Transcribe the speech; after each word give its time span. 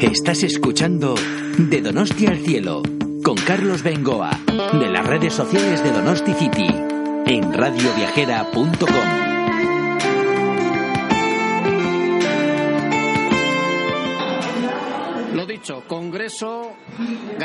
Estás 0.00 0.44
escuchando 0.44 1.16
De 1.58 1.80
Donosti 1.82 2.26
al 2.26 2.38
Cielo 2.38 2.82
con 3.24 3.34
Carlos 3.34 3.82
Bengoa 3.82 4.30
de 4.72 4.88
las 4.90 5.04
redes 5.04 5.34
sociales 5.34 5.82
de 5.82 5.90
Donosti 5.90 6.34
City 6.34 6.68
en 7.26 7.52
radioviajera.com. 7.52 9.27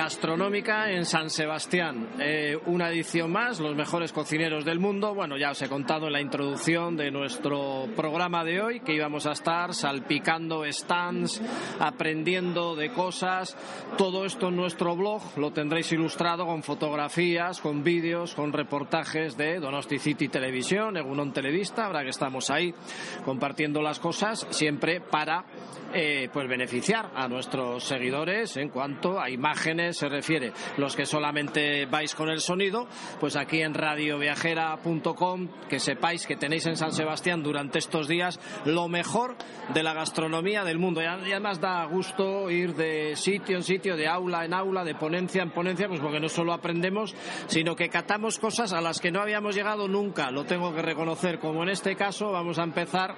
Gastronómica 0.03 0.91
en 0.91 1.05
San 1.05 1.29
Sebastián. 1.29 2.09
Eh, 2.19 2.59
una 2.65 2.89
edición 2.89 3.31
más, 3.31 3.61
los 3.61 3.73
mejores 3.73 4.11
cocineros 4.11 4.65
del 4.65 4.77
mundo. 4.77 5.15
Bueno, 5.15 5.37
ya 5.37 5.51
os 5.51 5.61
he 5.61 5.69
contado 5.69 6.07
en 6.07 6.13
la 6.13 6.19
introducción 6.19 6.97
de 6.97 7.09
nuestro 7.09 7.87
programa 7.95 8.43
de 8.43 8.61
hoy 8.61 8.79
que 8.81 8.95
íbamos 8.95 9.25
a 9.27 9.31
estar 9.31 9.73
salpicando 9.73 10.65
stands, 10.69 11.41
aprendiendo 11.79 12.75
de 12.75 12.91
cosas. 12.91 13.55
Todo 13.97 14.25
esto 14.25 14.49
en 14.49 14.57
nuestro 14.57 14.93
blog 14.97 15.21
lo 15.37 15.53
tendréis 15.53 15.93
ilustrado 15.93 16.45
con 16.47 16.63
fotografías, 16.63 17.61
con 17.61 17.81
vídeos, 17.81 18.35
con 18.35 18.51
reportajes 18.51 19.37
de 19.37 19.61
Donosti 19.61 19.99
City 19.99 20.27
Televisión, 20.27 20.97
Egunon 20.97 21.31
Televista. 21.31 21.85
Ahora 21.85 22.03
que 22.03 22.09
estamos 22.09 22.49
ahí 22.49 22.75
compartiendo 23.23 23.81
las 23.81 24.01
cosas, 24.01 24.45
siempre 24.49 24.99
para 24.99 25.45
eh, 25.93 26.27
pues 26.33 26.49
beneficiar 26.49 27.11
a 27.15 27.27
nuestros 27.27 27.83
seguidores 27.85 28.57
en 28.57 28.69
cuanto 28.69 29.21
a 29.21 29.29
imágenes 29.29 29.92
se 29.93 30.09
refiere. 30.09 30.53
Los 30.77 30.95
que 30.95 31.05
solamente 31.05 31.85
vais 31.85 32.15
con 32.15 32.29
el 32.29 32.39
sonido, 32.39 32.87
pues 33.19 33.35
aquí 33.35 33.61
en 33.61 33.73
radioviajera.com, 33.73 35.47
que 35.69 35.79
sepáis 35.79 36.25
que 36.27 36.35
tenéis 36.35 36.65
en 36.65 36.77
San 36.77 36.93
Sebastián 36.93 37.43
durante 37.43 37.79
estos 37.79 38.07
días 38.07 38.39
lo 38.65 38.87
mejor 38.87 39.35
de 39.73 39.83
la 39.83 39.93
gastronomía 39.93 40.63
del 40.63 40.79
mundo. 40.79 41.01
Y 41.01 41.05
además 41.05 41.59
da 41.59 41.85
gusto 41.85 42.49
ir 42.49 42.75
de 42.75 43.15
sitio 43.15 43.57
en 43.57 43.63
sitio, 43.63 43.95
de 43.95 44.07
aula 44.07 44.45
en 44.45 44.53
aula, 44.53 44.83
de 44.83 44.95
ponencia 44.95 45.43
en 45.43 45.51
ponencia, 45.51 45.87
pues 45.87 45.99
porque 45.99 46.19
no 46.19 46.29
solo 46.29 46.53
aprendemos, 46.53 47.15
sino 47.47 47.75
que 47.75 47.89
catamos 47.89 48.39
cosas 48.39 48.73
a 48.73 48.81
las 48.81 48.99
que 48.99 49.11
no 49.11 49.21
habíamos 49.21 49.55
llegado 49.55 49.87
nunca. 49.87 50.31
Lo 50.31 50.45
tengo 50.45 50.73
que 50.73 50.81
reconocer, 50.81 51.39
como 51.39 51.63
en 51.63 51.69
este 51.69 51.95
caso 51.95 52.31
vamos 52.31 52.59
a 52.59 52.63
empezar, 52.63 53.15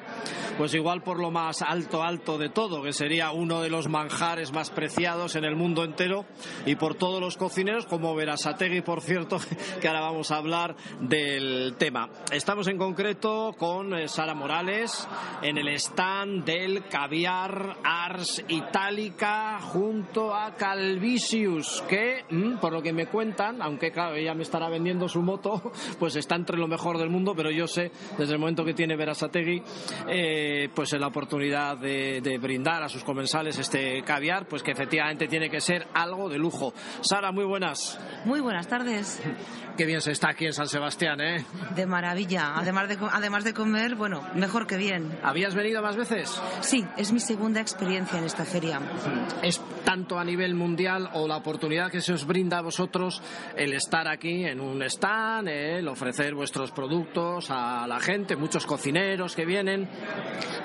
pues 0.58 0.73
igual 0.73 1.02
por 1.02 1.20
lo 1.20 1.31
más 1.31 1.62
alto, 1.62 2.03
alto 2.03 2.38
de 2.38 2.50
todo 2.50 2.84
que 2.84 2.94
sería 2.94 3.31
uno 3.31 3.62
de 3.62 3.70
los 3.70 3.88
manjares 3.88 4.52
más 4.52 4.70
preciados 4.70 5.36
en 5.36 5.46
el 5.46 5.56
mundo 5.56 5.84
entero 5.84 6.26
y 6.66 6.76
por 6.76 6.96
todos 6.96 7.22
los 7.22 7.38
cocineros, 7.38 7.86
como 7.86 8.16
Verasategui, 8.16 8.82
por 8.82 9.02
cierto, 9.02 9.38
que 9.82 9.88
ahora 9.88 10.02
vamos 10.02 10.32
a 10.32 10.38
hablar 10.38 10.76
del 11.00 11.76
tema. 11.78 12.10
Estamos 12.32 12.68
en 12.68 12.78
concreto 12.78 13.56
con 13.58 13.94
eh, 13.94 14.08
Sara 14.08 14.34
Morales 14.34 15.08
en 15.42 15.58
el 15.58 15.70
stand 15.70 16.44
del 16.46 16.86
caviar 16.88 17.78
Ars 17.84 18.44
Itálica 18.48 19.60
junto 19.62 20.34
a 20.34 20.56
Calvisius, 20.56 21.84
que, 21.88 22.24
mm, 22.30 22.58
por 22.58 22.74
lo 22.74 22.82
que 22.82 22.94
me 22.94 23.08
cuentan, 23.08 23.62
aunque 23.62 23.92
claro, 23.92 24.16
ella 24.16 24.34
me 24.34 24.44
estará 24.44 24.70
vendiendo 24.70 25.08
su 25.08 25.22
moto, 25.22 25.72
pues 26.00 26.16
está 26.16 26.36
entre 26.36 26.58
lo 26.58 26.68
mejor 26.68 26.98
del 26.98 27.10
mundo, 27.10 27.34
pero 27.36 27.52
yo 27.52 27.68
sé, 27.68 27.92
desde 28.18 28.34
el 28.34 28.40
momento 28.40 28.66
que 28.66 28.74
tiene 28.74 28.96
Verasategui, 28.96 29.62
eh, 30.08 30.70
pues 30.74 30.94
la 30.94 31.08
oportunidad 31.08 31.78
de 31.78 32.40
brindar 32.42 32.84
a 32.84 32.90
sus 32.90 33.04
comensales 33.04 33.60
este 33.60 34.02
caviar, 34.04 34.48
pues 34.48 34.64
que 34.64 34.72
efectivamente 34.72 35.28
tiene 35.28 35.50
que 35.50 35.62
ser 35.62 35.88
algo 35.94 36.30
de 36.30 36.38
lujo. 36.38 36.55
Sara, 37.02 37.31
muy 37.31 37.45
buenas. 37.45 38.00
Muy 38.25 38.39
buenas 38.39 38.67
tardes. 38.67 39.22
Qué 39.78 39.86
bien 39.86 40.00
se 40.02 40.11
está 40.11 40.30
aquí 40.30 40.45
en 40.45 40.53
San 40.53 40.67
Sebastián, 40.67 41.20
¿eh? 41.20 41.45
De 41.75 41.86
maravilla. 41.86 42.53
Además 42.56 42.88
de, 42.88 42.97
además 43.12 43.44
de 43.44 43.53
comer, 43.53 43.95
bueno, 43.95 44.23
mejor 44.34 44.67
que 44.67 44.78
bien. 44.78 45.20
¿Habías 45.22 45.53
venido 45.53 45.81
más 45.81 45.97
veces? 45.97 46.42
Sí, 46.62 46.86
es 46.95 47.12
mi 47.12 47.20
segunda 47.20 47.59
experiencia 47.59 48.17
en 48.17 48.23
esta 48.23 48.45
feria. 48.45 48.80
¿Es 49.44 49.62
tanto 49.84 50.17
a 50.17 50.23
nivel 50.23 50.56
mundial 50.56 51.09
o 51.13 51.28
la 51.28 51.38
oportunidad 51.38 51.91
que 51.91 52.00
se 52.02 52.13
os 52.13 52.25
brinda 52.25 52.59
a 52.59 52.62
vosotros 52.62 53.22
el 53.57 53.74
estar 53.74 54.07
aquí 54.07 54.46
en 54.46 54.62
un 54.62 54.81
stand, 54.84 55.50
el 55.50 55.88
ofrecer 55.90 56.34
vuestros 56.35 56.72
productos 56.72 57.51
a 57.51 57.85
la 57.85 58.00
gente, 58.00 58.35
muchos 58.38 58.66
cocineros 58.66 59.35
que 59.35 59.46
vienen? 59.46 59.90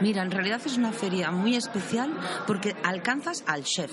Mira, 0.01 0.23
en 0.23 0.31
realidad 0.31 0.61
es 0.65 0.79
una 0.79 0.93
feria 0.93 1.31
muy 1.33 1.57
especial 1.57 2.13
porque 2.47 2.77
alcanzas 2.85 3.43
al 3.47 3.65
chef, 3.65 3.91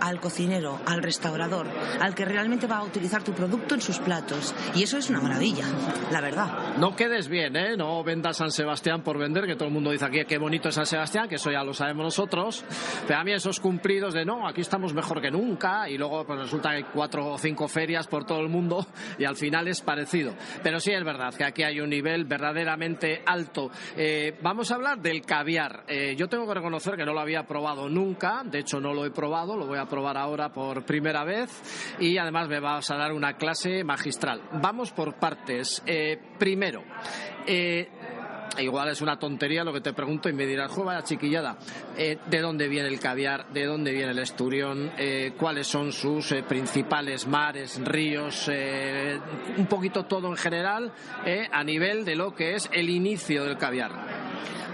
al 0.00 0.20
cocinero, 0.20 0.80
al 0.86 1.02
al 1.42 2.14
que 2.14 2.24
realmente 2.24 2.66
va 2.66 2.78
a 2.78 2.84
utilizar 2.84 3.22
tu 3.22 3.32
producto 3.32 3.74
en 3.74 3.80
sus 3.80 3.98
platos. 3.98 4.54
Y 4.74 4.82
eso 4.82 4.98
es 4.98 5.10
una 5.10 5.20
maravilla, 5.20 5.64
la 6.10 6.20
verdad. 6.20 6.76
No 6.78 6.94
quedes 6.94 7.28
bien, 7.28 7.56
¿eh? 7.56 7.76
No 7.76 8.02
vendas 8.04 8.36
San 8.36 8.50
Sebastián 8.50 9.02
por 9.02 9.18
vender, 9.18 9.46
que 9.46 9.56
todo 9.56 9.68
el 9.68 9.74
mundo 9.74 9.90
dice 9.90 10.04
aquí 10.04 10.24
qué 10.26 10.38
bonito 10.38 10.68
es 10.68 10.74
San 10.74 10.86
Sebastián, 10.86 11.28
que 11.28 11.36
eso 11.36 11.50
ya 11.50 11.64
lo 11.64 11.74
sabemos 11.74 12.04
nosotros. 12.04 12.64
Pero 13.06 13.18
a 13.18 13.24
mí 13.24 13.32
esos 13.32 13.60
cumplidos 13.60 14.14
de 14.14 14.24
no, 14.24 14.46
aquí 14.46 14.60
estamos 14.60 14.94
mejor 14.94 15.20
que 15.20 15.30
nunca, 15.30 15.88
y 15.88 15.98
luego 15.98 16.24
pues 16.24 16.38
resulta 16.38 16.70
que 16.70 16.76
hay 16.76 16.82
cuatro 16.84 17.32
o 17.32 17.38
cinco 17.38 17.68
ferias 17.68 18.06
por 18.06 18.24
todo 18.24 18.40
el 18.40 18.48
mundo, 18.48 18.86
y 19.18 19.24
al 19.24 19.36
final 19.36 19.68
es 19.68 19.80
parecido. 19.80 20.34
Pero 20.62 20.80
sí 20.80 20.92
es 20.92 21.04
verdad 21.04 21.34
que 21.34 21.44
aquí 21.44 21.62
hay 21.62 21.80
un 21.80 21.90
nivel 21.90 22.24
verdaderamente 22.24 23.22
alto. 23.26 23.70
Eh, 23.96 24.38
vamos 24.42 24.70
a 24.70 24.76
hablar 24.76 25.00
del 25.00 25.22
caviar. 25.22 25.84
Eh, 25.88 26.14
yo 26.16 26.28
tengo 26.28 26.46
que 26.46 26.54
reconocer 26.54 26.96
que 26.96 27.04
no 27.04 27.12
lo 27.12 27.20
había 27.20 27.44
probado 27.44 27.88
nunca, 27.88 28.42
de 28.44 28.60
hecho 28.60 28.80
no 28.80 28.92
lo 28.92 29.04
he 29.04 29.10
probado, 29.10 29.56
lo 29.56 29.66
voy 29.66 29.78
a 29.78 29.86
probar 29.86 30.16
ahora 30.16 30.52
por 30.52 30.84
primera 30.84 31.23
vez, 31.24 31.94
y 31.98 32.18
además 32.18 32.48
me 32.48 32.60
vas 32.60 32.90
a 32.90 32.96
dar 32.96 33.12
una 33.12 33.36
clase 33.36 33.84
magistral 33.84 34.42
vamos 34.52 34.92
por 34.92 35.14
partes. 35.14 35.82
Eh, 35.86 36.18
primero, 36.38 36.82
eh, 37.46 37.88
igual 38.58 38.88
es 38.88 39.00
una 39.00 39.18
tontería 39.18 39.64
lo 39.64 39.72
que 39.72 39.80
te 39.80 39.92
pregunto 39.92 40.28
y 40.28 40.32
me 40.32 40.46
dirás, 40.46 40.70
juega 40.70 40.94
vaya 40.94 41.04
chiquillada, 41.04 41.56
eh, 41.96 42.18
¿de 42.26 42.40
dónde 42.40 42.68
viene 42.68 42.88
el 42.88 43.00
caviar? 43.00 43.46
¿De 43.52 43.64
dónde 43.64 43.92
viene 43.92 44.12
el 44.12 44.18
esturión? 44.18 44.92
¿Cuáles 45.38 45.66
son 45.66 45.92
sus 45.92 46.34
principales 46.48 47.26
mares, 47.26 47.80
ríos? 47.84 48.50
un 49.56 49.66
poquito 49.66 50.04
todo 50.04 50.28
en 50.28 50.36
general 50.36 50.92
a 51.50 51.64
nivel 51.64 52.04
de 52.04 52.16
lo 52.16 52.34
que 52.34 52.54
es 52.54 52.68
el 52.72 52.90
inicio 52.90 53.44
del 53.44 53.56
caviar. 53.56 54.24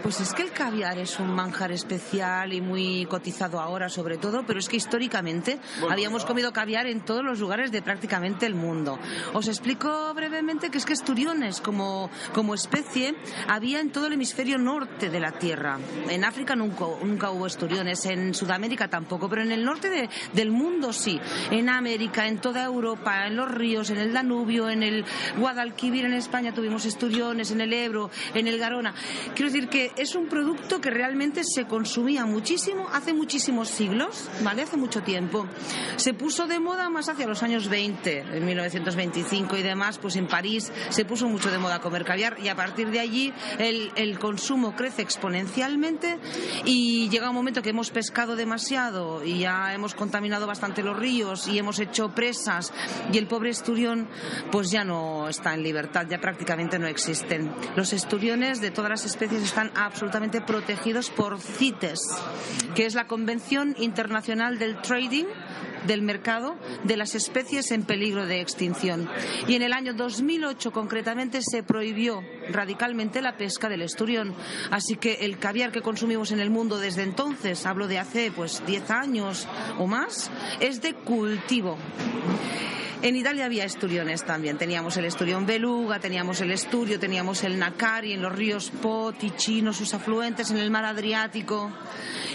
Pues 0.02 0.20
es 0.20 0.32
que 0.32 0.42
el 0.42 0.50
caviar 0.50 0.98
es 0.98 1.20
un 1.20 1.34
manjar 1.34 1.72
especial 1.72 2.54
y 2.54 2.62
muy 2.62 3.06
cotizado 3.06 3.60
ahora 3.60 3.90
sobre 3.90 4.16
todo, 4.16 4.44
pero 4.46 4.58
es 4.58 4.68
que 4.68 4.76
históricamente 4.76 5.60
habíamos 5.90 6.24
comido 6.24 6.52
caviar 6.52 6.86
en 6.86 7.04
todos 7.04 7.22
los 7.22 7.38
lugares 7.38 7.70
de 7.70 7.82
prácticamente 7.82 8.46
el 8.46 8.54
mundo. 8.54 8.98
Os 9.34 9.46
explico 9.46 10.12
brevemente 10.14 10.70
que 10.70 10.78
es 10.78 10.86
que 10.86 10.94
esturiones 10.94 11.60
como, 11.60 12.10
como 12.32 12.54
especie 12.54 13.14
había 13.46 13.69
en 13.78 13.90
todo 13.90 14.06
el 14.06 14.14
hemisferio 14.14 14.58
norte 14.58 15.10
de 15.10 15.20
la 15.20 15.32
Tierra. 15.32 15.78
En 16.08 16.24
África 16.24 16.56
nunca, 16.56 16.86
nunca 17.02 17.30
hubo 17.30 17.46
esturiones, 17.46 18.04
en 18.06 18.34
Sudamérica 18.34 18.88
tampoco, 18.88 19.28
pero 19.28 19.42
en 19.42 19.52
el 19.52 19.64
norte 19.64 20.08
del 20.32 20.50
mundo 20.50 20.92
sí. 20.92 21.20
En 21.50 21.68
América, 21.68 22.26
en 22.26 22.40
toda 22.40 22.64
Europa, 22.64 23.26
en 23.26 23.36
los 23.36 23.50
ríos, 23.50 23.90
en 23.90 23.98
el 23.98 24.12
Danubio, 24.12 24.68
en 24.70 24.82
el 24.82 25.04
Guadalquivir, 25.38 26.04
en 26.04 26.14
España 26.14 26.52
tuvimos 26.52 26.84
esturiones, 26.86 27.50
en 27.50 27.60
el 27.60 27.72
Ebro, 27.72 28.10
en 28.34 28.46
el 28.46 28.58
Garona. 28.58 28.94
Quiero 29.34 29.50
decir 29.50 29.68
que 29.68 29.92
es 29.96 30.14
un 30.14 30.28
producto 30.28 30.80
que 30.80 30.90
realmente 30.90 31.42
se 31.44 31.66
consumía 31.66 32.26
muchísimo 32.26 32.88
hace 32.92 33.12
muchísimos 33.12 33.68
siglos, 33.68 34.28
¿vale? 34.42 34.62
Hace 34.62 34.76
mucho 34.76 35.02
tiempo. 35.02 35.46
Se 35.96 36.14
puso 36.14 36.46
de 36.46 36.60
moda 36.60 36.88
más 36.90 37.08
hacia 37.08 37.26
los 37.26 37.42
años 37.42 37.68
20, 37.68 38.18
en 38.18 38.44
1925 38.44 39.56
y 39.56 39.62
demás, 39.62 39.98
pues 39.98 40.16
en 40.16 40.26
París 40.26 40.72
se 40.88 41.04
puso 41.04 41.28
mucho 41.28 41.50
de 41.50 41.58
moda 41.58 41.80
comer 41.80 42.04
caviar 42.04 42.38
y 42.42 42.48
a 42.48 42.56
partir 42.56 42.90
de 42.90 43.00
allí 43.00 43.32
el, 43.60 44.18
consumo 44.18 44.74
crece 44.74 45.02
exponencialmente 45.02 46.18
y 46.64 47.08
llega 47.08 47.30
un 47.30 47.36
momento 47.36 47.62
que 47.62 47.70
hemos 47.70 47.90
pescado 47.90 48.36
demasiado 48.36 49.24
y 49.24 49.40
ya 49.40 49.72
hemos 49.74 49.94
contaminado 49.94 50.46
bastante 50.46 50.82
los 50.82 50.98
ríos 50.98 51.48
y 51.48 51.58
hemos 51.58 51.78
hecho 51.78 52.14
presas 52.14 52.72
y 53.12 53.18
el 53.18 53.26
pobre 53.26 53.50
esturión 53.50 54.08
pues 54.50 54.70
ya 54.70 54.84
no 54.84 55.28
está 55.28 55.54
en 55.54 55.62
libertad, 55.62 56.06
ya 56.08 56.20
prácticamente 56.20 56.78
no 56.78 56.86
existen. 56.86 57.52
Los 57.76 57.92
esturiones 57.92 58.60
de 58.60 58.70
todas 58.70 58.90
las 58.90 59.04
especies 59.04 59.42
están 59.42 59.70
absolutamente 59.74 60.40
protegidos 60.40 61.10
por 61.10 61.40
CITES, 61.40 62.00
que 62.74 62.86
es 62.86 62.94
la 62.94 63.06
Convención 63.06 63.74
Internacional 63.78 64.58
del 64.58 64.80
Trading 64.80 65.26
del 65.86 66.02
mercado 66.02 66.56
de 66.84 66.96
las 66.96 67.14
especies 67.14 67.70
en 67.70 67.84
peligro 67.84 68.26
de 68.26 68.40
extinción. 68.40 69.08
Y 69.46 69.54
en 69.54 69.62
el 69.62 69.72
año 69.72 69.94
2008 69.94 70.72
concretamente 70.72 71.40
se 71.42 71.62
prohibió 71.62 72.22
radicalmente 72.50 73.22
la 73.22 73.36
pesca 73.36 73.68
del 73.68 73.82
esturión. 73.82 74.34
Así 74.70 74.96
que 74.96 75.18
el 75.20 75.38
caviar 75.38 75.72
que 75.72 75.82
consumimos 75.82 76.32
en 76.32 76.40
el 76.40 76.50
mundo 76.50 76.78
desde 76.78 77.02
entonces, 77.02 77.66
hablo 77.66 77.88
de 77.88 77.98
hace 77.98 78.32
pues 78.32 78.62
10 78.66 78.90
años 78.90 79.48
o 79.78 79.86
más, 79.86 80.30
es 80.60 80.82
de 80.82 80.94
cultivo. 80.94 81.78
En 83.02 83.16
Italia 83.16 83.46
había 83.46 83.64
esturiones 83.64 84.24
también. 84.24 84.58
Teníamos 84.58 84.94
el 84.98 85.06
esturión 85.06 85.46
beluga, 85.46 85.98
teníamos 86.00 86.42
el 86.42 86.50
esturio, 86.50 87.00
teníamos 87.00 87.42
el 87.44 87.58
nacari 87.58 88.12
en 88.12 88.20
los 88.20 88.30
ríos 88.30 88.70
Po, 88.82 89.14
Ticino, 89.18 89.72
sus 89.72 89.94
afluentes 89.94 90.50
en 90.50 90.58
el 90.58 90.70
mar 90.70 90.84
Adriático. 90.84 91.70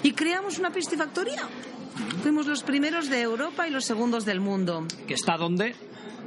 Y 0.01 0.13
creamos 0.13 0.57
una 0.57 0.71
piscifactoría. 0.71 1.47
Fuimos 2.21 2.47
los 2.47 2.63
primeros 2.63 3.09
de 3.09 3.21
Europa 3.21 3.67
y 3.67 3.71
los 3.71 3.85
segundos 3.85 4.25
del 4.25 4.39
mundo. 4.39 4.85
¿Que 5.07 5.13
está 5.13 5.37
dónde? 5.37 5.75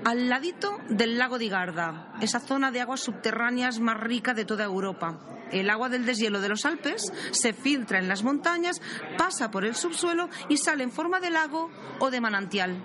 al 0.04 0.28
ladito 0.28 0.78
del 0.88 1.18
lago 1.18 1.38
de 1.38 1.48
Garda, 1.48 2.14
esa 2.20 2.40
zona 2.40 2.70
de 2.70 2.80
aguas 2.80 3.00
subterráneas 3.00 3.80
más 3.80 3.98
rica 3.98 4.34
de 4.34 4.44
toda 4.44 4.64
Europa. 4.64 5.18
El 5.50 5.70
agua 5.70 5.88
del 5.88 6.04
deshielo 6.04 6.40
de 6.40 6.50
los 6.50 6.64
Alpes 6.66 7.12
se 7.30 7.52
filtra 7.52 7.98
en 7.98 8.08
las 8.08 8.22
montañas, 8.22 8.80
pasa 9.16 9.50
por 9.50 9.64
el 9.64 9.74
subsuelo 9.74 10.28
y 10.48 10.58
sale 10.58 10.84
en 10.84 10.92
forma 10.92 11.20
de 11.20 11.30
lago 11.30 11.70
o 11.98 12.10
de 12.10 12.20
manantial. 12.20 12.82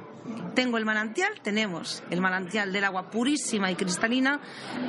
Tengo 0.55 0.77
el 0.77 0.85
manantial, 0.85 1.33
tenemos 1.41 2.03
el 2.09 2.21
manantial 2.21 2.71
del 2.71 2.83
agua 2.83 3.09
purísima 3.09 3.71
y 3.71 3.75
cristalina 3.75 4.39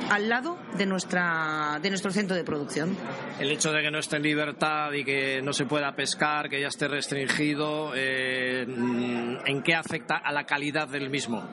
al 0.09 0.29
lado 0.29 0.57
de, 0.77 0.85
nuestra, 0.85 1.79
de 1.81 1.89
nuestro 1.89 2.11
centro 2.11 2.35
de 2.35 2.43
producción. 2.43 2.95
El 3.39 3.51
hecho 3.51 3.71
de 3.71 3.81
que 3.81 3.91
no 3.91 3.99
esté 3.99 4.17
en 4.17 4.23
libertad 4.23 4.91
y 4.93 5.03
que 5.03 5.41
no 5.41 5.53
se 5.53 5.65
pueda 5.65 5.95
pescar, 5.95 6.49
que 6.49 6.61
ya 6.61 6.67
esté 6.67 6.87
restringido, 6.87 7.93
eh, 7.95 8.65
¿en 8.67 9.63
qué 9.63 9.73
afecta 9.73 10.17
a 10.17 10.31
la 10.31 10.45
calidad 10.45 10.87
del 10.87 11.09
mismo? 11.09 11.43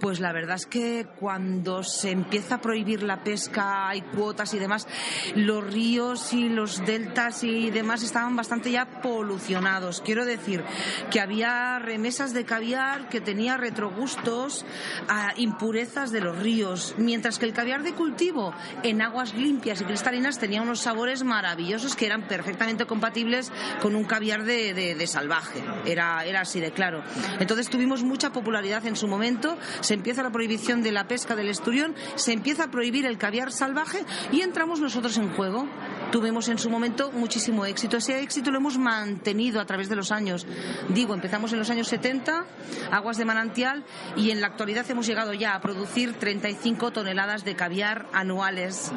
Pues 0.00 0.20
la 0.20 0.32
verdad 0.32 0.56
es 0.56 0.66
que 0.66 1.06
cuando 1.18 1.82
se 1.82 2.10
empieza 2.10 2.56
a 2.56 2.60
prohibir 2.60 3.02
la 3.02 3.22
pesca, 3.22 3.88
hay 3.88 4.02
cuotas 4.02 4.54
y 4.54 4.58
demás, 4.58 4.86
los 5.34 5.64
ríos 5.72 6.32
y 6.32 6.48
los 6.48 6.84
deltas 6.84 7.44
y 7.44 7.70
demás 7.70 8.02
estaban 8.02 8.36
bastante 8.36 8.70
ya 8.70 9.00
polucionados. 9.00 10.00
Quiero 10.00 10.24
decir 10.24 10.64
que 11.10 11.20
había 11.20 11.78
remesas 11.78 12.32
de 12.32 12.44
caviar 12.44 13.08
que 13.08 13.20
tenía 13.20 13.56
retrogustos 13.56 14.64
a 15.08 15.32
impurezas 15.36 16.10
de 16.10 16.20
los 16.20 16.38
ríos, 16.38 16.94
mientras 16.98 17.38
que 17.38 17.46
el 17.46 17.52
caviar 17.52 17.82
de 17.82 17.92
cultivo 17.94 18.54
en 18.82 19.02
aguas 19.02 19.34
limpias 19.34 19.80
y 19.80 19.84
cristalinas 19.84 20.38
tenía 20.38 20.62
unos 20.62 20.80
sabores 20.80 21.24
maravillosos 21.24 21.96
que 21.96 22.06
eran 22.06 22.28
perfectamente 22.28 22.86
compatibles 22.86 23.52
con 23.80 23.94
un 23.94 24.04
caviar 24.04 24.44
de, 24.44 25.06
salvaje. 25.06 25.62
Era 25.84 26.22
así 26.40 26.60
de 26.60 26.72
claro. 26.72 27.02
Entonces 27.40 27.68
tuvimos 27.68 28.02
mucha 28.02 28.32
popularidad 28.32 28.86
en 28.86 28.96
su 28.96 29.08
momento 29.08 29.56
se 29.82 29.94
empieza 29.94 30.22
la 30.22 30.30
prohibición 30.30 30.82
de 30.82 30.92
la 30.92 31.06
pesca 31.06 31.36
del 31.36 31.48
esturión, 31.48 31.94
se 32.14 32.32
empieza 32.32 32.64
a 32.64 32.70
prohibir 32.70 33.06
el 33.06 33.18
caviar 33.18 33.52
salvaje 33.52 34.04
y 34.32 34.40
entramos 34.40 34.80
nosotros 34.80 35.16
en 35.18 35.30
juego. 35.30 35.68
Tuvimos 36.10 36.48
en 36.48 36.58
su 36.58 36.68
momento 36.68 37.10
muchísimo 37.12 37.64
éxito. 37.64 37.96
Ese 37.96 38.20
éxito 38.20 38.50
lo 38.50 38.58
hemos 38.58 38.76
mantenido 38.76 39.60
a 39.60 39.64
través 39.64 39.88
de 39.88 39.96
los 39.96 40.12
años. 40.12 40.46
Digo, 40.90 41.14
empezamos 41.14 41.52
en 41.52 41.58
los 41.58 41.70
años 41.70 41.88
70, 41.88 42.44
aguas 42.90 43.16
de 43.16 43.24
manantial, 43.24 43.84
y 44.16 44.30
en 44.30 44.40
la 44.40 44.48
actualidad 44.48 44.90
hemos 44.90 45.06
llegado 45.06 45.32
ya 45.32 45.54
a 45.54 45.60
producir 45.60 46.12
35 46.12 46.90
toneladas 46.90 47.44
de 47.44 47.56
caviar 47.56 48.06
anuales. 48.12 48.92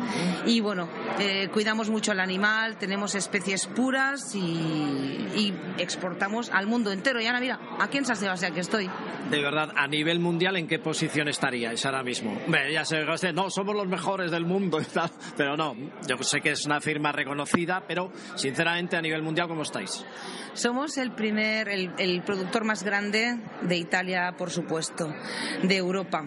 Y 0.46 0.60
bueno, 0.60 0.90
eh, 1.20 1.50
cuidamos 1.54 1.90
mucho 1.90 2.12
al 2.12 2.20
animal, 2.20 2.78
tenemos 2.78 3.16
especies 3.16 3.66
puras 3.68 4.36
y, 4.36 5.54
exportamos 5.78 6.50
al 6.52 6.68
mundo 6.68 6.92
entero. 6.92 7.22
Y 7.22 7.28
Ana, 7.28 7.40
mira, 7.40 7.60
aquí 7.80 7.98
en 7.98 8.06
San 8.06 8.16
Sebastián 8.16 8.54
que 8.54 8.62
estoy. 8.62 8.90
De 9.30 9.42
verdad, 9.42 9.72
a 9.76 9.88
nivel 9.88 10.20
mundial, 10.20 10.56
¿en 10.56 10.68
qué 10.68 10.75
posición 10.80 11.28
estaríais 11.28 11.86
ahora 11.86 12.04
mismo? 12.04 12.38
ya 12.72 12.86
sé, 12.86 13.04
no, 13.34 13.50
somos 13.50 13.76
los 13.76 13.88
mejores 13.88 14.32
del 14.32 14.46
mundo 14.46 14.80
y 14.82 14.86
pero 15.38 15.56
no, 15.58 15.76
yo 16.08 16.18
sé 16.22 16.42
que 16.42 16.52
es 16.52 16.66
una 16.66 16.82
firma 16.82 17.12
reconocida, 17.12 17.84
pero 17.88 18.12
sinceramente 18.36 18.98
a 18.98 19.02
nivel 19.02 19.22
mundial, 19.22 19.48
¿cómo 19.48 19.64
estáis? 19.64 20.06
Somos 20.56 20.98
el 20.98 21.12
primer, 21.12 21.68
el, 21.68 22.24
productor 22.24 22.64
más 22.64 22.82
grande 22.84 23.38
de 23.62 23.76
Italia, 23.76 24.36
por 24.38 24.52
supuesto, 24.52 25.14
de 25.62 25.76
Europa. 25.76 26.24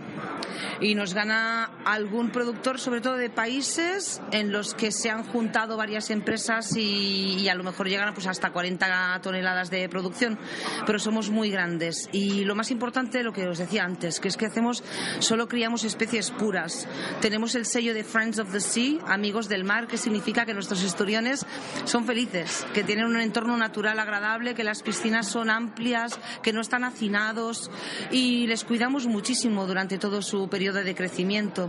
Y 0.82 0.94
nos 0.94 1.14
gana 1.14 1.70
algún 1.86 2.30
productor, 2.30 2.78
sobre 2.78 3.00
todo 3.00 3.16
de 3.16 3.30
países 3.30 4.20
en 4.30 4.52
los 4.52 4.74
que 4.74 4.92
se 4.92 5.08
han 5.08 5.24
juntado 5.24 5.78
varias 5.78 6.10
empresas 6.10 6.76
y, 6.76 7.48
a 7.48 7.54
lo 7.54 7.64
mejor 7.64 7.88
llegan 7.88 8.12
pues 8.12 8.26
hasta 8.26 8.50
40 8.50 9.18
toneladas 9.22 9.70
de 9.70 9.88
producción. 9.88 10.38
Pero 10.84 10.98
somos 10.98 11.30
muy 11.30 11.50
grandes. 11.50 12.10
Y 12.12 12.44
lo 12.44 12.54
más 12.54 12.70
importante, 12.70 13.22
lo 13.22 13.32
que 13.32 13.48
os 13.48 13.56
decía 13.56 13.84
antes, 13.84 14.20
que 14.20 14.28
es 14.28 14.36
que 14.38 14.46
hacemos, 14.46 14.82
solo 15.18 15.48
criamos 15.48 15.84
especies 15.84 16.30
puras. 16.30 16.88
Tenemos 17.20 17.54
el 17.54 17.66
sello 17.66 17.92
de 17.92 18.04
Friends 18.04 18.38
of 18.38 18.50
the 18.52 18.60
Sea, 18.60 19.00
amigos 19.06 19.48
del 19.48 19.64
mar, 19.64 19.86
que 19.86 19.98
significa 19.98 20.46
que 20.46 20.54
nuestros 20.54 20.82
esturiones 20.82 21.44
son 21.84 22.06
felices, 22.06 22.66
que 22.72 22.84
tienen 22.84 23.04
un 23.04 23.20
entorno 23.20 23.56
natural 23.56 23.98
agradable, 23.98 24.54
que 24.54 24.64
las 24.64 24.82
piscinas 24.82 25.28
son 25.28 25.50
amplias, 25.50 26.18
que 26.42 26.52
no 26.52 26.60
están 26.60 26.84
hacinados 26.84 27.70
y 28.10 28.46
les 28.46 28.64
cuidamos 28.64 29.06
muchísimo 29.06 29.66
durante 29.66 29.98
todo 29.98 30.22
su 30.22 30.48
periodo 30.48 30.82
de 30.82 30.94
crecimiento. 30.94 31.68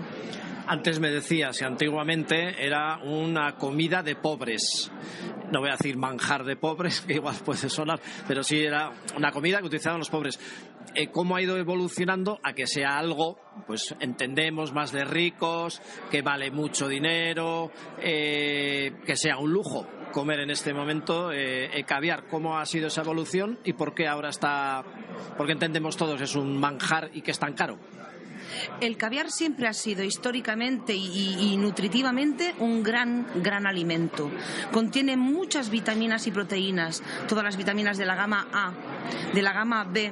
Antes 0.71 0.99
me 0.99 1.09
decías 1.09 1.57
que 1.57 1.65
antiguamente 1.65 2.63
era 2.63 2.99
una 2.99 3.55
comida 3.55 4.03
de 4.03 4.15
pobres. 4.15 4.91
No 5.51 5.61
voy 5.61 5.69
a 5.69 5.71
decir 5.71 5.97
manjar 5.97 6.43
de 6.43 6.57
pobres, 6.57 7.01
que 7.07 7.13
igual 7.15 7.37
puede 7.43 7.67
sonar, 7.69 7.99
pero 8.27 8.43
sí 8.43 8.59
era 8.59 8.91
una 9.17 9.31
comida 9.31 9.61
que 9.61 9.65
utilizaban 9.65 9.97
los 9.97 10.11
pobres. 10.11 10.39
Eh, 10.93 11.07
¿Cómo 11.07 11.35
ha 11.35 11.41
ido 11.41 11.57
evolucionando 11.57 12.39
a 12.43 12.53
que 12.53 12.67
sea 12.67 12.99
algo, 12.99 13.39
pues 13.65 13.95
entendemos, 13.99 14.71
más 14.71 14.91
de 14.91 15.05
ricos, 15.05 15.81
que 16.11 16.21
vale 16.21 16.51
mucho 16.51 16.87
dinero, 16.87 17.71
eh, 17.99 18.93
que 19.07 19.15
sea 19.15 19.39
un 19.39 19.51
lujo? 19.51 19.87
comer 20.11 20.39
en 20.39 20.49
este 20.49 20.73
momento 20.73 21.31
eh, 21.31 21.83
caviar. 21.85 22.25
¿Cómo 22.27 22.57
ha 22.57 22.65
sido 22.65 22.87
esa 22.87 23.01
evolución 23.01 23.59
y 23.63 23.73
por 23.73 23.93
qué 23.93 24.07
ahora 24.07 24.29
está, 24.29 24.83
porque 25.37 25.53
entendemos 25.53 25.97
todos 25.97 26.19
es 26.21 26.35
un 26.35 26.59
manjar 26.59 27.11
y 27.13 27.21
que 27.21 27.29
es 27.29 27.37
tan 27.37 27.53
caro? 27.53 27.77
El 28.81 28.97
caviar 28.97 29.31
siempre 29.31 29.67
ha 29.67 29.73
sido 29.73 30.03
históricamente 30.03 30.93
y, 30.93 31.55
nutritivamente 31.57 32.55
un 32.59 32.83
gran, 32.83 33.27
gran 33.35 33.65
alimento. 33.65 34.29
Contiene 34.71 35.17
muchas 35.17 35.69
vitaminas 35.69 36.27
y 36.27 36.31
proteínas, 36.31 37.03
todas 37.27 37.43
las 37.43 37.57
vitaminas 37.57 37.97
de 37.97 38.05
la 38.05 38.15
gama 38.15 38.47
A, 38.53 38.73
de 39.33 39.41
la 39.41 39.53
gama 39.53 39.83
B 39.83 40.11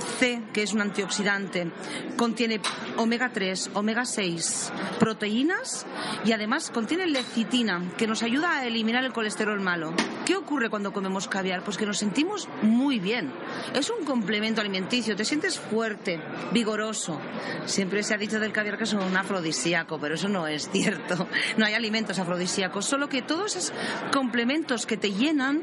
C, 0.00 0.42
que 0.52 0.62
es 0.62 0.72
un 0.72 0.80
antioxidante, 0.80 1.70
contiene 2.16 2.60
omega 2.96 3.30
3, 3.32 3.70
omega 3.74 4.04
6, 4.04 4.72
proteínas 4.98 5.86
y 6.24 6.32
además 6.32 6.70
contiene 6.70 7.06
lecitina, 7.06 7.92
que 7.96 8.06
nos 8.06 8.22
ayuda 8.22 8.58
a 8.58 8.66
eliminar 8.66 9.04
el 9.04 9.12
colesterol 9.12 9.60
malo. 9.60 9.94
¿Qué 10.26 10.36
ocurre 10.36 10.70
cuando 10.70 10.92
comemos 10.92 11.28
caviar? 11.28 11.64
Pues 11.64 11.76
que 11.76 11.86
nos 11.86 11.98
sentimos 11.98 12.48
muy 12.62 12.98
bien. 12.98 13.32
Es 13.74 13.90
un 13.90 14.04
complemento 14.04 14.60
alimenticio, 14.60 15.16
te 15.16 15.24
sientes 15.24 15.58
fuerte, 15.58 16.20
vigoroso. 16.52 17.20
Siempre 17.66 18.02
se 18.02 18.14
ha 18.14 18.18
dicho 18.18 18.38
del 18.38 18.52
caviar 18.52 18.78
que 18.78 18.84
es 18.84 18.92
un 18.92 19.16
afrodisíaco, 19.16 19.98
pero 19.98 20.14
eso 20.14 20.28
no 20.28 20.46
es 20.46 20.68
cierto. 20.70 21.26
No 21.56 21.66
hay 21.66 21.74
alimentos 21.74 22.18
afrodisíacos, 22.18 22.84
solo 22.86 23.08
que 23.08 23.22
todos 23.22 23.56
esos 23.56 23.72
complementos 24.12 24.86
que 24.86 24.96
te 24.96 25.12
llenan 25.12 25.62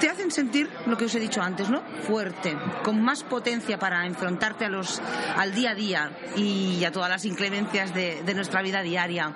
te 0.00 0.08
hacen 0.08 0.30
sentir 0.30 0.68
lo 0.86 0.96
que 0.96 1.06
os 1.06 1.14
he 1.14 1.20
dicho 1.20 1.40
antes, 1.42 1.70
¿no? 1.70 1.82
Fuerte, 2.06 2.56
con 2.82 3.02
más 3.02 3.22
potencia 3.22 3.78
para 3.78 4.06
enfrentarte 4.06 4.64
a 4.64 4.68
los, 4.68 5.00
al 5.36 5.54
día 5.54 5.70
a 5.70 5.74
día 5.74 6.18
y 6.36 6.84
a 6.84 6.92
todas 6.92 7.08
las 7.08 7.24
inclemencias 7.24 7.94
de, 7.94 8.32
nuestra 8.34 8.62
vida 8.62 8.82
diaria. 8.82 9.34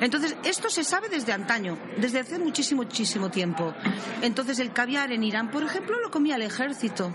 Entonces, 0.00 0.36
esto 0.44 0.70
se 0.70 0.84
sabe 0.84 1.08
desde 1.08 1.32
antaño, 1.32 1.78
desde 1.98 2.20
hace 2.20 2.38
muchísimo, 2.38 2.82
muchísimo 2.82 3.30
tiempo. 3.30 3.74
Entonces, 4.22 4.58
el 4.58 4.72
caviar 4.72 5.12
en 5.12 5.22
Irán, 5.22 5.50
por 5.50 5.62
ejemplo, 5.62 6.00
lo 6.00 6.10
comía 6.10 6.36
el 6.36 6.42
ejército. 6.42 7.12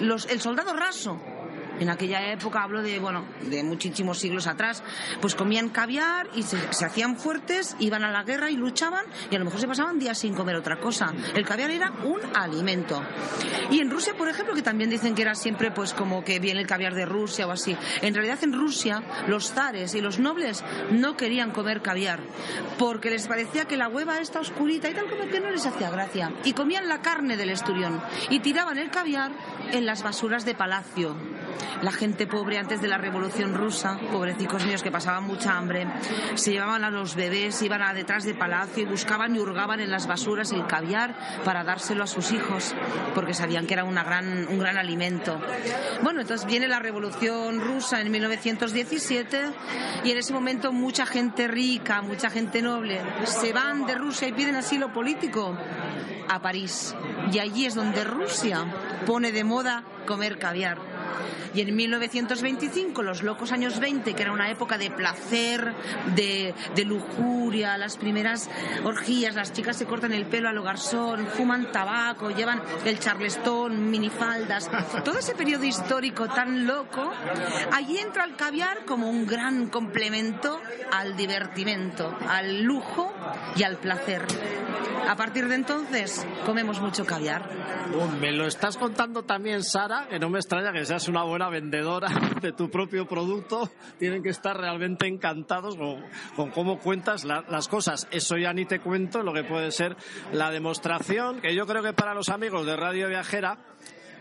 Los, 0.00 0.26
el 0.26 0.40
soldado 0.40 0.74
raso 0.74 1.20
en 1.84 1.90
aquella 1.90 2.32
época, 2.32 2.62
hablo 2.62 2.82
de, 2.82 2.98
bueno, 2.98 3.26
de 3.42 3.62
muchísimos 3.62 4.18
siglos 4.18 4.46
atrás, 4.46 4.82
pues 5.20 5.34
comían 5.34 5.68
caviar 5.68 6.28
y 6.34 6.42
se, 6.42 6.56
hacían 6.84 7.16
fuertes, 7.16 7.76
iban 7.78 8.02
a 8.04 8.10
la 8.10 8.22
guerra 8.22 8.50
y 8.50 8.56
luchaban 8.56 9.04
y 9.30 9.36
a 9.36 9.38
lo 9.38 9.44
mejor 9.44 9.60
se 9.60 9.68
pasaban 9.68 9.98
días 9.98 10.18
sin 10.18 10.34
comer 10.34 10.56
otra 10.56 10.80
cosa. 10.80 11.12
El 11.34 11.44
caviar 11.44 11.70
era 11.70 11.92
un 12.04 12.20
alimento. 12.34 13.02
Y 13.70 13.80
en 13.80 13.90
Rusia, 13.90 14.14
por 14.16 14.28
ejemplo, 14.28 14.54
que 14.54 14.62
también 14.62 14.88
dicen 14.88 15.14
que 15.14 15.22
era 15.22 15.34
siempre 15.34 15.70
pues 15.70 15.92
como 15.92 16.24
que 16.24 16.40
viene 16.40 16.60
el 16.60 16.66
caviar 16.66 16.94
de 16.94 17.04
Rusia 17.04 17.46
o 17.46 17.50
así. 17.50 17.76
En 18.00 18.14
realidad 18.14 18.38
en 18.42 18.54
Rusia 18.54 19.02
los 19.28 19.52
zares 19.52 19.94
y 19.94 20.00
los 20.00 20.18
nobles 20.18 20.64
no 20.90 21.16
querían 21.16 21.50
comer 21.50 21.82
caviar 21.82 22.20
porque 22.78 23.10
les 23.10 23.28
parecía 23.28 23.66
que 23.66 23.76
la 23.76 23.88
hueva 23.88 24.20
está 24.20 24.40
oscurita 24.40 24.88
y 24.88 24.94
tal 24.94 25.08
como 25.10 25.28
que 25.28 25.40
no 25.40 25.50
les 25.50 25.66
hacía 25.66 25.90
gracia. 25.90 26.32
Y 26.44 26.54
comían 26.54 26.88
la 26.88 27.02
carne 27.02 27.36
del 27.36 27.50
esturión 27.50 28.00
y 28.30 28.40
tiraban 28.40 28.78
el 28.78 28.90
caviar 28.90 29.32
en 29.70 29.84
las 29.84 30.02
basuras 30.02 30.46
de 30.46 30.54
palacio 30.54 31.14
la 31.82 31.92
gente 31.92 32.26
pobre 32.26 32.58
antes 32.58 32.80
de 32.80 32.88
la 32.88 32.98
revolución 32.98 33.54
rusa, 33.54 33.98
pobrecicos 34.12 34.64
míos 34.64 34.82
que 34.82 34.90
pasaban 34.90 35.24
mucha 35.24 35.56
hambre, 35.56 35.86
se 36.34 36.52
llevaban 36.52 36.84
a 36.84 36.90
los 36.90 37.14
bebés, 37.14 37.60
iban 37.62 37.82
a 37.82 37.94
detrás 37.94 38.24
de 38.24 38.34
palacio 38.34 38.82
y 38.82 38.86
buscaban 38.86 39.34
y 39.34 39.38
hurgaban 39.38 39.80
en 39.80 39.90
las 39.90 40.06
basuras 40.06 40.52
el 40.52 40.66
caviar 40.66 41.16
para 41.44 41.64
dárselo 41.64 42.04
a 42.04 42.06
sus 42.06 42.32
hijos, 42.32 42.74
porque 43.14 43.34
sabían 43.34 43.66
que 43.66 43.74
era 43.74 43.84
una 43.84 44.04
gran, 44.04 44.46
un 44.48 44.58
gran 44.58 44.76
alimento. 44.76 45.40
Bueno, 46.02 46.20
entonces 46.20 46.46
viene 46.46 46.68
la 46.68 46.78
revolución 46.78 47.60
rusa 47.60 48.00
en 48.00 48.10
1917 48.10 49.40
y 50.04 50.10
en 50.10 50.18
ese 50.18 50.32
momento 50.32 50.72
mucha 50.72 51.06
gente 51.06 51.48
rica, 51.48 52.02
mucha 52.02 52.30
gente 52.30 52.62
noble, 52.62 53.00
se 53.24 53.52
van 53.52 53.86
de 53.86 53.94
Rusia 53.94 54.28
y 54.28 54.32
piden 54.32 54.56
asilo 54.56 54.92
político 54.92 55.56
a 56.28 56.40
París. 56.40 56.94
Y 57.32 57.38
allí 57.38 57.66
es 57.66 57.74
donde 57.74 58.04
Rusia 58.04 58.64
pone 59.06 59.32
de 59.32 59.44
moda 59.44 59.84
comer 60.06 60.38
caviar. 60.38 60.93
Y 61.54 61.60
en 61.60 61.74
1925, 61.74 63.02
los 63.02 63.22
locos 63.22 63.52
años 63.52 63.78
20, 63.78 64.14
que 64.14 64.22
era 64.22 64.32
una 64.32 64.50
época 64.50 64.78
de 64.78 64.90
placer, 64.90 65.72
de, 66.14 66.54
de 66.74 66.84
lujuria, 66.84 67.78
las 67.78 67.96
primeras 67.96 68.50
orgías, 68.82 69.34
las 69.34 69.52
chicas 69.52 69.76
se 69.76 69.86
cortan 69.86 70.12
el 70.12 70.26
pelo 70.26 70.48
a 70.48 70.52
lo 70.52 70.62
garzón, 70.62 71.26
fuman 71.26 71.70
tabaco, 71.70 72.30
llevan 72.30 72.62
el 72.84 72.98
charleston, 72.98 73.90
minifaldas, 73.90 74.70
todo 75.04 75.18
ese 75.18 75.34
periodo 75.34 75.64
histórico 75.64 76.28
tan 76.28 76.66
loco, 76.66 77.12
allí 77.72 77.98
entra 77.98 78.24
el 78.24 78.36
caviar 78.36 78.84
como 78.84 79.08
un 79.08 79.26
gran 79.26 79.68
complemento 79.68 80.60
al 80.92 81.16
divertimento, 81.16 82.16
al 82.28 82.62
lujo 82.62 83.12
y 83.56 83.62
al 83.62 83.76
placer. 83.76 84.26
A 85.08 85.16
partir 85.16 85.48
de 85.48 85.54
entonces 85.54 86.26
comemos 86.46 86.80
mucho 86.80 87.04
caviar. 87.04 87.48
Oh, 87.94 88.06
me 88.06 88.32
lo 88.32 88.46
estás 88.46 88.76
contando 88.76 89.22
también, 89.22 89.62
Sara, 89.62 90.06
que 90.08 90.18
no 90.18 90.30
me 90.30 90.38
extraña 90.38 90.72
que 90.72 90.84
seas 90.84 91.08
una 91.08 91.22
buena 91.22 91.43
vendedora 91.48 92.08
de 92.42 92.52
tu 92.52 92.70
propio 92.70 93.06
producto. 93.06 93.70
Tienen 93.98 94.22
que 94.22 94.30
estar 94.30 94.56
realmente 94.56 95.06
encantados 95.06 95.76
con, 95.76 96.50
cómo 96.50 96.78
cuentas 96.78 97.24
las 97.24 97.68
cosas. 97.68 98.08
Eso 98.10 98.36
ya 98.36 98.52
ni 98.52 98.64
te 98.64 98.80
cuento 98.80 99.22
lo 99.22 99.32
que 99.32 99.44
puede 99.44 99.70
ser 99.70 99.96
la 100.32 100.50
demostración, 100.50 101.40
que 101.40 101.54
yo 101.54 101.66
creo 101.66 101.82
que 101.82 101.92
para 101.92 102.14
los 102.14 102.28
amigos 102.28 102.66
de 102.66 102.76
Radio 102.76 103.08
Viajera 103.08 103.58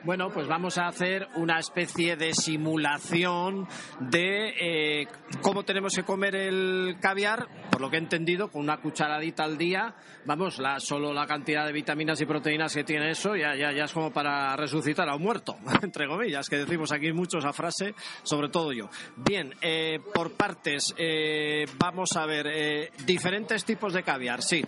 bueno, 0.03 0.31
pues 0.31 0.47
vamos 0.49 0.77
a 0.77 0.87
hacer 0.87 1.29
una 1.35 1.59
especie 1.59 2.17
de 2.17 2.33
simulación 2.33 3.69
de 4.01 4.49
eh, 4.59 5.07
cómo 5.41 5.63
tenemos 5.63 5.95
que 5.95 6.03
comer 6.03 6.35
el 6.35 6.97
caviar, 6.99 7.47
por 7.73 7.81
lo 7.81 7.89
que 7.89 7.95
he 7.95 7.99
entendido, 7.99 8.49
con 8.49 8.61
una 8.61 8.77
cucharadita 8.77 9.43
al 9.43 9.57
día. 9.57 9.95
Vamos, 10.25 10.59
la, 10.59 10.79
solo 10.79 11.11
la 11.11 11.25
cantidad 11.25 11.65
de 11.65 11.71
vitaminas 11.71 12.21
y 12.21 12.25
proteínas 12.27 12.71
que 12.71 12.83
tiene 12.83 13.09
eso 13.09 13.35
ya, 13.35 13.53
es 13.53 13.91
como 13.91 14.13
para 14.13 14.55
resucitar 14.55 15.09
a 15.09 15.15
un 15.15 15.23
muerto, 15.23 15.57
entre 15.81 16.07
comillas, 16.07 16.47
que 16.47 16.57
decimos 16.57 16.91
aquí 16.91 17.11
mucho 17.11 17.39
esa 17.39 17.51
frase, 17.51 17.95
sobre 18.21 18.49
todo 18.49 18.71
yo. 18.73 18.89
Bien, 19.17 19.55
eh, 19.59 19.99
por 20.13 20.33
partes, 20.33 20.93
eh, 20.97 21.65
vamos 21.79 22.15
a 22.15 22.27
ver, 22.27 22.91
diferentes 23.07 23.65
tipos 23.65 23.91
de 23.93 24.03
caviar. 24.03 24.43
Sí, 24.43 24.63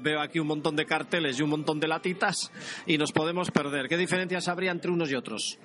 veo 0.00 0.20
aquí 0.20 0.38
un 0.38 0.46
montón 0.46 0.74
de 0.74 0.86
carteles 0.86 1.38
y 1.38 1.42
un 1.42 1.50
montón 1.50 1.78
de 1.78 1.88
latitas 1.88 2.50
y 2.86 2.96
nos 2.96 3.12
podemos 3.12 3.50
perder. 3.50 3.88
¿Qué 3.88 3.98
diferencias 3.98 4.48
habría 4.48 4.70
entre 4.70 4.90
unos 4.90 5.10
y 5.10 5.14
otros? 5.16 5.58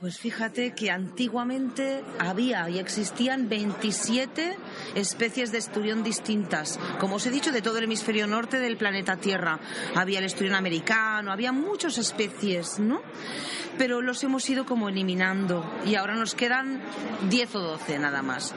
Pues 0.00 0.18
fíjate 0.18 0.72
que 0.72 0.90
antiguamente 0.90 2.02
había 2.18 2.70
y 2.70 2.78
existían 2.78 3.50
27 3.50 4.56
especies 4.94 5.52
de 5.52 5.58
esturión 5.58 6.02
distintas. 6.02 6.80
Como 6.98 7.16
os 7.16 7.26
he 7.26 7.30
dicho, 7.30 7.52
de 7.52 7.60
todo 7.60 7.76
el 7.76 7.84
hemisferio 7.84 8.26
norte 8.26 8.58
del 8.58 8.78
planeta 8.78 9.18
Tierra. 9.18 9.60
Había 9.94 10.20
el 10.20 10.24
esturión 10.24 10.54
americano, 10.54 11.30
había 11.32 11.52
muchas 11.52 11.98
especies, 11.98 12.78
¿no? 12.78 13.02
Pero 13.76 14.00
los 14.00 14.24
hemos 14.24 14.48
ido 14.48 14.64
como 14.64 14.88
eliminando 14.88 15.70
y 15.84 15.96
ahora 15.96 16.14
nos 16.14 16.34
quedan 16.34 16.80
10 17.28 17.54
o 17.56 17.60
12 17.60 17.98
nada 17.98 18.22
más. 18.22 18.54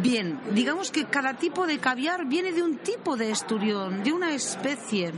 Bien, 0.00 0.40
digamos 0.52 0.90
que 0.90 1.04
cada 1.04 1.34
tipo 1.34 1.66
de 1.66 1.78
caviar 1.78 2.26
viene 2.26 2.52
de 2.52 2.62
un 2.62 2.78
tipo 2.78 3.16
de 3.16 3.30
esturión, 3.30 4.02
de 4.02 4.12
una 4.12 4.32
especie. 4.32 5.12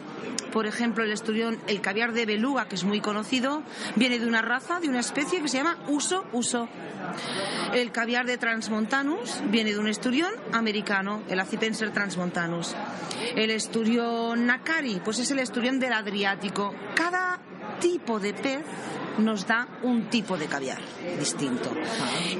Por 0.52 0.66
ejemplo, 0.66 1.04
el 1.04 1.12
esturión, 1.12 1.58
el 1.68 1.80
caviar 1.80 2.12
de 2.12 2.26
beluga, 2.26 2.66
que 2.66 2.74
es 2.74 2.84
muy 2.84 3.00
conocido, 3.00 3.62
viene 3.94 4.18
de 4.18 4.26
una 4.26 4.42
raza, 4.42 4.80
de 4.80 4.88
una 4.88 5.00
especie 5.00 5.40
que 5.40 5.48
se 5.48 5.58
llama 5.58 5.78
uso 5.88 6.24
uso. 6.32 6.68
El 7.72 7.92
caviar 7.92 8.26
de 8.26 8.36
Transmontanus 8.36 9.42
viene 9.50 9.72
de 9.72 9.78
un 9.78 9.88
esturión 9.88 10.32
americano, 10.52 11.22
el 11.28 11.38
Acipenser 11.38 11.92
transmontanus. 11.92 12.74
El 13.36 13.50
esturión 13.50 14.46
Nakari, 14.46 15.00
pues 15.04 15.18
es 15.20 15.30
el 15.30 15.38
esturión 15.38 15.78
del 15.78 15.92
Adriático. 15.92 16.74
Cada 16.94 17.38
tipo 17.80 18.18
de 18.18 18.34
pez 18.34 18.64
nos 19.18 19.46
da 19.46 19.68
un 19.82 20.08
tipo 20.10 20.36
de 20.36 20.46
caviar 20.46 20.80
distinto. 21.18 21.70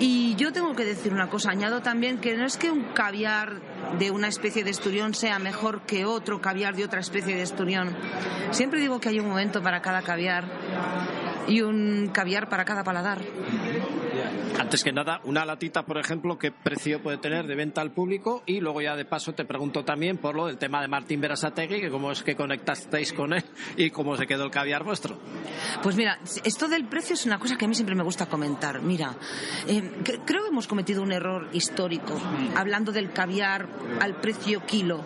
Y 0.01 0.35
yo 0.37 0.53
tengo 0.53 0.75
que 0.75 0.85
decir 0.85 1.13
una 1.13 1.29
cosa, 1.29 1.51
añado 1.51 1.81
también 1.83 2.19
que 2.19 2.37
no 2.37 2.47
es 2.47 2.57
que 2.57 2.71
un 2.71 2.85
caviar 2.95 3.61
de 3.99 4.11
una 4.11 4.29
especie 4.29 4.65
de 4.65 4.71
esturión 4.71 5.15
sea 5.15 5.39
mejor 5.39 5.83
que 5.83 6.05
otro 6.05 6.41
caviar 6.41 6.75
de 6.75 6.85
otra 6.85 7.01
especie 7.01 7.37
de 7.37 7.43
esturión. 7.43 7.95
Siempre 8.51 8.81
digo 8.81 9.01
que 9.01 9.09
hay 9.09 9.21
un 9.21 9.29
momento 9.29 9.63
para 9.63 9.81
cada 9.83 10.03
caviar 10.03 10.45
y 11.47 11.63
un 11.63 12.11
caviar 12.13 12.49
para 12.49 12.65
cada 12.65 12.85
paladar. 12.85 13.21
Antes 14.59 14.85
que 14.85 14.93
nada, 14.93 15.21
una 15.25 15.45
latita, 15.45 15.85
por 15.85 15.99
ejemplo, 15.99 16.39
¿qué 16.39 16.53
precio 16.53 17.03
puede 17.03 17.19
tener 17.19 17.47
de 17.47 17.55
venta 17.55 17.81
al 17.81 17.91
público? 17.91 18.43
Y 18.47 18.61
luego 18.61 18.81
ya 18.81 18.97
de 18.97 19.05
paso 19.05 19.33
te 19.33 19.45
pregunto 19.45 19.85
también 19.85 20.19
por 20.19 20.35
lo 20.35 20.47
del 20.47 20.59
tema 20.59 20.81
de 20.81 20.89
Martín 20.89 21.21
Berasategui, 21.21 21.81
que 21.81 21.91
cómo 21.91 22.13
es 22.13 22.23
que 22.23 22.37
conectasteis 22.37 23.13
con 23.13 23.33
él 23.33 23.45
y 23.77 23.91
cómo 23.91 24.17
se 24.17 24.27
quedó 24.27 24.45
el 24.45 24.51
caviar 24.51 24.85
vuestro. 24.85 25.19
Pues 25.83 25.97
mira, 25.97 26.19
esto 26.45 26.69
del 26.69 26.87
precio 26.87 27.15
es 27.15 27.27
una 27.27 27.39
cosa 27.39 27.57
que 27.57 27.65
a 27.65 27.69
mí 27.69 27.75
siempre 27.75 27.95
me 27.95 28.03
gusta 28.03 28.27
comentar. 28.27 28.81
Mira, 28.83 29.17
eh, 29.67 29.93
creo 30.25 30.43
que 30.43 30.49
hemos 30.49 30.67
cometido 30.67 31.03
un 31.03 31.13
error 31.13 31.49
histórico 31.53 32.21
hablando 32.57 32.93
del 32.93 33.13
caviar 33.13 33.69
al 34.01 34.17
precio 34.21 34.65
kilo, 34.67 35.05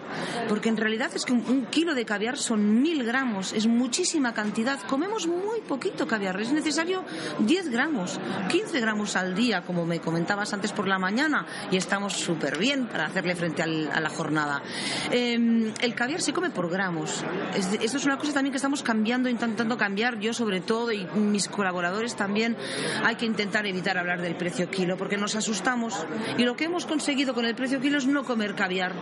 porque 0.49 0.68
en 0.68 0.76
realidad 0.76 1.11
es 1.14 1.25
que 1.25 1.32
un, 1.32 1.66
kilo 1.66 1.94
de 1.94 2.04
caviar 2.04 2.37
son 2.37 2.82
mil 2.82 3.04
gramos, 3.04 3.52
es 3.52 3.66
muchísima 3.66 4.35
cantidad. 4.35 4.80
Comemos 4.82 5.26
muy 5.26 5.61
poquito 5.61 6.06
caviar, 6.06 6.40
es 6.40 6.52
necesario 6.52 7.04
10 7.40 7.70
gramos, 7.70 8.20
15 8.49 8.80
gramos 8.80 9.16
al 9.20 9.34
día, 9.34 9.62
como 9.62 9.84
me 9.84 10.00
comentabas 10.00 10.52
antes 10.52 10.72
por 10.72 10.87
la 10.88 10.98
mañana, 10.98 11.46
y 11.70 11.76
estamos 11.76 12.14
súper 12.14 12.58
bien 12.58 12.87
para 12.87 13.06
hacerle 13.06 13.34
frente 13.34 13.62
a 13.62 13.66
la 14.00 14.10
jornada. 14.10 14.62
Em, 15.10 15.72
el 15.80 15.94
caviar 15.94 16.20
se 16.20 16.32
come 16.32 16.50
por 16.50 16.70
gramos. 16.70 17.25
esto 17.54 17.96
es 17.96 18.04
una 18.04 18.18
cosa 18.18 18.32
también 18.32 18.52
que 18.52 18.56
estamos 18.56 18.82
cambiando, 18.82 19.28
intentando 19.28 19.76
cambiar, 19.76 20.18
yo 20.18 20.32
sobre 20.32 20.60
todo, 20.60 20.92
y 20.92 21.06
mis 21.14 21.48
colaboradores 21.48 22.16
también. 22.16 22.56
Hay 23.04 23.16
que 23.16 23.26
intentar 23.26 23.66
evitar 23.66 23.98
hablar 23.98 24.20
del 24.20 24.37
precio 24.37 24.70
kilo, 24.70 24.96
porque 24.96 25.16
nos 25.16 25.34
asustamos. 25.34 25.94
Y 26.37 26.44
lo 26.44 26.56
que 26.56 26.64
hemos 26.64 26.87
conseguido 26.87 27.34
con 27.34 27.44
el 27.44 27.54
precio 27.54 27.80
kilo 27.80 27.98
es 27.98 28.06
no 28.06 28.25
comer 28.25 28.54
caviar. 28.54 28.94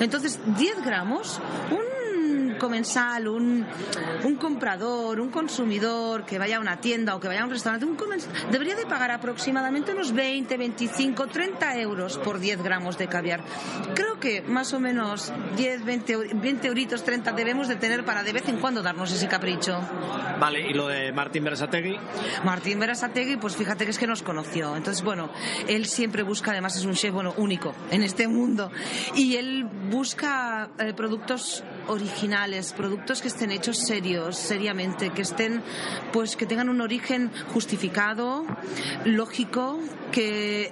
Entonces, 0.00 0.38
10 0.56 0.84
gramos, 0.84 1.40
un 1.70 2.03
comensal, 2.58 3.28
un, 3.28 3.66
un 4.24 4.36
comprador, 4.36 5.20
un 5.20 5.30
consumidor 5.30 6.24
que 6.24 6.38
vaya 6.38 6.56
a 6.56 6.60
una 6.60 6.80
tienda 6.80 7.14
o 7.14 7.20
que 7.20 7.28
vaya 7.28 7.42
a 7.42 7.44
un 7.44 7.50
restaurante, 7.50 7.86
un 7.86 7.96
debería 8.50 8.76
de 8.76 8.86
pagar 8.86 9.10
aproximadamente 9.10 9.92
unos 9.92 10.12
20, 10.12 10.56
25, 10.56 11.26
30 11.26 11.78
euros 11.78 12.18
por 12.18 12.38
10 12.38 12.62
gramos 12.62 12.98
de 12.98 13.08
caviar. 13.08 13.42
Creo 13.94 14.20
que 14.20 14.42
más 14.42 14.72
o 14.72 14.80
menos 14.80 15.32
10, 15.56 15.84
20, 15.84 16.16
20 16.34 16.68
euritos, 16.68 17.04
30 17.04 17.32
debemos 17.32 17.68
de 17.68 17.76
tener 17.76 18.04
para 18.04 18.22
de 18.22 18.32
vez 18.32 18.48
en 18.48 18.58
cuando 18.58 18.82
darnos 18.82 19.12
ese 19.12 19.28
capricho. 19.28 19.80
Vale, 20.38 20.68
¿y 20.68 20.74
lo 20.74 20.88
de 20.88 21.12
Martín 21.12 21.44
Berasategui? 21.44 21.96
Martín 22.44 22.78
Berasategui, 22.78 23.36
pues 23.36 23.56
fíjate 23.56 23.84
que 23.84 23.90
es 23.90 23.98
que 23.98 24.06
nos 24.06 24.22
conoció. 24.22 24.76
Entonces, 24.76 25.02
bueno, 25.02 25.30
él 25.68 25.86
siempre 25.86 26.22
busca, 26.22 26.50
además 26.50 26.76
es 26.76 26.84
un 26.84 26.94
chef, 26.94 27.12
bueno, 27.12 27.34
único 27.36 27.74
en 27.90 28.02
este 28.02 28.28
mundo. 28.28 28.70
Y 29.14 29.36
él 29.36 29.64
busca 29.90 30.70
eh, 30.78 30.92
productos 30.94 31.64
originales, 31.88 32.72
productos 32.72 33.20
que 33.20 33.28
estén 33.28 33.50
hechos 33.50 33.78
serios, 33.78 34.36
seriamente, 34.36 35.10
que 35.10 35.22
estén, 35.22 35.62
pues 36.12 36.36
que 36.36 36.46
tengan 36.46 36.68
un 36.68 36.80
origen 36.80 37.30
justificado, 37.52 38.44
lógico, 39.04 39.80
que, 40.12 40.70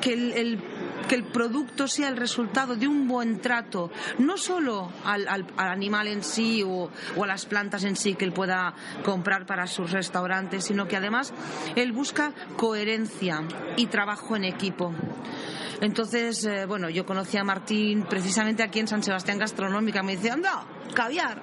que 0.00 0.12
el, 0.12 0.62
que 1.08 1.14
el 1.14 1.24
producto 1.24 1.88
sea 1.88 2.08
el 2.08 2.16
resultado 2.16 2.76
de 2.76 2.88
un 2.88 3.08
buen 3.08 3.40
trato, 3.40 3.90
no 4.18 4.36
solo 4.36 4.92
al, 5.04 5.28
al, 5.28 5.46
animal 5.56 6.06
en 6.06 6.22
sí 6.22 6.62
o, 6.62 6.90
o, 7.16 7.24
a 7.24 7.26
las 7.26 7.46
plantas 7.46 7.84
en 7.84 7.96
sí 7.96 8.14
que 8.14 8.24
él 8.24 8.32
pueda 8.32 8.74
comprar 9.04 9.46
para 9.46 9.66
sus 9.66 9.90
restaurantes, 9.90 10.64
sino 10.64 10.88
que 10.88 10.96
además 10.96 11.32
él 11.76 11.92
busca 11.92 12.32
coherencia 12.56 13.42
y 13.76 13.86
trabajo 13.86 14.36
en 14.36 14.44
equipo. 14.44 14.92
Entonces, 15.80 16.44
eh, 16.44 16.66
bueno, 16.66 16.88
yo 16.90 17.04
conocí 17.04 17.36
a 17.36 17.44
Martín 17.44 18.04
precisamente 18.08 18.62
aquí 18.62 18.80
en 18.80 18.88
San 18.88 19.02
Sebastián 19.02 19.38
Gastronómica. 19.38 20.02
Me 20.02 20.16
dice, 20.16 20.30
anda, 20.30 20.64
caviar. 20.92 21.42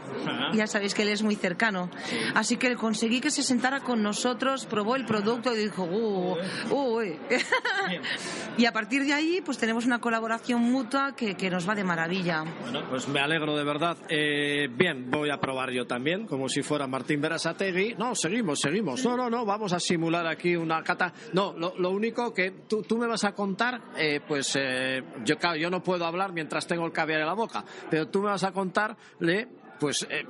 Ya 0.54 0.68
sabéis 0.68 0.94
que 0.94 1.02
él 1.02 1.10
es 1.10 1.24
muy 1.24 1.36
cercano. 1.36 1.90
Así 2.36 2.58
que 2.58 2.76
conseguí 2.76 3.20
que 3.20 3.32
se 3.32 3.44
sentara 3.44 3.82
con 3.82 4.02
nosotros, 4.02 4.66
probó 4.66 4.96
el 4.96 5.06
producto 5.06 5.54
y 5.54 5.58
dijo, 5.58 5.84
uh, 5.84 6.38
uh, 6.72 7.02
y 8.58 8.66
a 8.66 8.72
partir 8.72 9.06
de 9.06 9.14
ahí, 9.14 9.42
pues 9.44 9.58
tenemos 9.58 9.86
una 9.86 10.00
colaboración 10.00 10.62
mutua 10.62 11.16
que, 11.16 11.36
que 11.36 11.50
nos 11.50 11.68
va 11.68 11.76
de 11.76 11.84
maravilla. 11.84 12.44
Bueno, 12.62 12.84
pues 12.90 13.08
me 13.08 13.20
alegro 13.20 13.56
de 13.56 13.64
verdad. 13.64 13.98
Eh, 14.10 14.68
bien, 14.72 15.10
voy 15.10 15.30
a 15.30 15.40
probar 15.40 15.72
yo 15.72 15.86
también, 15.86 16.26
como 16.26 16.50
si 16.50 16.62
fuera 16.62 16.88
Martín 16.88 17.22
Berasategui. 17.22 17.96
No, 17.98 18.16
seguimos, 18.16 18.60
seguimos. 18.60 19.04
No, 19.04 19.18
no, 19.18 19.30
no, 19.30 19.46
vamos 19.46 19.74
a 19.74 19.80
simular 19.80 20.28
aquí 20.28 20.56
una 20.56 20.84
cata. 20.84 21.14
No, 21.34 21.54
lo, 21.54 21.74
lo 21.78 21.92
único 21.92 22.34
que 22.34 22.52
tú, 22.68 22.84
tú, 22.84 22.98
me 22.98 23.08
vas 23.08 23.24
a 23.24 23.34
contar, 23.34 23.82
eh, 24.00 24.22
pues 24.26 24.56
eh, 24.56 25.04
yo, 25.26 25.38
claro, 25.38 25.58
yo 25.58 25.70
no 25.70 25.84
puedo 25.84 26.06
hablar 26.06 26.32
mientras 26.34 26.66
tengo 26.66 26.86
el 26.86 26.92
caviar 26.92 27.22
en 27.22 27.28
la 27.28 27.34
boca, 27.34 27.64
pero 27.90 28.08
tú 28.08 28.22
me 28.22 28.30
vas 28.30 28.44
a 28.44 28.52
contarle 28.52 29.48
pues, 29.80 30.06
eh, 30.10 30.26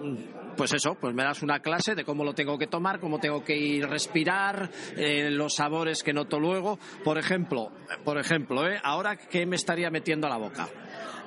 pues 0.55 0.73
eso, 0.73 0.95
pues 0.95 1.13
me 1.13 1.23
das 1.23 1.41
una 1.41 1.59
clase 1.59 1.95
de 1.95 2.05
cómo 2.05 2.23
lo 2.23 2.33
tengo 2.33 2.57
que 2.57 2.67
tomar, 2.67 2.99
cómo 2.99 3.19
tengo 3.19 3.43
que 3.43 3.57
ir 3.57 3.87
respirar, 3.87 4.69
eh, 4.95 5.29
los 5.31 5.55
sabores 5.55 6.03
que 6.03 6.13
noto 6.13 6.39
luego. 6.39 6.77
Por 7.03 7.17
ejemplo, 7.17 7.71
por 8.05 8.19
ejemplo, 8.19 8.67
¿eh? 8.69 8.79
ahora 8.83 9.17
qué 9.17 9.45
me 9.45 9.55
estaría 9.55 9.89
metiendo 9.89 10.27
a 10.27 10.29
la 10.29 10.37
boca. 10.37 10.69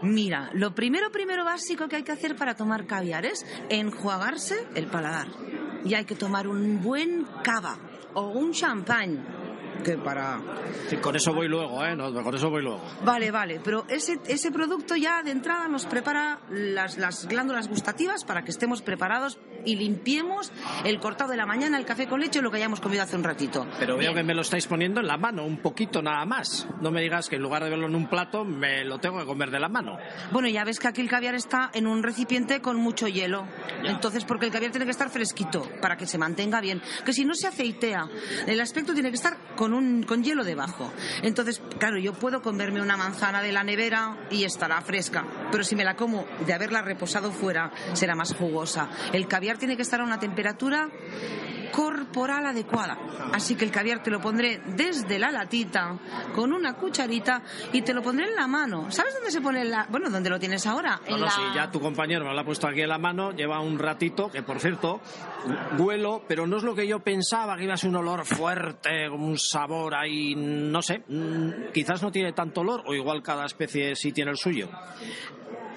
Mira, 0.03 0.51
lo 0.55 0.75
primero, 0.75 1.11
primero 1.11 1.45
básico 1.45 1.89
que 1.89 1.97
hay 1.97 2.03
que 2.03 2.13
hacer 2.13 2.37
para 2.37 2.55
tomar 2.55 2.87
caviar 2.87 3.25
es 3.25 3.45
enjuagarse 3.69 4.67
el 4.75 4.87
paladar. 4.87 5.29
Y 5.85 5.95
hay 5.95 6.05
que 6.05 6.15
tomar 6.15 6.47
un 6.47 6.81
buen 6.81 7.27
cava 7.43 7.79
o 8.15 8.29
un 8.29 8.53
champán 8.53 9.42
que 9.85 9.99
para... 9.99 10.41
Sí, 10.89 10.97
con 10.97 11.17
eso 11.17 11.33
voy 11.35 11.49
luego, 11.49 11.85
¿eh? 11.85 11.97
No, 11.97 12.13
con 12.13 12.35
eso 12.35 12.51
voy 12.51 12.63
luego. 12.63 12.81
Vale, 13.05 13.31
vale, 13.31 13.61
pero 13.63 13.85
ese, 13.89 14.19
ese 14.27 14.51
producto 14.51 14.97
ya 14.97 15.23
de 15.23 15.31
entrada 15.31 15.69
nos 15.69 15.87
prepara 15.87 16.41
las, 16.51 16.99
las 16.99 17.27
glándulas 17.27 17.69
gustativas 17.69 18.25
para 18.25 18.43
que 18.43 18.51
estemos 18.51 18.83
preparados 18.83 19.39
y 19.65 19.77
limpiemos 19.77 20.53
el 20.85 20.99
cortado 21.01 21.31
de 21.31 21.37
la 21.37 21.47
mañana, 21.47 21.79
el 21.79 21.85
café 21.85 22.07
con 22.09 22.21
leche, 22.21 22.43
lo 22.43 22.51
que 22.51 22.57
hayamos 22.57 22.81
comido 22.81 23.03
hace 23.03 23.17
un 23.17 23.25
ratito. 23.25 23.67
Pero 23.79 23.97
veo 23.97 24.15
que 24.15 24.23
me 24.23 24.35
lo 24.35 24.43
estáis 24.43 24.67
poniendo 24.67 25.01
en 25.01 25.07
la 25.07 25.17
mano, 25.17 25.45
un 25.45 25.59
poquito 25.59 26.03
nada 26.03 26.25
más. 26.25 26.67
No 26.81 26.91
me 26.91 27.01
digas 27.01 27.29
que 27.29 27.37
en 27.37 27.43
lugar 27.43 27.63
de 27.65 27.71
verlo 27.71 27.87
en 27.87 27.95
un 27.95 28.09
plato, 28.09 28.45
me 28.45 28.85
lo 28.85 28.99
tengo 28.99 29.19
que 29.19 29.27
comer 29.27 29.51
de 29.51 29.61
la 29.61 29.69
mano. 29.69 29.99
Bueno, 30.31 30.49
ya 30.49 30.65
ves 30.65 30.79
que 30.79 30.89
aquí 30.89 31.01
el 31.01 31.09
caviar 31.09 31.35
está 31.35 31.71
en 31.75 31.87
un 31.87 32.03
recipiente 32.03 32.61
con 32.61 32.77
mucho 32.77 33.07
hielo. 33.09 33.47
Entonces, 33.85 34.25
porque 34.25 34.47
el 34.47 34.53
caviar 34.53 34.73
tiene 34.73 34.85
que 34.85 34.91
estar 34.91 35.11
fresquito 35.11 35.69
para 35.81 35.97
que 35.97 36.07
se 36.07 36.19
mantenga 36.19 36.61
bien. 36.61 36.83
Que 37.05 37.13
si 37.13 37.25
no 37.25 37.35
se 37.35 37.47
aceitea, 37.47 38.09
el 38.47 38.61
aspecto 38.61 38.95
tiene 38.95 39.11
que 39.11 39.17
estar 39.17 39.37
con, 39.63 39.75
un, 39.75 40.03
con 40.03 40.25
hielo 40.25 40.43
debajo. 40.43 40.93
Entonces, 41.23 41.63
claro, 41.79 41.97
yo 41.97 42.15
puedo 42.15 42.43
comerme 42.43 42.83
una 42.83 42.97
manzana 42.97 43.43
de 43.43 43.53
la 43.53 43.63
nevera 43.63 44.27
y 44.29 44.43
estará 44.43 44.81
fresca. 44.81 45.25
Pero 45.53 45.63
si 45.63 45.77
me 45.77 45.85
la 45.85 45.95
como 45.95 46.27
de 46.45 46.53
haberla 46.53 46.83
reposado 46.83 47.31
fuera, 47.31 47.71
será 47.93 48.17
más 48.17 48.35
jugosa. 48.35 48.91
El 49.13 49.29
caviar 49.29 49.59
tiene 49.59 49.77
que 49.77 49.83
estar 49.83 50.01
a 50.01 50.05
una 50.05 50.19
temperatura 50.19 50.89
corporal 51.73 52.47
adecuada. 52.47 52.99
Así 53.33 53.57
que 53.57 53.65
el 53.65 53.71
caviar 53.71 54.03
te 54.03 54.11
lo 54.11 54.21
pondré 54.21 54.61
desde 54.77 55.19
la 55.19 55.31
latita 55.31 55.97
con 56.35 56.53
una 56.53 56.75
cucharita 56.75 57.43
y 57.73 57.83
te 57.83 57.95
lo 57.95 58.03
pondré 58.03 58.29
en 58.29 58.37
la 58.37 58.47
mano. 58.47 58.91
¿Sabes 58.91 59.15
dónde 59.15 59.31
se 59.31 59.41
pone 59.41 59.65
la.? 59.65 59.87
Bueno, 59.91 60.11
¿dónde 60.11 60.31
lo 60.31 60.39
tienes 60.39 60.67
ahora? 60.67 61.01
No, 61.09 61.19
no, 61.19 61.31
sí, 61.31 61.41
ya 61.55 61.71
tu 61.71 61.81
compañero 61.81 62.25
me 62.25 62.33
lo 62.33 62.41
ha 62.41 62.45
puesto 62.45 62.69
aquí 62.69 62.83
en 62.83 62.89
la 62.89 62.99
mano, 62.99 63.33
lleva 63.33 63.61
un 63.61 63.79
ratito, 63.79 64.31
que 64.31 64.43
por 64.43 64.61
cierto, 64.61 65.01
huelo, 65.79 66.23
pero 66.29 66.47
no 66.47 66.59
es 66.59 66.63
lo 66.63 66.75
que 66.75 66.87
yo 66.87 67.01
pensaba, 67.01 67.57
que 67.57 67.65
iba 67.65 67.75
a 67.75 67.77
ser 67.77 67.91
un 67.91 67.97
olor 67.97 68.25
fuerte, 68.25 69.09
un 69.09 69.39
sabor 69.39 69.95
ahí, 69.95 70.35
no 70.37 70.83
sé, 70.83 71.03
mm, 71.09 71.73
quizás 71.73 72.03
no 72.03 72.13
tiene 72.13 72.33
tanto 72.33 72.61
olor, 72.61 72.83
o 72.87 72.95
igual 72.95 73.23
cada 73.23 73.47
especie 73.47 73.97
sí 73.97 74.13
tiene 74.13 74.31
el 74.31 74.37
suyo. 74.37 74.69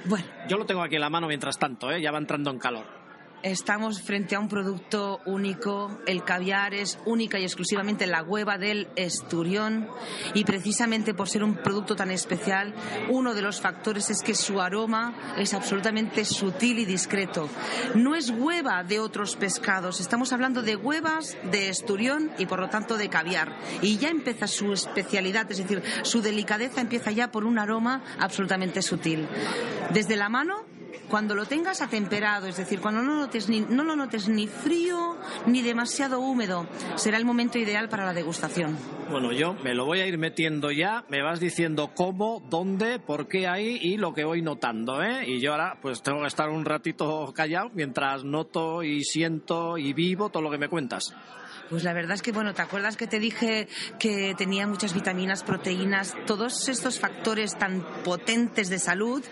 Bueno. 0.05 0.25
Yo 0.47 0.57
lo 0.57 0.65
tengo 0.65 0.83
aquí 0.83 0.95
en 0.95 1.01
la 1.01 1.09
mano 1.09 1.27
mientras 1.27 1.57
tanto, 1.57 1.89
¿eh? 1.89 2.01
ya 2.01 2.11
va 2.11 2.19
entrando 2.19 2.51
en 2.51 2.59
calor 2.59 3.04
estamos 3.45 4.01
frente 4.01 4.35
a 4.35 4.39
un 4.39 4.49
producto 4.49 5.21
único. 5.25 5.99
El 6.07 6.23
caviar 6.23 6.73
es 6.73 6.97
única 7.05 7.39
y 7.39 7.43
exclusivamente 7.43 8.07
la 8.07 8.23
hueva 8.23 8.57
del 8.57 8.87
esturión 8.95 9.87
y 10.33 10.43
precisamente 10.45 11.13
por 11.13 11.29
ser 11.29 11.43
un 11.43 11.55
producto 11.55 11.95
tan 11.95 12.09
especial, 12.09 12.73
uno 13.09 13.35
de 13.35 13.43
los 13.43 13.61
factores 13.61 14.09
es 14.09 14.23
que 14.23 14.33
su 14.33 14.61
aroma 14.61 15.35
es 15.37 15.53
absolutamente 15.53 16.25
sutil 16.25 16.79
y 16.79 16.85
discreto. 16.85 17.47
No 17.93 18.15
es 18.15 18.31
hueva 18.31 18.83
de 18.83 18.99
otros 18.99 19.35
pescados, 19.35 20.01
estamos 20.01 20.33
hablando 20.33 20.63
de 20.63 20.75
huevas 20.75 21.37
de 21.51 21.69
esturión 21.69 22.31
y 22.39 22.47
por 22.47 22.59
lo 22.59 22.69
tanto 22.69 22.97
de 22.97 23.09
caviar. 23.09 23.55
Y 23.83 23.97
ya 23.97 24.09
empieza 24.09 24.47
su 24.47 24.73
especialidad, 24.73 25.49
es 25.51 25.59
decir, 25.59 25.83
su 26.01 26.21
delicadeza 26.21 26.81
empieza 26.81 27.11
ya 27.11 27.31
por 27.31 27.45
un 27.45 27.59
aroma 27.59 28.03
absolutamente 28.19 28.81
sutil. 28.81 29.27
Desde 29.93 30.15
la 30.15 30.29
mano 30.29 30.74
cuando 31.09 31.35
lo 31.35 31.45
tengas 31.45 31.81
atemperado, 31.81 32.47
es 32.47 32.57
decir, 32.57 32.79
cuando 32.79 33.01
no, 33.01 33.15
notes 33.15 33.49
ni, 33.49 33.61
no 33.61 33.83
lo 33.83 33.95
notes 33.95 34.27
ni 34.27 34.47
frío 34.47 35.17
ni 35.45 35.61
demasiado 35.61 36.19
húmedo, 36.19 36.67
será 36.95 37.17
el 37.17 37.25
momento 37.25 37.57
ideal 37.57 37.89
para 37.89 38.05
la 38.05 38.13
degustación. 38.13 38.77
Bueno, 39.09 39.31
yo 39.31 39.53
me 39.63 39.75
lo 39.75 39.85
voy 39.85 39.99
a 39.99 40.07
ir 40.07 40.17
metiendo 40.17 40.71
ya, 40.71 41.05
me 41.09 41.21
vas 41.21 41.39
diciendo 41.39 41.91
cómo, 41.93 42.41
dónde, 42.49 42.99
por 42.99 43.27
qué 43.27 43.47
ahí 43.47 43.77
y 43.81 43.97
lo 43.97 44.13
que 44.13 44.23
voy 44.23 44.41
notando, 44.41 45.03
¿eh? 45.03 45.25
Y 45.27 45.39
yo 45.39 45.51
ahora 45.51 45.77
pues 45.81 46.01
tengo 46.01 46.21
que 46.21 46.27
estar 46.27 46.49
un 46.49 46.65
ratito 46.65 47.31
callado 47.33 47.69
mientras 47.73 48.23
noto 48.23 48.83
y 48.83 49.03
siento 49.03 49.77
y 49.77 49.93
vivo 49.93 50.29
todo 50.29 50.41
lo 50.41 50.51
que 50.51 50.57
me 50.57 50.69
cuentas. 50.69 51.13
Pues 51.69 51.83
la 51.83 51.93
verdad 51.93 52.13
es 52.13 52.21
que, 52.21 52.31
bueno, 52.31 52.53
¿te 52.53 52.61
acuerdas 52.61 52.95
que 52.95 53.07
te 53.07 53.19
dije 53.19 53.67
que 53.97 54.35
tenía 54.37 54.67
muchas 54.67 54.93
vitaminas, 54.93 55.43
proteínas, 55.43 56.13
todos 56.27 56.69
estos 56.69 56.99
factores 56.99 57.57
tan 57.57 57.83
potentes 58.03 58.69
de 58.69 58.77
salud? 58.77 59.23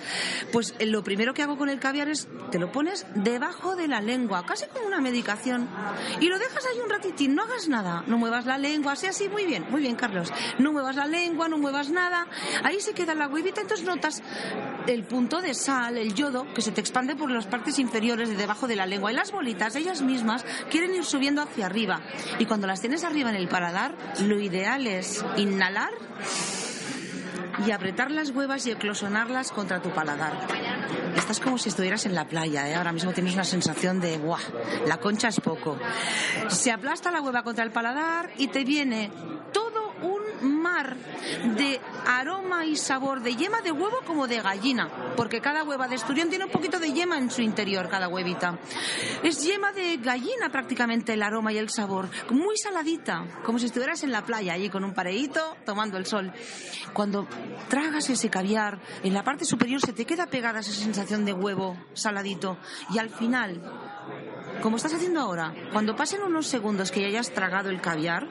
Pues 0.51 0.73
eh, 0.79 0.87
lo 0.87 1.03
primero 1.03 1.33
que 1.33 1.43
hago 1.43 1.57
con 1.57 1.69
el 1.69 1.79
caviar 1.79 2.09
es 2.09 2.27
te 2.51 2.57
lo 2.57 2.71
pones 2.71 3.05
debajo 3.15 3.75
de 3.75 3.87
la 3.87 4.01
lengua, 4.01 4.45
casi 4.45 4.65
como 4.67 4.87
una 4.87 4.99
medicación, 4.99 5.69
y 6.19 6.27
lo 6.27 6.39
dejas 6.39 6.65
ahí 6.65 6.79
un 6.83 6.89
ratitín, 6.89 7.35
no 7.35 7.43
hagas 7.43 7.67
nada, 7.67 8.03
no 8.07 8.17
muevas 8.17 8.45
la 8.45 8.57
lengua, 8.57 8.93
así, 8.93 9.07
así, 9.07 9.29
muy 9.29 9.45
bien, 9.45 9.65
muy 9.69 9.81
bien, 9.81 9.95
Carlos. 9.95 10.31
No 10.57 10.71
muevas 10.71 10.95
la 10.95 11.05
lengua, 11.05 11.47
no 11.47 11.57
muevas 11.57 11.89
nada, 11.89 12.27
ahí 12.63 12.79
se 12.79 12.93
queda 12.93 13.13
la 13.13 13.27
huevita, 13.27 13.61
entonces 13.61 13.85
notas 13.85 14.23
el 14.87 15.03
punto 15.03 15.41
de 15.41 15.53
sal, 15.53 15.97
el 15.97 16.13
yodo, 16.13 16.51
que 16.53 16.61
se 16.61 16.71
te 16.71 16.81
expande 16.81 17.15
por 17.15 17.29
las 17.31 17.45
partes 17.45 17.79
inferiores 17.79 18.29
de 18.29 18.35
debajo 18.35 18.67
de 18.67 18.75
la 18.75 18.85
lengua, 18.85 19.11
y 19.11 19.15
las 19.15 19.31
bolitas, 19.31 19.75
ellas 19.75 20.01
mismas, 20.01 20.45
quieren 20.69 20.93
ir 20.95 21.05
subiendo 21.05 21.41
hacia 21.41 21.67
arriba. 21.67 22.01
Y 22.39 22.45
cuando 22.45 22.67
las 22.67 22.81
tienes 22.81 23.03
arriba 23.03 23.29
en 23.29 23.35
el 23.35 23.47
paladar, 23.47 23.95
lo 24.21 24.39
ideal 24.39 24.87
es 24.87 25.23
inhalar 25.37 25.91
y 27.65 27.71
apretar 27.71 28.11
las 28.11 28.31
huevas 28.31 28.65
y 28.65 28.71
eclosionarlas 28.71 29.51
contra 29.51 29.81
tu 29.81 29.89
paladar. 29.89 30.33
Estás 31.15 31.39
como 31.39 31.57
si 31.57 31.69
estuvieras 31.69 32.05
en 32.05 32.15
la 32.15 32.27
playa, 32.27 32.69
¿eh? 32.69 32.75
ahora 32.75 32.91
mismo 32.91 33.13
tienes 33.13 33.33
una 33.33 33.43
sensación 33.43 33.99
de, 33.99 34.17
¡guau! 34.17 34.39
La 34.87 34.97
concha 34.97 35.27
es 35.27 35.39
poco. 35.39 35.77
Se 36.47 36.71
aplasta 36.71 37.11
la 37.11 37.21
hueva 37.21 37.43
contra 37.43 37.63
el 37.63 37.71
paladar 37.71 38.31
y 38.37 38.47
te 38.47 38.63
viene 38.63 39.11
todo 39.51 39.82
de 41.55 41.79
aroma 42.05 42.65
y 42.65 42.75
sabor 42.75 43.21
de 43.21 43.35
yema 43.35 43.61
de 43.61 43.71
huevo 43.71 43.97
como 44.05 44.27
de 44.27 44.41
gallina, 44.41 44.89
porque 45.15 45.41
cada 45.41 45.63
hueva 45.63 45.87
de 45.87 45.95
esturión 45.95 46.29
tiene 46.29 46.45
un 46.45 46.51
poquito 46.51 46.79
de 46.79 46.91
yema 46.91 47.17
en 47.17 47.29
su 47.29 47.41
interior, 47.41 47.89
cada 47.89 48.07
huevita. 48.07 48.59
Es 49.21 49.43
yema 49.43 49.71
de 49.71 49.97
gallina 49.97 50.49
prácticamente 50.51 51.13
el 51.13 51.23
aroma 51.23 51.53
y 51.53 51.57
el 51.57 51.69
sabor, 51.69 52.09
muy 52.29 52.57
saladita, 52.57 53.25
como 53.43 53.59
si 53.59 53.65
estuvieras 53.65 54.03
en 54.03 54.11
la 54.11 54.25
playa 54.25 54.53
allí 54.53 54.69
con 54.69 54.83
un 54.83 54.93
pareíto 54.93 55.57
tomando 55.65 55.97
el 55.97 56.05
sol. 56.05 56.31
Cuando 56.93 57.27
tragas 57.69 58.09
ese 58.09 58.29
caviar, 58.29 58.79
en 59.03 59.13
la 59.13 59.23
parte 59.23 59.45
superior 59.45 59.81
se 59.81 59.93
te 59.93 60.05
queda 60.05 60.27
pegada 60.27 60.59
esa 60.59 60.71
sensación 60.71 61.25
de 61.25 61.33
huevo 61.33 61.77
saladito 61.93 62.57
y 62.89 62.97
al 62.97 63.09
final 63.09 63.61
como 64.61 64.77
estás 64.77 64.93
haciendo 64.93 65.19
ahora, 65.19 65.53
cuando 65.71 65.95
pasen 65.95 66.21
unos 66.21 66.47
segundos 66.47 66.91
que 66.91 67.01
ya 67.01 67.07
hayas 67.07 67.31
tragado 67.31 67.69
el 67.69 67.81
caviar, 67.81 68.27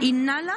inhala 0.00 0.56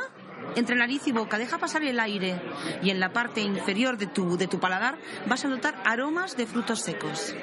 entre 0.55 0.75
nariz 0.75 1.07
y 1.07 1.11
boca, 1.11 1.37
deja 1.37 1.57
pasar 1.57 1.83
el 1.83 1.99
aire 1.99 2.41
y 2.81 2.89
en 2.89 2.99
la 2.99 3.11
parte 3.11 3.41
inferior 3.41 3.97
de 3.97 4.07
tu, 4.07 4.37
de 4.37 4.47
tu 4.47 4.59
paladar 4.59 4.97
vas 5.27 5.43
a 5.45 5.47
notar 5.47 5.75
aromas 5.85 6.37
de 6.37 6.45
frutos 6.45 6.81
secos, 6.81 7.35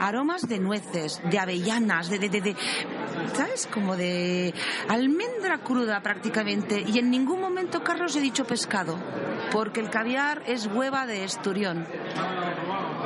aromas 0.00 0.48
de 0.48 0.58
nueces, 0.58 1.20
de 1.30 1.38
avellanas, 1.38 2.08
de, 2.08 2.18
de, 2.18 2.28
de, 2.28 2.56
¿sabes? 3.34 3.68
Como 3.72 3.96
de 3.96 4.54
almendra 4.88 5.58
cruda 5.58 6.00
prácticamente. 6.00 6.84
Y 6.86 6.98
en 6.98 7.10
ningún 7.10 7.40
momento, 7.40 7.82
Carlos, 7.82 8.14
he 8.16 8.20
dicho 8.20 8.44
pescado, 8.44 8.98
porque 9.52 9.80
el 9.80 9.90
caviar 9.90 10.42
es 10.46 10.66
hueva 10.66 11.06
de 11.06 11.24
esturión. 11.24 11.86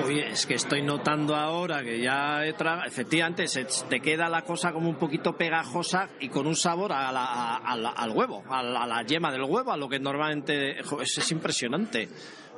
Oye, 0.04 0.28
es 0.30 0.46
que 0.46 0.54
estoy 0.54 0.82
notando 0.82 1.36
ahora 1.36 1.82
que 1.82 2.00
ya 2.00 2.44
he 2.46 2.54
tragado, 2.54 2.86
efectivamente 2.86 3.46
se 3.48 3.64
te 3.64 4.00
queda 4.00 4.28
la 4.28 4.42
cosa 4.42 4.72
como 4.72 4.88
un 4.88 4.96
poquito 4.96 5.36
pegajosa 5.36 6.08
y 6.20 6.28
con 6.28 6.46
un 6.46 6.56
sabor 6.56 6.92
a 6.92 7.56
al 7.56 8.10
huevo, 8.12 8.42
a 8.48 8.62
la, 8.62 9.02
yema 9.02 9.19
del 9.28 9.42
huevo, 9.42 9.72
a 9.72 9.76
lo 9.76 9.88
que 9.88 9.98
normalmente 9.98 10.78
es 10.78 11.32
impresionante. 11.32 12.08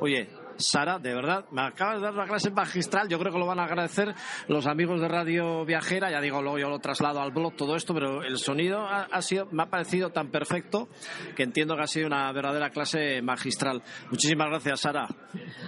Oye, 0.00 0.28
Sara, 0.56 0.98
de 0.98 1.14
verdad, 1.14 1.44
me 1.50 1.62
acabas 1.62 1.96
de 1.96 2.02
dar 2.02 2.14
una 2.14 2.26
clase 2.26 2.50
magistral. 2.50 3.08
Yo 3.08 3.18
creo 3.18 3.32
que 3.32 3.38
lo 3.38 3.46
van 3.46 3.60
a 3.60 3.64
agradecer 3.64 4.14
los 4.48 4.66
amigos 4.66 5.00
de 5.00 5.08
Radio 5.08 5.64
Viajera. 5.64 6.10
Ya 6.10 6.20
digo, 6.20 6.42
luego 6.42 6.58
yo 6.58 6.68
lo 6.68 6.78
traslado 6.78 7.20
al 7.20 7.32
blog 7.32 7.56
todo 7.56 7.76
esto, 7.76 7.94
pero 7.94 8.22
el 8.22 8.38
sonido 8.38 8.86
ha, 8.86 9.22
sido, 9.22 9.46
me 9.50 9.62
ha 9.62 9.66
parecido 9.66 10.10
tan 10.10 10.30
perfecto 10.30 10.88
que 11.36 11.42
entiendo 11.42 11.76
que 11.76 11.82
ha 11.82 11.86
sido 11.86 12.06
una 12.06 12.30
verdadera 12.32 12.70
clase 12.70 13.22
magistral. 13.22 13.82
Muchísimas 14.10 14.48
gracias, 14.48 14.80
Sara. 14.80 15.08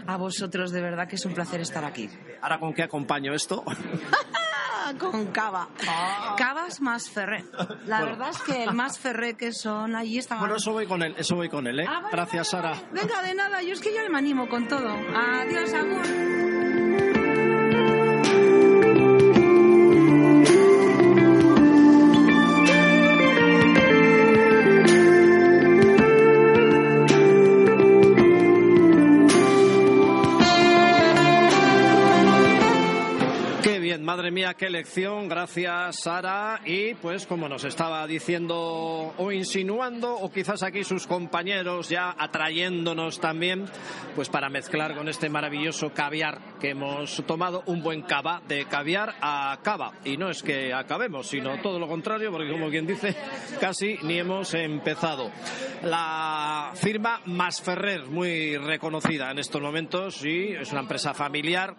A 0.06 0.16
vosotros, 0.16 0.70
de 0.72 0.80
verdad 0.80 1.08
que 1.08 1.16
es 1.16 1.24
un 1.24 1.34
placer 1.34 1.60
estar 1.60 1.84
aquí. 1.84 2.08
¿Ahora 2.40 2.58
con 2.58 2.72
qué 2.72 2.82
acompaño 2.82 3.34
esto? 3.34 3.64
con 4.98 5.26
cava. 5.26 5.68
Ah. 5.88 6.34
Cavas 6.36 6.80
más 6.80 7.08
ferré. 7.08 7.44
La 7.86 8.04
verdad 8.04 8.30
es 8.30 8.42
que 8.42 8.64
el 8.64 8.74
más 8.74 8.98
ferré 8.98 9.34
que 9.34 9.52
son, 9.52 9.94
allí 9.96 10.18
está. 10.18 10.36
Bueno, 10.36 10.56
eso 10.56 10.72
voy 10.72 10.86
con 10.86 11.02
él, 11.02 11.14
eso 11.16 11.36
voy 11.36 11.48
con 11.48 11.66
él, 11.66 11.80
¿eh? 11.80 11.86
Ah, 11.88 12.08
Gracias, 12.10 12.48
Sara. 12.48 12.74
Venga, 12.92 13.22
de 13.22 13.34
nada, 13.34 13.62
yo 13.62 13.72
es 13.72 13.80
que 13.80 13.94
yo 13.94 14.00
me 14.10 14.18
animo 14.18 14.48
con 14.48 14.68
todo. 14.68 14.94
Adiós, 15.14 15.72
amor. 15.72 16.33
Qué 34.56 34.70
lección. 34.70 35.28
Gracias, 35.28 36.02
Sara. 36.02 36.60
Y 36.64 36.94
pues 36.94 37.26
como 37.26 37.48
nos 37.48 37.64
estaba 37.64 38.06
diciendo 38.06 39.12
o 39.16 39.32
insinuando, 39.32 40.14
o 40.14 40.30
quizás 40.30 40.62
aquí 40.62 40.84
sus 40.84 41.08
compañeros 41.08 41.88
ya 41.88 42.14
atrayéndonos 42.16 43.18
también, 43.18 43.64
pues 44.14 44.28
para 44.28 44.48
mezclar 44.48 44.94
con 44.94 45.08
este 45.08 45.28
maravilloso 45.28 45.92
caviar 45.92 46.38
que 46.60 46.70
hemos 46.70 47.24
tomado, 47.26 47.64
un 47.66 47.82
buen 47.82 48.02
cava, 48.02 48.42
de 48.46 48.66
caviar 48.66 49.16
a 49.20 49.58
cava. 49.60 49.94
Y 50.04 50.16
no 50.16 50.30
es 50.30 50.44
que 50.44 50.72
acabemos, 50.72 51.26
sino 51.26 51.60
todo 51.60 51.80
lo 51.80 51.88
contrario, 51.88 52.30
porque 52.30 52.52
como 52.52 52.70
quien 52.70 52.86
dice, 52.86 53.16
casi 53.60 53.98
ni 54.02 54.20
hemos 54.20 54.54
empezado. 54.54 55.32
La 55.82 56.70
firma 56.74 57.20
Masferrer, 57.24 58.06
muy 58.06 58.56
reconocida 58.56 59.32
en 59.32 59.40
estos 59.40 59.60
momentos, 59.60 60.14
sí, 60.14 60.50
es 60.50 60.70
una 60.70 60.82
empresa 60.82 61.12
familiar 61.12 61.74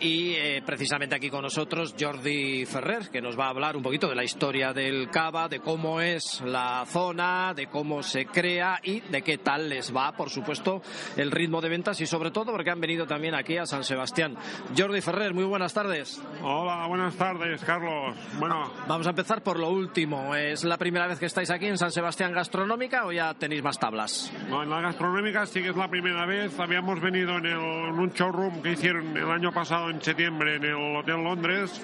y 0.00 0.34
eh, 0.34 0.62
precisamente 0.64 1.14
aquí 1.14 1.30
con 1.30 1.42
nosotros 1.42 1.94
Jordi 2.00 2.64
Ferrer, 2.64 3.10
que 3.10 3.20
nos 3.20 3.38
va 3.38 3.46
a 3.46 3.50
hablar 3.50 3.76
un 3.76 3.82
poquito 3.82 4.08
de 4.08 4.14
la 4.14 4.24
historia 4.24 4.72
del 4.72 5.10
Cava, 5.10 5.48
de 5.48 5.60
cómo 5.60 6.00
es 6.00 6.40
la 6.40 6.84
zona, 6.86 7.52
de 7.54 7.66
cómo 7.66 8.02
se 8.02 8.24
crea 8.24 8.80
y 8.82 9.00
de 9.00 9.20
qué 9.20 9.36
tal 9.36 9.68
les 9.68 9.94
va, 9.94 10.12
por 10.12 10.30
supuesto, 10.30 10.80
el 11.16 11.30
ritmo 11.30 11.60
de 11.60 11.68
ventas 11.68 12.00
y 12.00 12.06
sobre 12.06 12.30
todo 12.30 12.52
porque 12.52 12.70
han 12.70 12.80
venido 12.80 13.06
también 13.06 13.34
aquí 13.34 13.58
a 13.58 13.66
San 13.66 13.84
Sebastián. 13.84 14.36
Jordi 14.76 15.02
Ferrer, 15.02 15.34
muy 15.34 15.44
buenas 15.44 15.74
tardes. 15.74 16.22
Hola, 16.42 16.86
buenas 16.86 17.14
tardes, 17.16 17.62
Carlos. 17.64 18.16
Bueno, 18.38 18.72
vamos 18.88 19.06
a 19.06 19.10
empezar 19.10 19.42
por 19.42 19.58
lo 19.58 19.68
último. 19.68 20.34
¿Es 20.34 20.64
la 20.64 20.78
primera 20.78 21.06
vez 21.06 21.18
que 21.18 21.26
estáis 21.26 21.50
aquí 21.50 21.66
en 21.66 21.76
San 21.76 21.92
Sebastián 21.92 22.32
Gastronómica 22.32 23.04
o 23.04 23.12
ya 23.12 23.34
tenéis 23.34 23.62
más 23.62 23.78
tablas? 23.78 24.32
No, 24.48 24.62
en 24.62 24.70
la 24.70 24.80
gastronómica 24.80 25.44
sí 25.44 25.60
que 25.62 25.68
es 25.68 25.76
la 25.76 25.88
primera 25.88 26.24
vez. 26.24 26.58
Habíamos 26.58 27.00
venido 27.00 27.36
en, 27.36 27.46
en 27.46 27.58
un 27.58 28.10
showroom 28.10 28.62
que 28.62 28.72
hicieron 28.72 29.16
el 29.16 29.30
año 29.30 29.52
pasado 29.52 29.90
en 29.90 30.00
septiembre 30.00 30.56
en 30.56 30.64
el 30.64 30.96
Hotel 30.96 31.22
Londres. 31.22 31.82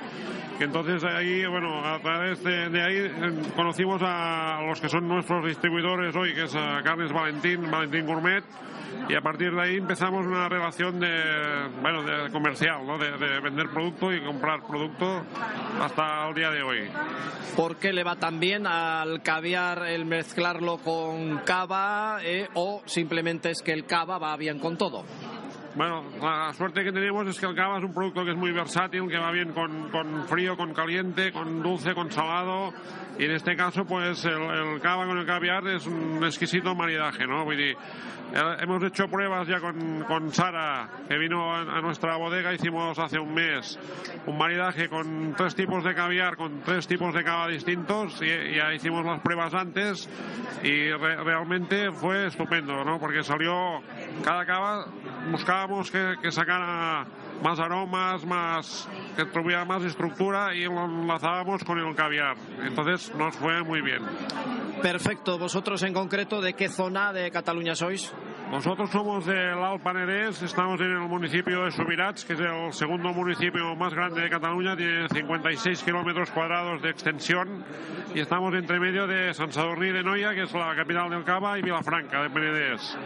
Entonces 0.59 1.05
ahí, 1.05 1.45
bueno, 1.47 1.85
a 1.85 1.99
través 2.01 2.42
de, 2.42 2.83
ahí 2.83 2.97
eh, 2.97 3.33
conocimos 3.55 4.01
a 4.03 4.62
los 4.66 4.81
que 4.81 4.88
son 4.88 5.07
nuestros 5.07 5.45
distribuidores 5.45 6.16
hoy, 6.16 6.35
que 6.35 6.45
es 6.45 6.55
a 6.55 6.81
Carnes 6.83 7.12
Valentín, 7.12 7.71
Valentín 7.71 8.07
Gourmet, 8.07 8.42
y 9.09 9.14
a 9.14 9.21
partir 9.21 9.53
de 9.53 9.62
ahí 9.62 9.77
empezamos 9.77 10.27
una 10.27 10.49
relación 10.49 10.99
de, 10.99 11.69
bueno, 11.83 12.03
de 12.03 12.31
comercial, 12.31 12.87
¿no? 12.87 12.97
de, 12.97 13.40
vender 13.40 13.69
producto 13.69 14.12
y 14.12 14.25
comprar 14.25 14.66
producto 14.66 15.23
hasta 15.81 16.29
el 16.29 16.35
día 16.35 16.51
de 16.51 16.62
hoy. 16.62 16.88
¿Por 17.55 17.77
qué 17.77 17.92
le 17.92 18.03
va 18.03 18.16
tan 18.16 18.40
bien 18.40 18.66
al 18.66 19.23
caviar 19.23 19.87
el 19.87 20.07
mezclarlo 20.07 20.79
con 20.79 21.38
cava 21.38 22.19
eh, 22.23 22.49
o 22.55 22.83
simplemente 22.87 23.51
es 23.51 23.62
que 23.62 23.73
el 23.73 23.85
cava 23.85 24.19
va 24.19 24.37
bien 24.37 24.59
con 24.59 24.77
todo? 24.77 25.05
Bueno, 25.77 26.05
la 26.23 26.55
suerte 26.55 26.83
que 26.83 26.91
tenemos 26.91 27.29
es 27.29 27.39
que 27.39 27.45
el 27.45 27.55
cava 27.55 27.77
es 27.77 27.85
un 27.85 27.93
producto 27.93 28.25
que 28.25 28.31
es 28.31 28.37
muy 28.37 28.51
versátil, 28.51 29.09
que 29.11 29.19
va 29.19 29.31
bien 29.31 29.53
con, 29.53 29.91
con 29.91 30.27
frío, 30.27 30.57
con 30.57 30.73
caliente, 30.73 31.31
con 31.33 31.62
dulce, 31.62 31.95
con 31.95 32.11
salado. 32.11 32.73
Y 33.19 33.27
en 33.27 33.33
este 33.33 33.55
caso, 33.57 33.85
pues 33.85 34.25
el, 34.25 34.41
el 34.41 34.81
cava 34.81 35.07
con 35.07 35.19
el 35.19 35.27
caviar 35.27 35.69
es 35.69 35.87
un 35.87 36.25
exquisito 36.25 36.75
maridaje, 36.75 37.27
¿no? 37.27 37.45
Eh, 38.33 38.57
hemos 38.61 38.83
hecho 38.83 39.07
pruebas 39.09 39.47
ya 39.47 39.61
con, 39.61 40.03
con 40.05 40.33
Sara, 40.33 40.89
que 41.09 41.17
vino 41.17 41.55
a, 41.55 41.81
nuestra 41.81 42.17
bodega, 42.17 42.53
hicimos 42.53 42.99
hace 42.99 43.19
un 43.19 43.33
mes 43.33 43.79
un 44.27 44.37
maridaje 44.37 44.89
con 44.89 45.35
tres 45.37 45.55
tipos 45.55 45.85
de 45.85 45.95
caviar, 45.95 46.37
con 46.37 46.61
tres 46.62 46.87
tipos 46.89 47.15
de 47.15 47.23
cava 47.23 47.49
distintos, 47.49 48.21
y 48.21 48.57
ya 48.57 48.75
hicimos 48.75 49.05
las 49.05 49.21
pruebas 49.21 49.55
antes, 49.55 50.09
y 50.65 50.91
realmente 50.91 51.93
fue 51.93 52.27
estupendo, 52.27 52.85
¿no? 52.85 52.99
Porque 52.99 53.23
salió 53.23 53.81
cada 54.25 54.45
cava, 54.45 54.87
buscábamos 55.31 55.91
que, 55.91 56.31
sacara 56.31 57.07
más 57.43 57.59
aromas, 57.59 58.25
más 58.25 58.89
que 59.17 59.25
tuviera 59.27 59.65
más 59.65 59.83
estructura 59.85 60.55
y 60.55 60.65
lo 60.65 60.85
enlazábamos 60.85 61.65
con 61.65 61.79
el 61.79 61.95
caviar. 61.95 62.37
Entonces 62.62 63.15
nos 63.15 63.37
fue 63.37 63.62
muy 63.62 63.81
bien. 63.83 64.03
Perfecto. 64.83 65.39
¿Vosotros 65.39 65.83
en 65.83 65.93
concreto 65.93 66.41
de 66.41 66.55
qué 66.55 66.69
zona 66.69 67.12
de 67.12 67.31
Cataluña 67.31 67.75
sois? 67.75 68.12
Nosotros 68.51 68.91
somos 68.91 69.27
del 69.27 69.59
Alt 69.59 69.83
Penedès, 69.83 70.41
estamos 70.43 70.81
en 70.81 70.93
el 70.93 71.01
municipio 71.01 71.65
de 71.65 71.73
Subirats, 71.73 72.25
que 72.25 72.35
es 72.35 72.41
el 72.41 72.73
segundo 72.73 73.13
municipio 73.13 73.75
más 73.75 73.93
grande 73.93 74.23
de 74.23 74.31
Cataluña, 74.31 74.77
tiene 74.77 75.09
56 75.09 75.83
kilómetros 75.83 76.31
cuadrados 76.31 76.81
de 76.81 76.91
extensión 76.91 77.65
y 78.15 78.21
estamos 78.21 78.55
entre 78.55 78.79
medio 78.79 79.07
de 79.09 79.35
San 79.35 79.53
Sadurní 79.53 79.91
de 79.91 80.03
Noia, 80.03 80.33
que 80.33 80.45
es 80.45 80.53
la 80.53 80.77
capital 80.77 81.11
del 81.11 81.25
Cava, 81.25 81.59
y 81.59 81.63
Vilafranca 81.63 82.23
de 82.23 82.31
Penedès. 82.31 82.97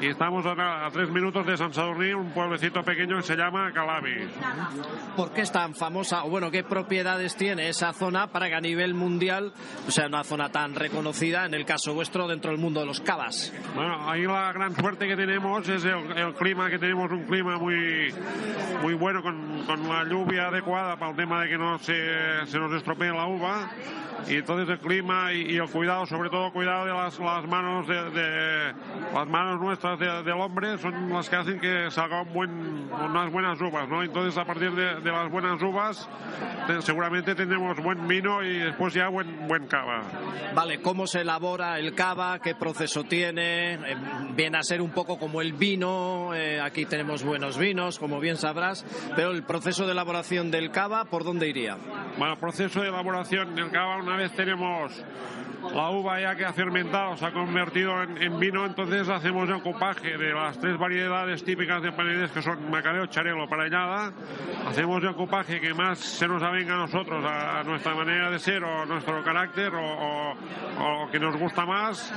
Y 0.00 0.08
estamos 0.08 0.44
a, 0.44 0.88
tres 0.92 1.08
minutos 1.10 1.46
de 1.46 1.56
San 1.56 1.72
Sadurní, 1.72 2.12
un 2.12 2.30
pueblecito 2.32 2.82
pequeño 2.82 3.16
que 3.18 3.22
se 3.22 3.36
llama 3.36 3.72
Calabi. 3.72 4.28
¿Por 5.16 5.32
qué 5.32 5.42
es 5.42 5.52
tan 5.52 5.74
famosa, 5.74 6.24
o 6.24 6.30
bueno, 6.30 6.50
qué 6.50 6.64
propiedades 6.64 7.36
tiene 7.36 7.68
esa 7.68 7.92
zona 7.92 8.26
para 8.26 8.48
que 8.48 8.56
a 8.56 8.60
nivel 8.60 8.94
mundial 8.94 9.52
o 9.86 9.90
sea 9.90 10.08
una 10.08 10.24
zona 10.24 10.50
tan 10.50 10.74
reconocida, 10.74 11.46
en 11.46 11.54
el 11.54 11.64
caso 11.64 11.94
vuestro, 11.94 12.26
dentro 12.26 12.50
del 12.50 12.60
mundo 12.60 12.80
de 12.80 12.86
los 12.86 13.00
cavas? 13.00 13.52
Bueno, 13.76 14.10
ahí 14.10 14.24
la 14.24 14.52
gran 14.52 14.74
suerte 14.88 15.06
que 15.06 15.16
tenemos 15.16 15.68
es 15.68 15.84
el, 15.84 16.32
clima, 16.32 16.70
que 16.70 16.78
tenemos 16.78 17.10
un 17.12 17.24
clima 17.24 17.58
muy, 17.58 18.10
muy 18.80 18.94
bueno, 18.94 19.22
con, 19.22 19.64
con 19.66 19.86
la 19.86 20.02
lluvia 20.04 20.48
adecuada 20.48 20.98
para 20.98 21.10
el 21.10 21.16
tema 21.18 21.42
de 21.42 21.50
que 21.50 21.58
no 21.58 21.78
se, 21.78 22.46
se 22.46 22.58
nos 22.58 22.72
estropee 22.72 23.10
la 23.10 23.26
uva 23.26 23.68
y 24.26 24.36
entonces 24.36 24.68
el 24.68 24.78
clima 24.80 25.32
y, 25.32 25.56
el 25.56 25.68
cuidado, 25.68 26.06
sobre 26.06 26.28
todo 26.30 26.52
cuidado 26.52 26.86
de 26.86 26.92
las, 26.92 27.18
las 27.18 27.46
manos 27.46 27.86
de, 27.86 28.74
las 29.14 29.28
manos 29.28 29.60
nuestras 29.60 29.98
del 29.98 30.40
hombre 30.40 30.78
son 30.78 31.10
las 31.10 31.28
que 31.28 31.36
hacen 31.36 31.60
que 31.60 31.90
salgan 31.90 32.32
buen, 32.32 32.90
unas 32.90 33.30
buenas 33.30 33.60
uvas, 33.60 33.88
¿no? 33.88 34.02
Entonces 34.02 34.36
a 34.36 34.44
partir 34.44 34.72
de, 34.72 35.10
las 35.10 35.30
buenas 35.30 35.62
uvas 35.62 36.08
seguramente 36.80 37.34
tendremos 37.34 37.78
buen 37.82 38.06
vino 38.08 38.42
y 38.42 38.58
después 38.58 38.92
ya 38.94 39.08
buen 39.08 39.46
buen 39.46 39.66
cava. 39.66 40.02
Vale, 40.54 40.80
¿cómo 40.80 41.06
se 41.06 41.20
elabora 41.20 41.78
el 41.78 41.94
cava? 41.94 42.38
¿Qué 42.40 42.54
proceso 42.54 43.04
tiene? 43.04 43.74
Eh, 43.74 43.96
viene 44.34 44.58
a 44.58 44.62
ser 44.62 44.77
un 44.80 44.90
poco 44.90 45.18
como 45.18 45.40
el 45.40 45.52
vino. 45.52 46.34
Eh, 46.34 46.60
aquí 46.60 46.86
tenemos 46.86 47.22
buenos 47.22 47.58
vinos, 47.58 47.98
como 47.98 48.20
bien 48.20 48.36
sabrás, 48.36 48.84
pero 49.14 49.30
el 49.30 49.42
proceso 49.42 49.86
de 49.86 49.92
elaboración 49.92 50.50
del 50.50 50.70
cava, 50.70 51.04
¿por 51.04 51.24
dónde 51.24 51.48
iría? 51.48 51.76
Bueno, 52.18 52.34
el 52.34 52.38
proceso 52.38 52.80
de 52.80 52.88
elaboración 52.88 53.54
del 53.54 53.70
cava 53.70 53.96
una 53.96 54.16
vez 54.16 54.32
tenemos 54.32 54.92
la 55.74 55.90
uva 55.90 56.20
ya 56.20 56.36
que 56.36 56.44
ha 56.44 56.52
fermentado, 56.52 57.16
se 57.16 57.26
ha 57.26 57.32
convertido 57.32 58.02
en, 58.02 58.38
vino, 58.38 58.64
entonces 58.64 59.08
hacemos 59.08 59.48
el 59.48 59.60
copaje 59.62 60.16
de 60.16 60.32
las 60.32 60.58
tres 60.58 60.78
variedades 60.78 61.44
típicas 61.44 61.82
de 61.82 61.92
Penedès 61.92 62.30
que 62.30 62.42
son 62.42 62.70
Macareo, 62.70 63.06
Charelo, 63.06 63.48
Parañada. 63.48 64.12
Hacemos 64.66 65.02
el 65.02 65.14
copaje 65.14 65.60
que 65.60 65.74
más 65.74 65.98
se 65.98 66.28
nos 66.28 66.42
avenga 66.42 66.74
a 66.74 66.78
nosotros, 66.78 67.24
a, 67.24 67.62
nuestra 67.64 67.94
manera 67.94 68.30
de 68.30 68.38
ser 68.38 68.62
o 68.62 68.86
nuestro 68.86 69.22
carácter 69.24 69.74
o, 69.74 70.32
o, 70.32 71.10
que 71.10 71.18
nos 71.18 71.36
gusta 71.36 71.66
más. 71.66 72.12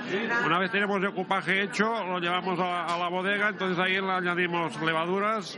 Una 0.46 0.60
vez 0.60 0.72
tenemos 0.72 1.02
el 1.04 1.14
copaje 1.14 1.64
hecho, 1.64 2.04
lo 2.06 2.20
llevamos 2.20 2.51
a, 2.60 2.98
la 2.98 3.08
bodega, 3.10 3.50
entonces 3.50 3.78
ahí 3.80 3.94
le 3.94 4.12
añadimos 4.12 4.80
levaduras 4.82 5.58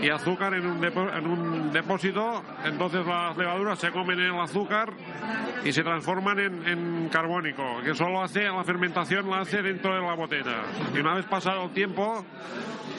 y 0.00 0.08
azúcar 0.08 0.54
en 0.54 0.66
un, 0.66 0.84
en 0.84 1.26
un 1.26 1.72
depósito, 1.72 2.42
entonces 2.64 3.06
las 3.06 3.36
levaduras 3.36 3.78
se 3.78 3.90
comen 3.90 4.18
en 4.20 4.34
el 4.34 4.40
azúcar 4.40 4.92
y 5.64 5.72
se 5.72 5.82
transforman 5.82 6.38
en, 6.38 6.66
en 6.66 7.08
carbónico, 7.10 7.80
que 7.84 7.94
solo 7.94 8.22
hace 8.22 8.44
la 8.44 8.64
fermentación 8.64 9.28
la 9.28 9.40
hace 9.40 9.62
dentro 9.62 9.94
de 9.94 10.00
la 10.00 10.14
botella. 10.14 10.62
Y 10.94 10.98
una 10.98 11.14
vez 11.14 11.26
pasado 11.26 11.64
el 11.64 11.70
tiempo, 11.70 12.24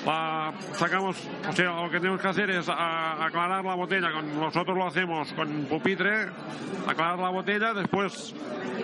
la 0.06 0.54
sacamos, 0.74 1.18
o 1.48 1.54
sea, 1.54 1.82
lo 1.82 1.90
que 1.90 2.00
tenemos 2.00 2.22
que 2.22 2.28
hacer 2.28 2.50
es 2.50 2.68
aclarar 2.70 3.64
la 3.64 3.76
botella, 3.76 4.10
nosotros 4.22 4.78
lo 4.78 4.88
hacemos 4.88 5.32
con 5.34 5.66
pupitre, 5.66 6.28
aclarar 6.88 7.20
la 7.20 7.30
botella, 7.30 7.74
después 7.74 8.36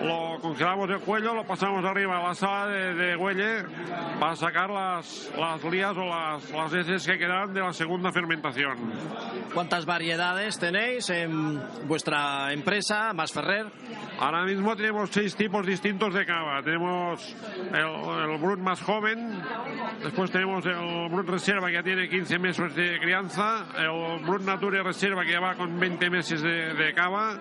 lo 0.02 0.38
congelamos 0.40 0.88
el 0.90 1.00
cuello, 1.00 1.34
lo 1.34 1.44
pasamos 1.44 1.84
arriba 1.84 2.18
a 2.18 2.28
la 2.28 2.34
sala 2.34 2.66
de, 2.68 2.94
de 2.94 3.16
huelle 3.16 3.64
para 4.18 4.36
sacar 4.36 4.49
las, 4.52 5.30
las 5.36 5.64
lías 5.64 5.96
o 5.96 6.04
las, 6.04 6.50
las 6.50 6.72
heces 6.72 7.06
que 7.06 7.18
quedan 7.18 7.54
de 7.54 7.60
la 7.60 7.72
segunda 7.72 8.12
fermentación. 8.12 8.92
¿Cuántas 9.54 9.86
variedades 9.86 10.58
tenéis 10.58 11.10
en 11.10 11.60
vuestra 11.86 12.52
empresa, 12.52 13.12
Más 13.12 13.32
Ferrer? 13.32 13.66
Ahora 14.18 14.44
mismo 14.44 14.76
tenemos 14.76 15.10
seis 15.10 15.34
tipos 15.34 15.66
distintos 15.66 16.12
de 16.12 16.26
cava. 16.26 16.62
Tenemos 16.62 17.34
el, 17.72 18.30
el 18.30 18.38
Brut 18.38 18.58
más 18.58 18.82
joven, 18.82 19.40
después 20.02 20.30
tenemos 20.30 20.64
el 20.66 21.08
Brut 21.10 21.28
Reserva 21.28 21.68
que 21.68 21.74
ya 21.74 21.82
tiene 21.82 22.08
15 22.08 22.38
meses 22.38 22.74
de 22.74 22.98
crianza, 23.00 23.66
el 23.78 24.24
Brut 24.24 24.42
Nature 24.42 24.82
Reserva 24.82 25.24
que 25.24 25.32
ya 25.32 25.40
va 25.40 25.54
con 25.54 25.78
20 25.78 26.10
meses 26.10 26.42
de, 26.42 26.92
cava, 26.94 27.38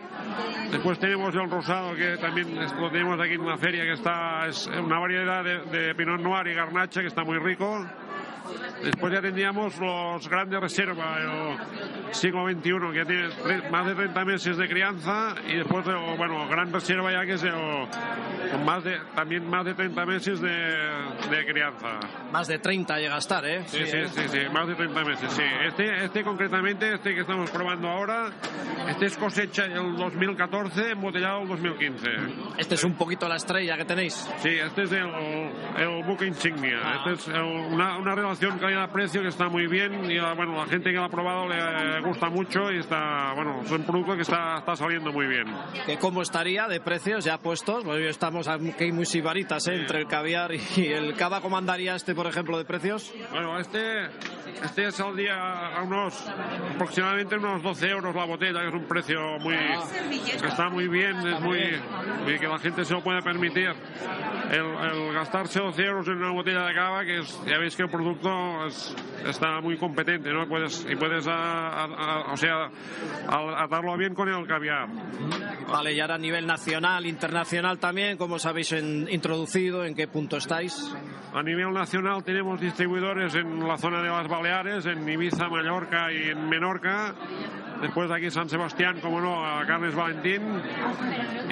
después 0.71 0.99
tenemos 0.99 1.33
el 1.35 1.49
Rosado 1.49 1.95
que 1.95 2.17
también 2.17 2.55
lo 2.55 2.89
tenemos 2.89 3.19
aquí 3.19 3.33
en 3.33 3.45
la 3.45 3.57
feria 3.57 3.83
que 3.83 3.93
está 3.93 4.47
es 4.47 4.67
una 4.67 4.99
variedad 4.99 5.43
de, 5.43 5.59
de 5.65 5.95
Pinot 5.95 6.21
Noir 6.21 6.47
y 6.47 6.53
Garnacha 6.53 6.98
que 7.01 7.07
está 7.07 7.23
muy 7.23 7.37
rico 7.39 7.85
Después 8.83 9.13
ya 9.13 9.21
tendríamos 9.21 9.77
los 9.77 10.27
grandes 10.29 10.59
reservas, 10.59 11.19
el 11.19 12.13
siglo 12.15 12.49
XXI, 12.49 12.93
que 12.93 13.05
tiene 13.05 13.69
más 13.69 13.85
de 13.85 13.95
30 13.95 14.25
meses 14.25 14.57
de 14.57 14.67
crianza, 14.69 15.35
y 15.47 15.57
después, 15.57 15.85
bueno, 16.17 16.47
gran 16.47 16.71
reserva 16.71 17.11
ya 17.11 17.25
que 17.25 17.33
es 17.33 17.43
el, 17.43 17.53
con 18.51 18.65
más 18.65 18.83
de, 18.83 18.97
también 19.15 19.49
más 19.49 19.65
de 19.65 19.73
30 19.73 20.05
meses 20.05 20.39
de, 20.39 20.49
de, 20.49 21.45
crianza. 21.45 21.99
Más 22.31 22.47
de 22.47 22.59
30 22.59 22.97
llega 22.97 23.15
a 23.15 23.19
estar, 23.19 23.45
¿eh? 23.45 23.63
Sí, 23.67 23.85
sí, 23.85 23.97
sí, 24.07 24.21
sí, 24.29 24.39
más 24.51 24.67
de 24.67 24.75
30 24.75 25.03
meses, 25.03 25.31
sí. 25.33 25.43
Este, 25.67 26.05
este 26.05 26.23
concretamente, 26.23 26.93
este 26.93 27.13
que 27.13 27.21
estamos 27.21 27.49
probando 27.51 27.89
ahora, 27.89 28.29
este 28.89 29.07
es 29.07 29.17
cosecha 29.17 29.65
el 29.65 29.97
2014, 29.97 30.91
embotellado 30.91 31.41
el 31.41 31.47
2015. 31.49 32.07
Este 32.57 32.75
es 32.75 32.83
un 32.83 32.93
poquito 32.93 33.27
la 33.27 33.35
estrella 33.35 33.77
que 33.77 33.85
tenéis. 33.85 34.29
Sí, 34.41 34.49
este 34.49 34.83
es 34.83 34.91
el, 34.91 35.09
el 35.77 36.03
buque 36.03 36.25
insignia. 36.25 36.79
Ah. 36.83 37.03
Este 37.05 37.31
es 37.31 37.37
una, 37.37 37.97
una 37.97 38.15
relación 38.15 38.38
calidad-precio 38.39 39.21
que 39.21 39.27
está 39.27 39.49
muy 39.49 39.67
bien 39.67 40.09
y 40.09 40.19
bueno, 40.19 40.55
la 40.55 40.65
gente 40.65 40.91
que 40.91 40.95
lo 40.95 41.05
ha 41.05 41.09
probado 41.09 41.47
le 41.47 42.01
gusta 42.01 42.29
mucho 42.29 42.71
y 42.71 42.79
está, 42.79 43.33
bueno, 43.35 43.61
es 43.63 43.71
un 43.71 43.83
producto 43.83 44.15
que 44.15 44.21
está, 44.21 44.57
está 44.59 44.75
saliendo 44.75 45.11
muy 45.11 45.27
bien. 45.27 45.45
¿Qué 45.85 45.97
¿Cómo 45.97 46.21
estaría 46.21 46.67
de 46.67 46.79
precios 46.79 47.25
ya 47.25 47.37
puestos? 47.37 47.83
Bueno, 47.83 48.05
estamos 48.07 48.47
aquí 48.47 48.91
muy 48.91 49.05
sibaritas 49.05 49.67
¿eh? 49.67 49.75
entre 49.75 49.99
el 49.99 50.07
caviar 50.07 50.51
y 50.53 50.87
el 50.87 51.15
cava. 51.15 51.41
¿Cómo 51.41 51.57
andaría 51.57 51.95
este, 51.95 52.15
por 52.15 52.27
ejemplo, 52.27 52.57
de 52.57 52.65
precios? 52.65 53.13
Bueno, 53.31 53.59
este, 53.59 54.05
este 54.63 54.91
saldría 54.91 55.75
a 55.75 55.83
unos 55.83 56.27
aproximadamente 56.75 57.35
unos 57.35 57.61
12 57.61 57.89
euros 57.89 58.15
la 58.15 58.25
botella, 58.25 58.61
que 58.61 58.67
es 58.67 58.73
un 58.73 58.85
precio 58.85 59.19
muy 59.39 59.55
que 60.39 60.47
está 60.47 60.69
muy 60.69 60.87
bien, 60.87 61.15
es 61.27 61.41
muy, 61.41 61.59
que 62.39 62.47
la 62.47 62.59
gente 62.59 62.85
se 62.85 62.93
lo 62.93 63.01
puede 63.01 63.21
permitir. 63.21 63.73
El, 64.51 65.13
gastarse 65.13 65.59
12 65.59 65.81
euros 65.83 66.07
en 66.07 66.17
una 66.17 66.31
botella 66.31 66.65
de 66.65 66.73
cava, 66.73 67.03
que 67.03 67.21
ya 67.45 67.57
veis 67.57 67.75
que 67.75 67.83
el 67.83 67.89
producto 67.89 68.28
está 69.25 69.61
muy 69.61 69.77
competente, 69.77 70.31
¿no? 70.31 70.47
Puedes, 70.47 70.85
y 70.89 70.95
puedes 70.95 71.25
o 71.27 72.37
sea, 72.37 72.69
atarlo 73.57 73.97
bien 73.97 74.13
con 74.13 74.29
el 74.29 74.47
caviar. 74.47 74.87
Vale, 75.67 75.93
y 75.93 75.99
ahora 75.99 76.15
a 76.15 76.19
nivel 76.19 76.45
nacional, 76.47 77.05
internacional 77.05 77.79
también, 77.79 78.17
¿cómo 78.17 78.35
os 78.35 78.45
habéis 78.45 78.71
introducido? 78.71 79.85
¿En 79.85 79.95
qué 79.95 80.07
punto 80.07 80.37
estáis? 80.37 80.93
A 81.33 81.43
nivel 81.43 81.71
nacional 81.71 82.23
tenemos 82.23 82.59
distribuidores 82.59 83.35
en 83.35 83.67
la 83.67 83.77
zona 83.77 84.01
de 84.01 84.09
las 84.09 84.27
Baleares, 84.27 84.85
en 84.85 85.07
Ibiza, 85.07 85.47
Mallorca 85.47 86.11
y 86.11 86.29
en 86.29 86.49
Menorca. 86.49 87.13
Después 87.81 88.09
de 88.09 88.15
aquí 88.15 88.29
San 88.29 88.49
Sebastián, 88.49 88.99
como 89.01 89.21
no, 89.21 89.45
a 89.45 89.65
Carles 89.65 89.95
Valentín. 89.95 90.41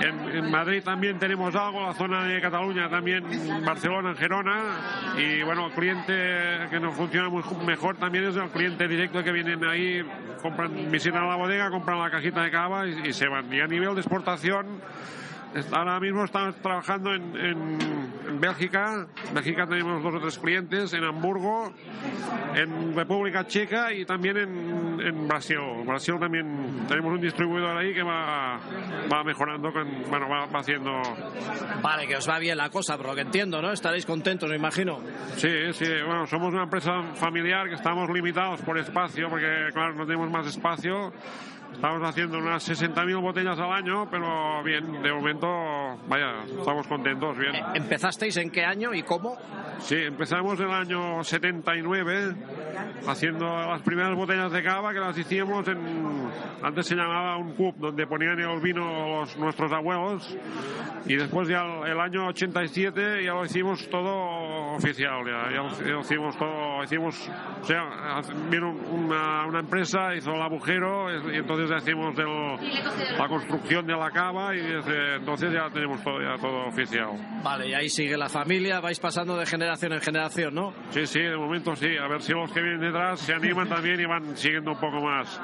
En, 0.01 0.51
Madrid 0.51 0.83
también 0.83 1.19
tenemos 1.19 1.55
algo, 1.55 1.81
la 1.81 1.93
zona 1.93 2.23
de 2.23 2.41
Cataluña 2.41 2.89
también, 2.89 3.23
Barcelona, 3.65 4.13
Gerona. 4.15 5.13
Y 5.17 5.43
bueno, 5.43 5.67
el 5.67 5.73
cliente 5.73 6.13
que 6.69 6.79
nos 6.79 6.95
funciona 6.95 7.29
muy 7.29 7.43
mejor 7.65 7.97
también 7.97 8.25
es 8.25 8.35
el 8.35 8.49
cliente 8.49 8.87
directo 8.87 9.23
que 9.23 9.31
vienen 9.31 9.63
ahí, 9.65 10.03
compran, 10.41 10.91
visitan 10.91 11.27
la 11.27 11.35
bodega, 11.35 11.69
compran 11.69 11.99
la 11.99 12.09
cajita 12.09 12.43
de 12.43 12.51
cava 12.51 12.87
y 12.87 13.13
se 13.13 13.27
van. 13.27 13.51
Y 13.53 13.61
a 13.61 13.67
nivel 13.67 13.95
de 13.95 14.01
exportación, 14.01 14.65
Ahora 15.71 15.99
mismo 15.99 16.23
estamos 16.25 16.55
trabajando 16.57 17.13
en, 17.13 17.35
en, 17.35 18.39
Bélgica. 18.39 19.07
En 19.27 19.33
Bélgica 19.33 19.65
tenemos 19.65 20.03
dos 20.03 20.13
o 20.15 20.19
tres 20.19 20.37
clientes, 20.37 20.93
en 20.93 21.03
Hamburgo, 21.03 21.73
en 22.53 22.95
República 22.95 23.47
Checa 23.47 23.91
y 23.93 24.05
también 24.05 24.37
en, 24.37 24.99
en 25.01 25.27
Brasil. 25.27 25.57
Brasil 25.85 26.15
también 26.19 26.85
tenemos 26.87 27.13
un 27.13 27.21
distribuidor 27.21 27.77
ahí 27.77 27.93
que 27.93 28.03
va, 28.03 28.59
va 29.11 29.23
mejorando, 29.23 29.71
con, 29.71 29.87
bueno, 30.09 30.27
va, 30.29 30.59
haciendo. 30.59 30.91
Vale, 31.81 32.07
que 32.07 32.17
os 32.17 32.29
va 32.29 32.37
bien 32.37 32.57
la 32.57 32.69
cosa, 32.69 32.97
por 32.97 33.07
lo 33.07 33.15
que 33.15 33.21
entiendo, 33.21 33.61
¿no? 33.61 33.71
Estaréis 33.71 34.05
contentos, 34.05 34.49
me 34.49 34.57
imagino. 34.57 34.99
Sí, 35.35 35.49
sí, 35.73 35.87
bueno, 36.05 36.27
somos 36.27 36.53
una 36.53 36.63
empresa 36.63 37.01
familiar 37.15 37.67
que 37.67 37.75
estamos 37.75 38.09
limitados 38.09 38.61
por 38.61 38.77
espacio, 38.77 39.29
porque, 39.29 39.69
claro, 39.73 39.95
no 39.95 40.05
tenemos 40.05 40.29
más 40.29 40.45
espacio 40.45 41.11
Estamos 41.73 42.01
haciendo 42.09 42.39
unas 42.39 42.67
60.000 42.67 43.21
botellas 43.21 43.59
al 43.59 43.71
año, 43.71 44.09
pero 44.09 44.63
bien, 44.63 45.01
de 45.01 45.13
momento, 45.13 45.47
vaya, 46.07 46.43
estamos 46.59 46.87
contentos, 46.87 47.37
bien. 47.37 47.55
Eh, 47.55 47.63
¿Empezasteis 47.75 48.35
en 48.37 48.49
qué 48.49 48.65
año 48.65 48.93
y 48.93 49.03
cómo? 49.03 49.37
Sí, 49.79 49.95
empezamos 49.95 50.59
en 50.59 50.65
el 50.65 50.73
año 50.73 51.23
79 51.23 52.35
haciendo 53.07 53.45
las 53.45 53.81
primeras 53.81 54.15
botellas 54.15 54.51
de 54.51 54.63
cava 54.63 54.93
que 54.93 54.99
las 54.99 55.17
hicimos 55.17 55.67
en, 55.67 55.77
antes 56.61 56.85
se 56.85 56.95
llamaba 56.95 57.37
un 57.37 57.53
cup 57.53 57.75
donde 57.77 58.05
ponían 58.05 58.39
el 58.39 58.59
vino 58.59 59.19
los, 59.19 59.37
nuestros 59.37 59.71
abuelos 59.71 60.37
y 61.05 61.15
después 61.15 61.47
ya 61.47 61.63
el, 61.85 61.99
año 61.99 62.27
87 62.27 63.23
ya 63.23 63.33
lo 63.33 63.45
hicimos 63.45 63.89
todo 63.89 64.75
oficial, 64.75 65.23
ya, 65.25 65.51
ya 65.51 65.91
lo 65.91 66.01
hicimos 66.01 66.37
todo, 66.37 66.83
hicimos, 66.83 67.29
o 67.61 67.63
sea, 67.63 68.21
vino 68.49 68.71
una, 68.71 69.45
una 69.45 69.59
empresa, 69.59 70.15
hizo 70.15 70.33
el 70.33 70.41
agujero 70.41 71.31
y 71.31 71.37
entonces 71.37 71.56
entonces 71.57 71.83
hacemos 71.83 72.15
la 73.17 73.27
construcción 73.27 73.85
de 73.87 73.95
la 73.95 74.11
cava 74.11 74.55
y 74.55 74.61
desde 74.61 75.15
entonces 75.15 75.51
ya 75.51 75.69
tenemos 75.69 76.03
todo, 76.03 76.21
ya 76.21 76.37
todo 76.39 76.67
oficial. 76.67 77.09
Vale, 77.43 77.69
y 77.69 77.73
ahí 77.73 77.89
sigue 77.89 78.17
la 78.17 78.29
familia, 78.29 78.79
vais 78.79 78.99
pasando 78.99 79.35
de 79.35 79.45
generación 79.45 79.93
en 79.93 80.01
generación, 80.01 80.53
¿no? 80.53 80.73
Sí, 80.89 81.05
sí, 81.07 81.19
de 81.19 81.35
momento 81.35 81.75
sí. 81.75 81.97
A 81.97 82.07
ver 82.07 82.21
si 82.21 82.33
los 82.33 82.51
que 82.51 82.61
vienen 82.61 82.81
detrás 82.81 83.19
se 83.19 83.33
animan 83.33 83.67
también 83.67 83.99
y 83.99 84.05
van 84.05 84.37
siguiendo 84.37 84.71
un 84.71 84.79
poco 84.79 85.01
más. 85.01 85.41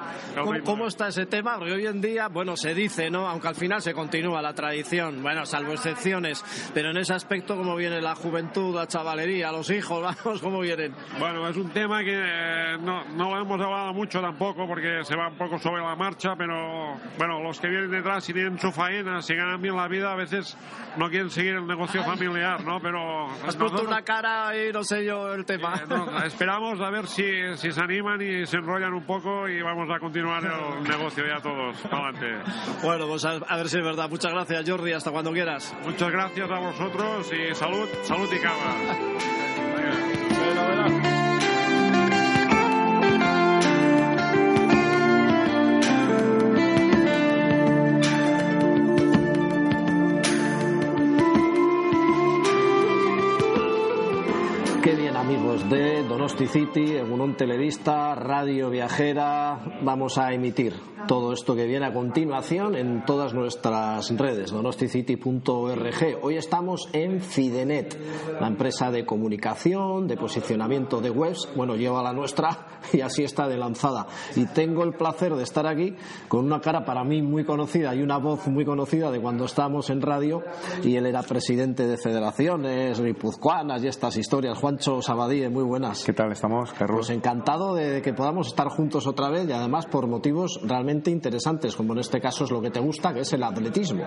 ¿Cómo, 0.63 0.87
está 0.87 1.07
ese 1.07 1.25
tema? 1.25 1.57
Porque 1.57 1.73
hoy 1.73 1.87
en 1.87 2.01
día, 2.01 2.27
bueno, 2.27 2.55
se 2.55 2.73
dice, 2.75 3.09
¿no? 3.09 3.27
Aunque 3.27 3.47
al 3.47 3.55
final 3.55 3.81
se 3.81 3.93
continúa 3.93 4.41
la 4.41 4.53
tradición, 4.53 5.23
bueno, 5.23 5.45
salvo 5.45 5.73
excepciones, 5.73 6.43
pero 6.73 6.91
en 6.91 6.97
ese 6.97 7.13
aspecto, 7.13 7.55
¿cómo 7.55 7.75
viene 7.75 8.01
la 8.01 8.15
juventud, 8.15 8.75
la 8.75 8.87
chavalería, 8.87 9.51
los 9.51 9.69
hijos, 9.71 10.01
vamos, 10.23 10.41
cómo 10.41 10.59
vienen? 10.59 10.93
Bueno, 11.19 11.47
es 11.47 11.57
un 11.57 11.69
tema 11.69 12.03
que 12.03 12.13
eh, 12.13 12.77
no, 12.79 13.03
no 13.15 13.29
lo 13.29 13.41
hemos 13.41 13.61
hablado 13.61 13.93
mucho 13.93 14.21
tampoco 14.21 14.67
porque 14.67 15.03
se 15.03 15.15
va 15.15 15.29
un 15.29 15.37
poco 15.37 15.57
sobre 15.57 15.81
la 15.81 15.95
marcha, 16.03 16.35
pero 16.37 16.97
bueno, 17.17 17.39
los 17.41 17.59
que 17.61 17.69
vienen 17.69 17.89
detrás 17.89 18.27
y 18.27 18.33
tienen 18.33 18.59
su 18.59 18.73
faena, 18.73 19.21
si 19.21 19.35
ganan 19.35 19.61
bien 19.61 19.77
la 19.77 19.87
vida, 19.87 20.11
a 20.11 20.15
veces 20.15 20.57
no 20.97 21.09
quieren 21.09 21.29
seguir 21.29 21.55
el 21.55 21.65
negocio 21.65 22.03
familiar, 22.03 22.61
¿no? 22.65 22.81
Pero 22.81 23.27
has 23.47 23.55
puesto 23.55 23.83
una 23.83 24.01
cara 24.01 24.51
y 24.57 24.73
no 24.73 24.83
sé 24.83 25.05
yo 25.05 25.33
el 25.33 25.45
tema. 25.45 25.75
Eh, 25.75 26.27
esperamos 26.27 26.81
a 26.81 26.89
ver 26.89 27.07
si, 27.07 27.23
si 27.55 27.71
se 27.71 27.81
animan 27.81 28.21
y 28.21 28.45
se 28.45 28.57
enrollan 28.57 28.93
un 28.93 29.05
poco 29.05 29.47
y 29.47 29.61
vamos 29.61 29.89
a 29.89 29.99
continuar 29.99 30.43
el 30.43 30.83
negocio 30.89 31.25
ya 31.25 31.39
todos. 31.41 31.77
Adelante. 31.85 32.51
Bueno, 32.83 33.07
pues 33.07 33.23
a, 33.23 33.37
ver 33.55 33.69
si 33.69 33.77
es 33.77 33.83
verdad. 33.83 34.09
Muchas 34.09 34.33
gracias, 34.33 34.69
Jordi. 34.69 34.91
Hasta 34.91 35.11
cuando 35.11 35.31
quieras. 35.31 35.73
Muchas 35.85 36.11
gracias 36.11 36.51
a 36.51 36.59
vosotros 36.59 37.31
y 37.31 37.55
salud, 37.55 37.87
salud 38.03 38.29
y 38.29 38.39
cava. 38.39 38.75
de 56.33 56.45
Donosti 56.45 56.47
City, 56.47 56.97
en 56.97 57.11
un 57.11 57.35
Televista, 57.35 58.15
Radio 58.15 58.69
Viajera, 58.69 59.79
vamos 59.81 60.17
a 60.17 60.33
emitir 60.33 60.92
todo 61.07 61.33
esto 61.33 61.55
que 61.55 61.65
viene 61.65 61.85
a 61.85 61.93
continuación 61.93 62.75
en 62.75 63.03
todas 63.05 63.33
nuestras 63.33 64.09
redes, 64.17 64.51
donosticity.org. 64.51 66.19
Hoy 66.21 66.37
estamos 66.37 66.87
en 66.93 67.19
Fidenet, 67.19 67.97
la 68.39 68.47
empresa 68.47 68.91
de 68.91 69.05
comunicación, 69.05 70.07
de 70.07 70.17
posicionamiento 70.17 71.01
de 71.01 71.09
webs. 71.09 71.49
Bueno, 71.55 71.75
lleva 71.75 72.01
la 72.01 72.13
nuestra 72.13 72.67
y 72.93 73.01
así 73.01 73.23
está 73.23 73.47
de 73.47 73.57
lanzada. 73.57 74.07
Y 74.35 74.45
tengo 74.47 74.83
el 74.83 74.93
placer 74.93 75.35
de 75.35 75.43
estar 75.43 75.67
aquí 75.67 75.95
con 76.27 76.45
una 76.45 76.61
cara 76.61 76.85
para 76.85 77.03
mí 77.03 77.21
muy 77.21 77.43
conocida 77.43 77.93
y 77.95 78.01
una 78.01 78.17
voz 78.17 78.47
muy 78.47 78.65
conocida 78.65 79.11
de 79.11 79.19
cuando 79.19 79.45
estábamos 79.45 79.89
en 79.89 80.01
radio 80.01 80.41
y 80.83 80.95
él 80.95 81.05
era 81.05 81.23
presidente 81.23 81.87
de 81.87 81.97
federaciones 81.97 82.99
ripuzcuanas 82.99 83.83
y 83.83 83.87
estas 83.87 84.17
historias. 84.17 84.57
Juancho 84.57 85.01
Sabadí, 85.01 85.47
muy 85.49 85.63
buenas. 85.63 86.03
¿Qué 86.03 86.13
tal 86.13 86.31
estamos, 86.31 86.71
Carlos? 86.73 87.07
Pues 87.07 87.09
encantado 87.09 87.75
de 87.75 88.01
que 88.01 88.13
podamos 88.13 88.47
estar 88.47 88.67
juntos 88.69 89.07
otra 89.07 89.29
vez 89.29 89.47
y 89.47 89.51
además 89.51 89.85
por 89.85 90.07
motivos 90.07 90.59
realmente 90.63 90.92
interesantes, 91.09 91.75
como 91.75 91.93
en 91.93 91.99
este 91.99 92.19
caso 92.19 92.43
es 92.43 92.51
lo 92.51 92.61
que 92.61 92.71
te 92.71 92.79
gusta, 92.79 93.13
que 93.13 93.21
es 93.21 93.33
el 93.33 93.43
atletismo. 93.43 94.03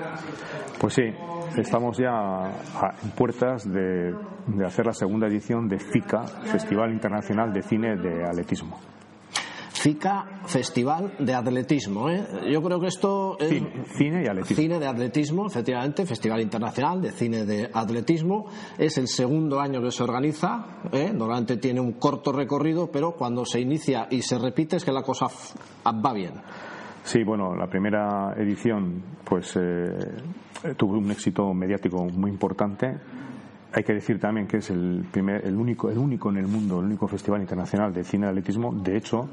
Pues 0.78 0.94
sí, 0.94 1.02
estamos 1.56 1.98
ya 1.98 2.50
en 3.02 3.10
puertas 3.10 3.64
de, 3.70 4.14
hacer 4.64 4.86
la 4.86 4.92
segunda 4.92 5.26
edición 5.26 5.68
de 5.68 5.78
FICA, 5.78 6.24
Festival 6.24 6.92
Internacional 6.92 7.52
de 7.52 7.62
Cine 7.62 7.96
de 7.96 8.24
Atletismo. 8.24 8.78
FICA 9.86 10.40
Festival 10.46 11.12
de 11.18 11.34
Atletismo. 11.34 12.10
¿eh? 12.10 12.26
Yo 12.50 12.62
creo 12.62 12.80
que 12.80 12.88
esto 12.88 13.38
es 13.38 13.62
cine, 13.96 14.24
y 14.24 14.26
atletismo. 14.26 14.62
Cine 14.62 14.78
de 14.80 14.86
atletismo, 14.86 15.46
efectivamente, 15.46 16.06
Festival 16.06 16.40
Internacional 16.40 17.00
de 17.02 17.12
Cine 17.12 17.44
de 17.44 17.70
Atletismo. 17.72 18.46
Es 18.78 18.98
el 18.98 19.06
segundo 19.06 19.60
año 19.60 19.80
que 19.82 19.92
se 19.92 20.02
organiza. 20.02 20.80
¿eh? 20.90 21.12
Normalmente 21.14 21.58
tiene 21.58 21.80
un 21.80 21.92
corto 21.92 22.32
recorrido, 22.32 22.90
pero 22.90 23.12
cuando 23.12 23.44
se 23.44 23.60
inicia 23.60 24.08
y 24.10 24.22
se 24.22 24.38
repite 24.38 24.76
es 24.76 24.84
que 24.84 24.92
la 24.92 25.02
cosa 25.02 25.26
va 25.84 26.12
bien. 26.12 26.34
Sí, 27.06 27.22
bueno, 27.22 27.54
la 27.54 27.68
primera 27.68 28.34
edición 28.36 29.00
pues 29.22 29.56
eh, 29.56 29.96
tuvo 30.76 30.98
un 30.98 31.08
éxito 31.12 31.54
mediático 31.54 32.04
muy 32.04 32.32
importante. 32.32 32.96
hay 33.72 33.84
que 33.84 33.92
decir 33.92 34.18
también 34.18 34.48
que 34.48 34.56
es 34.56 34.70
el, 34.70 35.06
primer, 35.12 35.46
el, 35.46 35.54
único, 35.54 35.88
el 35.88 35.98
único 35.98 36.30
en 36.30 36.38
el 36.38 36.48
mundo, 36.48 36.80
el 36.80 36.86
único 36.86 37.06
festival 37.06 37.40
internacional 37.40 37.94
de 37.94 38.02
cine 38.02 38.26
de 38.26 38.30
atletismo. 38.30 38.74
De 38.74 38.96
hecho, 38.96 39.28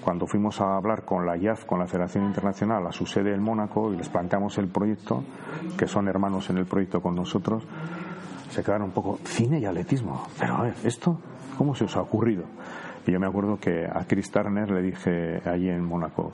cuando 0.00 0.26
fuimos 0.26 0.60
a 0.60 0.76
hablar 0.76 1.04
con 1.04 1.24
la 1.24 1.36
IAF, 1.36 1.64
con 1.64 1.78
la 1.78 1.86
Federación 1.86 2.24
Internacional, 2.24 2.84
a 2.88 2.90
su 2.90 3.06
sede 3.06 3.32
en 3.32 3.40
Mónaco, 3.40 3.92
y 3.92 3.98
les 3.98 4.08
planteamos 4.08 4.58
el 4.58 4.66
proyecto, 4.66 5.22
que 5.78 5.86
son 5.86 6.08
hermanos 6.08 6.50
en 6.50 6.58
el 6.58 6.66
proyecto 6.66 7.00
con 7.00 7.14
nosotros, 7.14 7.62
se 8.50 8.64
quedaron 8.64 8.88
un 8.88 8.92
poco, 8.92 9.20
cine 9.22 9.60
y 9.60 9.64
atletismo. 9.64 10.26
Pero 10.40 10.56
a 10.56 10.62
ver, 10.62 10.74
¿esto 10.82 11.20
cómo 11.56 11.72
se 11.76 11.84
os 11.84 11.96
ha 11.96 12.00
ocurrido? 12.00 12.42
Y 13.06 13.12
yo 13.12 13.20
me 13.20 13.28
acuerdo 13.28 13.58
que 13.60 13.86
a 13.86 14.04
Chris 14.08 14.28
Turner 14.28 14.68
le 14.68 14.82
dije 14.82 15.40
allí 15.48 15.68
en 15.68 15.84
Mónaco, 15.84 16.32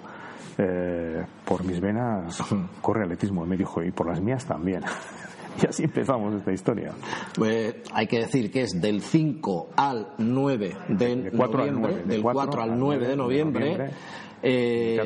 eh, 0.58 1.24
por 1.44 1.64
mis 1.64 1.80
venas 1.80 2.42
corre 2.82 3.04
atletismo. 3.04 3.44
Y 3.44 3.48
me 3.48 3.56
dijo, 3.56 3.82
y 3.82 3.90
por 3.90 4.08
las 4.08 4.20
mías 4.20 4.44
también. 4.44 4.82
y 5.62 5.66
así 5.66 5.84
empezamos 5.84 6.34
esta 6.34 6.52
historia. 6.52 6.92
Pues 7.34 7.76
hay 7.92 8.06
que 8.06 8.18
decir 8.18 8.50
que 8.50 8.62
es 8.62 8.80
del 8.80 9.00
5 9.00 9.70
al 9.76 10.14
9 10.18 10.76
de, 10.88 11.16
noviembre, 11.32 12.02
del 12.04 12.22
4 12.22 12.62
al 12.62 12.78
9 12.78 13.06
de 13.06 13.16
noviembre 13.16 13.90
eh, 14.42 14.96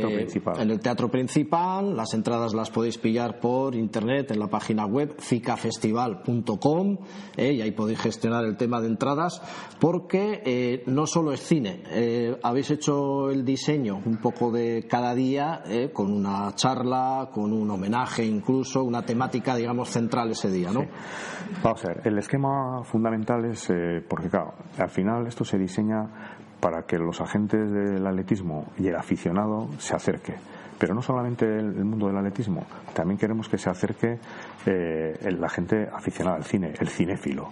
en 0.58 0.70
el 0.70 0.80
teatro 0.80 1.10
principal. 1.10 1.96
Las 1.96 2.14
entradas 2.14 2.54
las 2.54 2.70
podéis 2.70 2.98
pillar 2.98 3.40
por 3.40 3.74
internet 3.74 4.30
en 4.30 4.38
la 4.38 4.48
página 4.48 4.86
web 4.86 5.14
cicafestival.com 5.18 6.98
eh, 7.36 7.52
y 7.52 7.60
ahí 7.62 7.72
podéis 7.72 8.00
gestionar 8.00 8.44
el 8.44 8.56
tema 8.56 8.80
de 8.80 8.88
entradas 8.88 9.40
porque 9.80 10.42
eh, 10.44 10.82
no 10.86 11.06
solo 11.06 11.32
es 11.32 11.40
cine. 11.40 11.82
habéis 12.42 12.70
hecho 12.70 13.30
el 13.30 13.44
diseño 13.44 14.00
un 14.04 14.18
poco 14.18 14.50
de 14.50 14.86
cada 14.88 15.14
día 15.14 15.62
con 15.92 16.12
una 16.12 16.54
charla, 16.54 17.30
con 17.32 17.52
un 17.52 17.70
homenaje 17.70 18.24
incluso, 18.24 18.84
una 18.84 19.02
temática 19.02 19.56
digamos 19.56 19.88
central 19.88 20.30
ese 20.30 20.50
día, 20.50 20.70
¿no? 20.72 20.86
Vamos 21.62 21.84
a 21.84 21.88
ver, 21.88 22.00
el 22.04 22.18
esquema 22.18 22.82
fundamental 22.84 23.44
es 23.46 23.68
porque 24.08 24.28
claro, 24.28 24.54
al 24.78 24.90
final 24.90 25.26
esto 25.26 25.44
se 25.44 25.58
diseña 25.58 26.38
para 26.62 26.84
que 26.84 26.96
los 26.96 27.20
agentes 27.20 27.72
del 27.72 28.06
atletismo 28.06 28.66
y 28.78 28.86
el 28.86 28.94
aficionado 28.94 29.68
se 29.78 29.96
acerque. 29.96 30.36
Pero 30.78 30.94
no 30.94 31.02
solamente 31.02 31.44
el, 31.44 31.84
mundo 31.84 32.06
del 32.06 32.16
atletismo, 32.16 32.64
también 32.94 33.18
queremos 33.18 33.48
que 33.48 33.58
se 33.58 33.68
acerque 33.68 34.20
eh, 34.64 35.36
la 35.40 35.48
gente 35.48 35.88
aficionada 35.92 36.36
al 36.36 36.44
cine, 36.44 36.72
el 36.78 36.88
cinéfilo. 36.88 37.48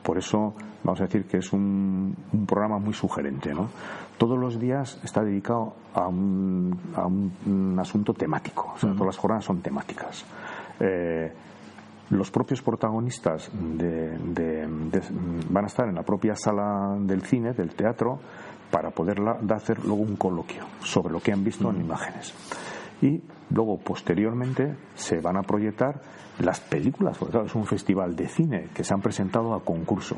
Por 0.00 0.16
eso 0.16 0.54
vamos 0.84 1.00
a 1.00 1.04
decir 1.06 1.24
que 1.24 1.38
es 1.38 1.52
un, 1.52 2.16
programa 2.46 2.78
muy 2.78 2.94
sugerente. 2.94 3.52
¿no? 3.52 3.68
Todos 4.16 4.38
los 4.38 4.60
días 4.60 5.00
está 5.02 5.24
dedicado 5.24 5.74
a 5.92 6.06
un, 6.06 6.78
a 6.94 7.04
un, 7.04 7.76
asunto 7.80 8.14
temático. 8.14 8.74
O 8.76 8.78
sea, 8.78 8.92
Todas 8.92 9.06
las 9.06 9.16
jornadas 9.16 9.44
son 9.44 9.60
temáticas. 9.60 10.24
Eh, 10.78 11.32
los 12.10 12.30
propios 12.30 12.60
protagonistas 12.62 13.50
van 15.50 15.64
a 15.64 15.66
estar 15.66 15.88
en 15.88 15.94
la 15.94 16.02
propia 16.02 16.34
sala 16.36 16.96
del 17.00 17.22
cine, 17.22 17.52
del 17.52 17.74
teatro, 17.74 18.18
para 18.70 18.90
poder 18.90 19.20
hacer 19.50 19.84
luego 19.84 20.02
un 20.02 20.16
coloquio 20.16 20.64
sobre 20.82 21.12
lo 21.12 21.20
que 21.20 21.32
han 21.32 21.44
visto 21.44 21.70
en 21.70 21.80
imágenes. 21.80 22.34
Y 23.02 23.20
luego, 23.50 23.78
posteriormente, 23.78 24.76
se 24.94 25.20
van 25.20 25.36
a 25.36 25.42
proyectar 25.42 26.00
las 26.38 26.60
películas, 26.60 27.18
porque 27.18 27.32
claro, 27.32 27.46
es 27.46 27.54
un 27.54 27.66
festival 27.66 28.16
de 28.16 28.28
cine 28.28 28.68
que 28.74 28.84
se 28.84 28.94
han 28.94 29.00
presentado 29.00 29.54
a 29.54 29.62
concurso. 29.62 30.16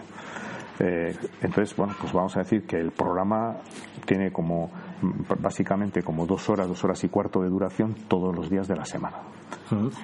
Eh, 0.81 1.17
entonces, 1.41 1.77
bueno, 1.77 1.95
pues 2.01 2.13
vamos 2.13 2.37
a 2.37 2.41
decir 2.41 2.67
que 2.67 2.77
el 2.77 2.91
programa 2.91 3.59
tiene 4.07 4.33
como 4.33 4.71
básicamente 5.41 6.03
como 6.03 6.27
dos 6.27 6.49
horas, 6.49 6.67
dos 6.67 6.83
horas 6.85 7.03
y 7.05 7.09
cuarto 7.09 7.43
de 7.43 7.49
duración 7.49 7.95
todos 8.09 8.35
los 8.35 8.51
días 8.51 8.67
de 8.67 8.77
la 8.77 8.85
semana. 8.85 9.19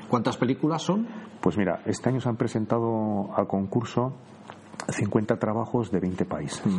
¿Cuántas 0.09 0.37
películas 0.37 0.83
son? 0.83 1.07
Pues 1.41 1.57
mira, 1.57 1.81
este 1.87 2.09
año 2.09 2.21
se 2.21 2.29
han 2.29 2.37
presentado 2.37 3.31
a 3.35 3.47
concurso 3.47 4.15
50 4.89 5.37
trabajos 5.37 5.91
de 5.91 6.01
20 6.01 6.25
países 6.25 6.73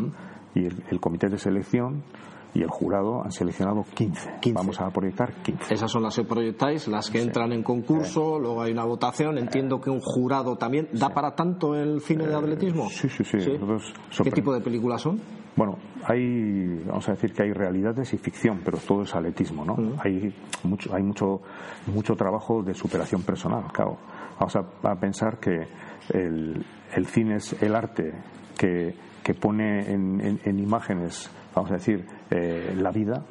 y 0.56 0.66
el, 0.66 1.00
comité 1.00 1.30
de 1.30 1.38
selección 1.38 2.04
y 2.54 2.62
el 2.62 2.70
jurado 2.70 3.24
han 3.24 3.32
seleccionado 3.32 3.84
15. 3.94 4.54
Vamos 4.54 4.80
a 4.82 4.90
proyectar 4.90 5.34
15. 5.42 5.74
Esas 5.74 5.90
son 5.90 6.04
las 6.04 6.16
que 6.16 6.24
proyectáis, 6.24 6.88
las 6.88 7.10
que 7.10 7.22
entran 7.22 7.52
en 7.54 7.64
concurso, 7.64 8.40
luego 8.40 8.62
hay 8.62 8.72
una 8.72 8.86
votación. 8.86 9.38
Entiendo 9.38 9.80
que 9.80 9.90
un 9.90 10.02
jurado 10.02 10.58
también. 10.58 10.90
¿Da 10.92 11.10
para 11.10 11.36
tanto 11.36 11.76
el 11.76 12.02
cine 12.02 12.28
de 12.28 12.36
atletismo? 12.36 12.90
Sí, 12.90 13.10
sí, 13.10 13.24
sí. 13.24 13.38
¿Qué 14.24 14.32
tipo 14.32 14.54
de 14.54 14.62
películas 14.62 15.02
son? 15.02 15.20
Bueno, 15.56 15.78
hay, 16.04 16.84
vamos 16.86 17.08
a 17.10 17.12
decir 17.12 17.34
que 17.34 17.44
hay 17.44 17.52
realidades 17.52 18.14
y 18.14 18.18
ficción, 18.18 18.62
pero 18.64 18.78
todo 18.78 19.04
es 19.04 19.14
atletismo, 19.14 19.66
¿no? 19.66 19.76
Hay 20.04 20.34
mucho, 20.64 20.94
hay 20.96 21.04
mucho, 21.04 21.42
mucho 21.88 22.16
trabajo 22.16 22.64
de 22.64 22.74
superación 22.74 23.24
personal, 23.24 23.66
claro. 23.72 23.98
Vamos 24.40 24.56
a, 24.56 24.96
pensar 24.96 25.40
que 25.40 25.68
el, 26.14 26.66
el 26.96 27.06
cine 27.06 27.36
es 27.36 27.62
el 27.62 27.76
arte 27.76 28.14
que 28.58 28.96
que 29.24 29.34
pone 29.34 29.92
en, 29.92 30.60
imágenes, 30.60 31.30
vamos 31.54 31.72
a 31.72 31.76
decir, 31.76 32.06
eh, 32.30 32.74
la 32.78 32.92
vida 32.92 33.24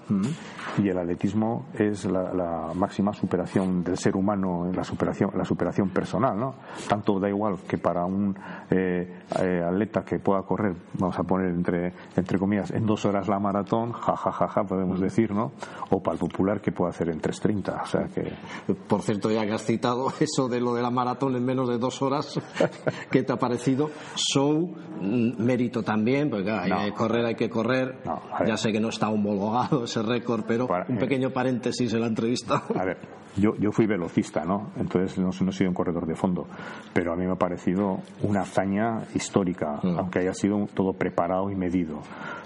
y 0.76 0.88
el 0.88 0.98
atletismo 0.98 1.66
es 1.72 2.04
la, 2.04 2.72
máxima 2.74 3.12
superación 3.12 3.82
del 3.82 3.96
ser 3.96 4.16
humano, 4.16 4.70
la 4.74 4.84
superación, 4.84 5.30
la 5.34 5.44
superación 5.44 5.88
personal, 5.88 6.38
¿no? 6.38 6.54
Tanto 6.88 7.18
da 7.18 7.28
igual 7.28 7.58
que 7.66 7.78
para 7.78 8.04
un 8.04 8.36
eh, 8.70 9.20
eh, 9.40 9.62
atleta 9.66 10.04
que 10.04 10.18
pueda 10.18 10.42
correr, 10.42 10.74
vamos 10.98 11.18
a 11.18 11.22
poner 11.22 11.48
entre, 11.48 11.92
entre 12.14 12.38
comillas, 12.38 12.70
en 12.72 12.84
dos 12.86 13.04
horas 13.06 13.26
la 13.28 13.38
maratón, 13.38 13.92
jajajaja, 13.92 14.64
podemos 14.64 15.00
decir, 15.00 15.32
¿no? 15.32 15.52
O 15.90 16.02
para 16.02 16.14
el 16.14 16.20
popular 16.20 16.60
que 16.60 16.72
pueda 16.72 16.90
hacer 16.90 17.08
en 17.08 17.20
3.30, 17.20 17.82
o 17.82 17.86
sea 17.86 18.04
que... 18.04 18.74
Por 18.86 19.02
cierto, 19.02 19.30
ya 19.30 19.46
que 19.46 19.52
has 19.52 19.64
citado 19.64 20.12
eso 20.20 20.48
de 20.48 20.60
lo 20.60 20.74
de 20.74 20.82
la 20.82 20.90
maratón 20.90 21.36
en 21.36 21.44
menos 21.44 21.68
de 21.68 21.78
dos 21.78 22.02
horas, 22.02 22.38
¿qué 23.10 23.22
te 23.22 23.32
ha 23.32 23.36
parecido? 23.36 23.90
Show, 24.14 24.76
mm, 25.00 25.42
mérito 25.42 25.82
también, 25.82 26.28
porque 26.28 26.50
hay 26.50 26.90
que 26.90 26.92
correr, 26.92 27.24
hay 27.24 27.34
que 27.34 27.48
correr, 27.48 27.98
ya 28.46 28.56
sé 28.56 28.72
que 28.72 28.80
no 28.80 28.88
está 28.88 29.08
homologado 29.08 29.84
ese 29.84 30.02
récord, 30.02 30.44
pero 30.46 30.66
un 30.66 30.96
eh, 30.96 31.00
pequeño 31.00 31.30
paréntesis 31.30 31.92
en 31.92 32.00
la 32.00 32.06
entrevista. 32.06 32.62
A 32.74 32.84
ver, 32.84 32.98
yo, 33.36 33.54
yo 33.58 33.70
fui 33.72 33.86
velocista, 33.86 34.44
¿no? 34.44 34.70
Entonces 34.76 35.18
no, 35.18 35.30
no 35.44 35.50
he 35.50 35.52
sido 35.52 35.70
un 35.70 35.74
corredor 35.74 36.06
de 36.06 36.14
fondo, 36.14 36.46
pero 36.92 37.12
a 37.12 37.16
mí 37.16 37.26
me 37.26 37.32
ha 37.32 37.36
parecido 37.36 37.98
una 38.22 38.40
hazaña 38.40 39.02
histórica, 39.14 39.80
mm. 39.82 39.98
aunque 39.98 40.20
haya 40.20 40.34
sido 40.34 40.66
todo 40.74 40.92
preparado 40.92 41.50
y 41.50 41.56
medido. 41.56 42.00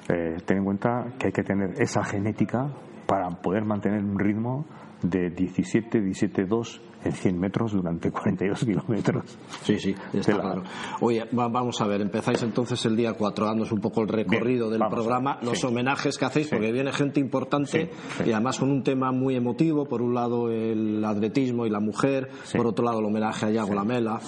Eh, 0.09 0.37
ten 0.45 0.59
en 0.59 0.65
cuenta 0.65 1.07
que 1.19 1.29
hay 1.29 1.33
que 1.33 1.43
tener 1.43 1.81
esa 1.81 2.05
genética 2.05 2.69
para 3.07 3.29
poder 3.31 3.65
mantener 3.65 4.03
un 4.03 4.19
ritmo 4.19 4.65
de 5.05 5.31
17, 5.31 6.01
17, 6.01 6.45
2 6.47 6.81
en 7.05 7.13
100 7.13 7.39
metros 7.39 7.73
durante 7.73 8.11
42 8.11 8.65
kilómetros. 8.65 9.39
Sí, 9.63 9.79
sí, 9.79 9.95
está 10.13 10.41
claro. 10.41 10.63
Oye, 11.01 11.25
vamos 11.33 11.81
a 11.81 11.87
ver, 11.87 12.01
empezáis 12.01 12.43
entonces 12.43 12.85
el 12.87 12.97
día 12.97 13.13
4, 13.13 13.45
dándonos 13.45 13.73
un 13.73 13.81
poco 13.81 14.01
el 14.01 14.09
recorrido 14.09 14.71
del 14.71 14.81
programa, 14.89 15.39
los 15.43 15.63
homenajes 15.65 16.17
que 16.17 16.25
hacéis, 16.25 16.49
porque 16.49 16.73
viene 16.73 16.93
gente 16.93 17.21
importante 17.21 17.91
y 18.25 18.33
además 18.33 18.59
con 18.59 18.71
un 18.71 18.83
tema 18.83 19.13
muy 19.13 19.37
emotivo, 19.37 19.87
por 19.87 20.01
un 20.01 20.15
lado 20.15 20.51
el 20.51 21.05
atletismo 21.05 21.67
y 21.67 21.71
la 21.71 21.81
mujer, 21.81 22.31
por 22.57 22.67
otro 22.67 22.85
lado 22.85 23.01
el 23.01 23.05
homenaje 23.05 23.47
a 23.47 23.51
Yago 23.51 23.75
Lamela. 23.75 24.21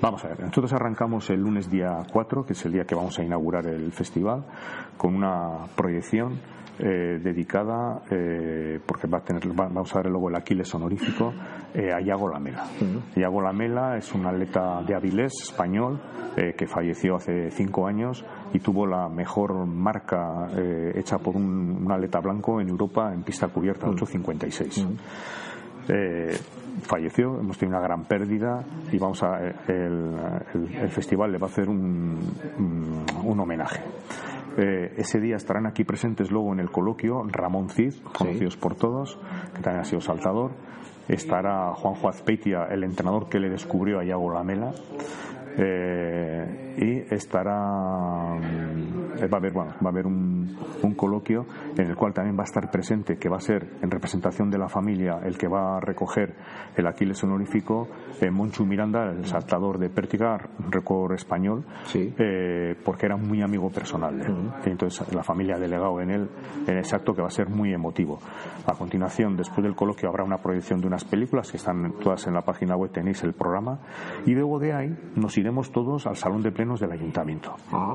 Vamos 0.00 0.24
a 0.24 0.28
ver, 0.28 0.40
nosotros 0.40 0.72
arrancamos 0.72 1.30
el 1.30 1.40
lunes 1.40 1.70
día 1.70 1.98
4, 2.12 2.44
que 2.44 2.54
es 2.54 2.64
el 2.64 2.72
día 2.72 2.84
que 2.84 2.96
vamos 2.96 3.16
a 3.18 3.22
inaugurar 3.22 3.66
el 3.68 3.92
festival, 3.92 4.44
con 4.96 5.14
una 5.14 5.66
proyección 5.76 6.40
eh, 6.78 7.18
dedicada, 7.22 8.02
eh, 8.10 8.78
porque 8.84 9.06
va 9.06 9.16
a 9.18 9.20
tener, 9.22 9.48
vamos 9.54 9.94
a 9.94 10.02
ver 10.02 10.10
luego 10.10 10.28
el 10.28 10.36
Aquiles 10.36 10.74
honorífico, 10.74 11.32
eh, 11.72 11.90
a 11.90 12.02
Iago 12.02 12.28
Lamela. 12.28 12.66
Iago 13.14 13.40
Lamela 13.40 13.96
es 13.96 14.14
un 14.14 14.26
atleta 14.26 14.82
de 14.86 14.94
Avilés, 14.94 15.32
español, 15.42 15.98
que 16.36 16.66
falleció 16.66 17.16
hace 17.16 17.50
cinco 17.50 17.86
años 17.86 18.22
y 18.52 18.58
tuvo 18.58 18.86
la 18.86 19.08
mejor 19.08 19.64
marca 19.64 20.46
hecha 20.94 21.16
por 21.16 21.34
un, 21.34 21.90
atleta 21.90 22.20
blanco 22.20 22.60
en 22.60 22.68
Europa 22.68 23.10
en 23.14 23.22
pista 23.22 23.48
cubierta, 23.48 23.86
8.56. 23.86 24.86
falleció, 26.82 27.40
hemos 27.40 27.56
tenido 27.56 27.78
una 27.78 27.86
gran 27.86 28.04
pérdida 28.04 28.62
y 28.92 28.98
vamos 28.98 29.22
a 29.22 29.38
el, 29.66 30.90
festival 30.90 31.32
le 31.32 31.38
va 31.38 31.46
a 31.46 31.50
hacer 31.50 31.70
un, 31.70 32.18
un 33.24 33.40
homenaje. 33.40 33.80
Eh, 34.58 34.94
ese 34.96 35.20
día 35.20 35.36
estarán 35.36 35.66
aquí 35.66 35.84
presentes 35.84 36.30
luego 36.30 36.52
en 36.52 36.60
el 36.60 36.70
coloquio 36.70 37.22
Ramón 37.28 37.68
Cid, 37.68 37.94
conocidos 38.16 38.56
por 38.56 38.74
todos, 38.74 39.18
que 39.54 39.60
también 39.60 39.82
ha 39.82 39.84
sido 39.84 40.00
saltador. 40.00 40.52
Estará 41.08 41.74
Juanjo 41.74 42.08
Azpeitia, 42.08 42.64
el 42.70 42.82
entrenador 42.82 43.28
que 43.28 43.38
le 43.38 43.50
descubrió 43.50 44.00
a 44.00 44.04
Iago 44.04 44.32
Lamela. 44.32 44.72
Eh, 45.58 46.74
y 46.78 47.14
estará 47.14 48.34
mm, 48.34 49.22
va 49.24 49.28
a 49.32 49.36
haber 49.38 49.52
bueno 49.52 49.72
va 49.82 49.88
a 49.88 49.92
haber 49.92 50.06
un, 50.06 50.54
un, 50.82 50.94
coloquio 50.94 51.46
en 51.76 51.86
el 51.86 51.96
cual 51.96 52.12
también 52.12 52.36
va 52.36 52.42
a 52.42 52.44
estar 52.44 52.70
presente, 52.70 53.16
que 53.16 53.28
va 53.30 53.36
a 53.38 53.40
ser 53.40 53.66
en 53.80 53.90
representación 53.90 54.50
de 54.50 54.58
la 54.58 54.68
familia, 54.68 55.20
el 55.24 55.38
que 55.38 55.48
va 55.48 55.78
a 55.78 55.80
recoger 55.80 56.34
el 56.76 56.86
Aquiles 56.86 57.22
honorífico, 57.24 57.88
eh, 58.20 58.30
Monchu 58.30 58.66
Miranda, 58.66 59.10
el 59.10 59.24
saltador 59.24 59.78
de 59.78 59.88
Pértiga, 59.88 60.38
récord 60.70 61.14
español, 61.14 61.64
Sí. 61.84 62.12
eh, 62.18 62.74
porque 62.84 63.06
era 63.06 63.16
muy 63.16 63.40
amigo 63.40 63.70
personal 63.70 64.18
de 64.18 64.26
él. 64.26 64.50
Entonces 64.66 65.10
la 65.14 65.22
familia 65.22 65.56
ha 65.56 65.58
delegado 65.58 66.00
en 66.02 66.10
él 66.10 66.28
en 66.66 66.76
ese 66.78 66.94
acto 66.96 67.14
que 67.14 67.22
va 67.22 67.28
a 67.28 67.30
ser 67.30 67.48
muy 67.48 67.72
emotivo. 67.72 68.18
A 68.66 68.74
continuación, 68.74 69.36
después 69.36 69.62
del 69.62 69.74
coloquio, 69.74 70.08
habrá 70.10 70.24
una 70.24 70.38
proyección 70.38 70.80
de 70.82 70.86
unas 70.88 71.04
películas 71.04 71.50
que 71.50 71.56
están 71.56 71.92
todas 72.02 72.26
en 72.26 72.34
la 72.34 72.42
página 72.42 72.76
web, 72.76 72.90
tenéis 72.92 73.22
el 73.24 73.32
programa, 73.32 73.78
y 74.26 74.32
luego 74.32 74.58
de 74.58 74.74
ahí 74.74 74.94
nos 75.14 75.36
iremos 75.38 75.45
todos 75.72 76.06
al 76.06 76.16
salón 76.16 76.42
de 76.42 76.50
plenos 76.50 76.80
del 76.80 76.92
ayuntamiento. 76.92 77.54
Ah, 77.72 77.94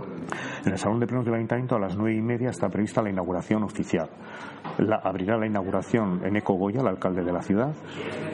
En 0.65 0.71
el 0.71 0.77
Salón 0.77 0.99
de 0.99 1.07
Plenos 1.07 1.25
del 1.25 1.35
Ayuntamiento 1.35 1.75
a 1.75 1.79
las 1.79 1.95
nueve 1.97 2.15
y 2.15 2.21
media 2.21 2.49
está 2.49 2.69
prevista 2.69 3.01
la 3.01 3.09
inauguración 3.09 3.63
oficial. 3.63 4.09
La, 4.77 4.97
abrirá 4.97 5.37
la 5.37 5.47
inauguración 5.47 6.21
en 6.25 6.35
Eco 6.37 6.53
Goya, 6.53 6.81
el 6.81 6.87
alcalde 6.87 7.23
de 7.23 7.31
la 7.31 7.41
ciudad. 7.41 7.73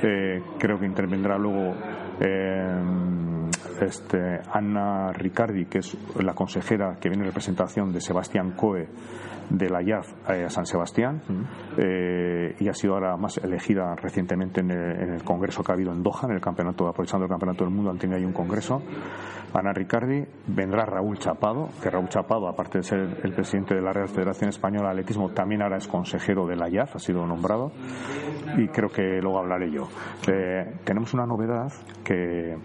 Eh, 0.03 0.41
creo 0.59 0.79
que 0.79 0.85
intervendrá 0.85 1.37
luego 1.37 1.73
eh, 2.19 2.81
este, 3.81 4.39
Ana 4.51 5.11
Ricardi, 5.13 5.65
que 5.65 5.79
es 5.79 5.97
la 6.21 6.33
consejera 6.33 6.95
que 6.99 7.09
viene 7.09 7.23
en 7.23 7.29
representación 7.29 7.91
de 7.91 8.01
Sebastián 8.01 8.51
Coe 8.51 8.87
de 9.49 9.69
la 9.69 9.81
IAF 9.81 10.13
eh, 10.29 10.43
a 10.45 10.49
San 10.49 10.65
Sebastián 10.65 11.21
eh, 11.77 12.55
y 12.59 12.67
ha 12.67 12.73
sido 12.73 12.95
ahora 12.95 13.15
más 13.15 13.37
elegida 13.37 13.95
recientemente 13.95 14.59
en 14.61 14.71
el, 14.71 15.01
en 15.01 15.13
el 15.13 15.23
congreso 15.23 15.63
que 15.63 15.71
ha 15.71 15.75
habido 15.75 15.93
en 15.93 16.03
Doha, 16.03 16.25
en 16.25 16.31
el 16.31 16.41
campeonato, 16.41 16.87
aprovechando 16.87 17.25
el 17.25 17.29
campeonato 17.29 17.63
del 17.63 17.73
mundo, 17.73 17.91
han 17.91 17.97
tenido 17.97 18.17
ahí 18.17 18.25
un 18.25 18.33
congreso. 18.33 18.81
Ana 19.53 19.71
Ricardi, 19.71 20.25
vendrá 20.47 20.85
Raúl 20.85 21.17
Chapado, 21.17 21.69
que 21.81 21.89
Raúl 21.89 22.09
Chapado, 22.09 22.47
aparte 22.47 22.79
de 22.79 22.83
ser 22.83 22.99
el 23.23 23.33
presidente 23.33 23.75
de 23.75 23.81
la 23.81 23.93
Real 23.93 24.09
Federación 24.09 24.49
Española 24.49 24.89
de 24.89 24.99
Atletismo, 24.99 25.29
también 25.29 25.61
ahora 25.61 25.77
es 25.77 25.87
consejero 25.87 26.45
de 26.45 26.57
la 26.57 26.69
IAF, 26.69 26.97
ha 26.97 26.99
sido 26.99 27.25
nombrado, 27.25 27.71
y 28.57 28.67
creo 28.67 28.89
que 28.89 29.19
luego 29.21 29.39
hablaré 29.39 29.71
yo. 29.71 29.87
Eh, 30.27 30.75
tenemos 30.83 31.13
una 31.13 31.25
novedad 31.25 31.71
que 32.03 32.57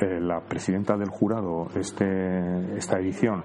eh, 0.00 0.20
la 0.20 0.40
presidenta 0.40 0.96
del 0.96 1.08
jurado 1.08 1.68
este, 1.74 2.76
esta 2.76 2.98
edición 2.98 3.42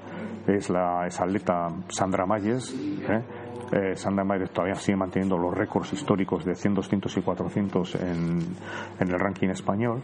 es 0.47 0.69
la 0.69 1.05
es 1.07 1.19
atleta 1.21 1.67
Sandra 1.87 2.25
Mayes. 2.25 2.73
¿eh? 3.07 3.23
Eh, 3.71 3.95
Sandra 3.95 4.25
Mayes 4.25 4.51
todavía 4.51 4.75
sigue 4.75 4.97
manteniendo 4.97 5.37
los 5.37 5.53
récords 5.53 5.93
históricos 5.93 6.43
de 6.43 6.55
100, 6.55 6.73
200 6.73 7.17
y 7.17 7.21
400 7.21 7.95
en, 7.95 8.39
en 8.99 9.07
el 9.07 9.19
ranking 9.19 9.49
español. 9.49 10.01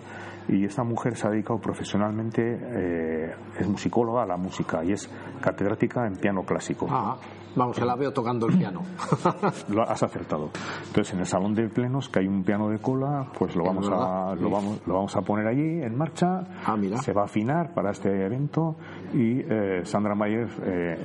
Y 0.47 0.63
esta 0.63 0.83
mujer 0.83 1.17
se 1.17 1.27
ha 1.27 1.31
dedicado 1.31 1.59
profesionalmente, 1.59 3.33
es 3.59 3.67
musicóloga 3.67 4.23
a 4.23 4.25
la 4.25 4.37
música 4.37 4.81
y 4.85 4.93
es 4.93 5.09
catedrática 5.41 6.07
en 6.07 6.15
piano 6.15 6.43
clásico. 6.43 6.87
ah, 6.89 7.17
vamos, 7.57 7.77
que 7.77 7.85
la 7.85 7.95
veo 7.95 8.11
tocando 8.11 8.47
el 8.47 8.57
piano. 8.57 8.81
Lo 9.69 9.81
has 9.81 10.01
acertado. 10.03 10.49
Entonces, 10.87 11.13
en 11.13 11.19
el 11.19 11.25
salón 11.25 11.53
de 11.53 11.67
plenos, 11.69 12.09
que 12.09 12.19
hay 12.19 12.27
un 12.27 12.43
piano 12.43 12.69
de 12.69 12.79
cola, 12.79 13.27
pues 13.37 13.55
lo 13.55 13.63
vamos 13.65 13.89
a 13.89 14.35
lo 14.35 14.49
vamos, 14.49 14.81
lo 14.85 14.93
vamos 14.93 15.15
a 15.15 15.21
poner 15.21 15.47
allí 15.47 15.81
en 15.83 15.97
marcha. 15.97 16.41
Ah, 16.65 16.75
mira. 16.77 16.97
Se 16.97 17.13
va 17.13 17.23
a 17.23 17.25
afinar 17.25 17.73
para 17.73 17.91
este 17.91 18.09
evento 18.09 18.75
y 19.13 19.39
eh, 19.41 19.81
Sandra 19.83 20.15
Mayer 20.15 20.47
eh, 20.63 20.95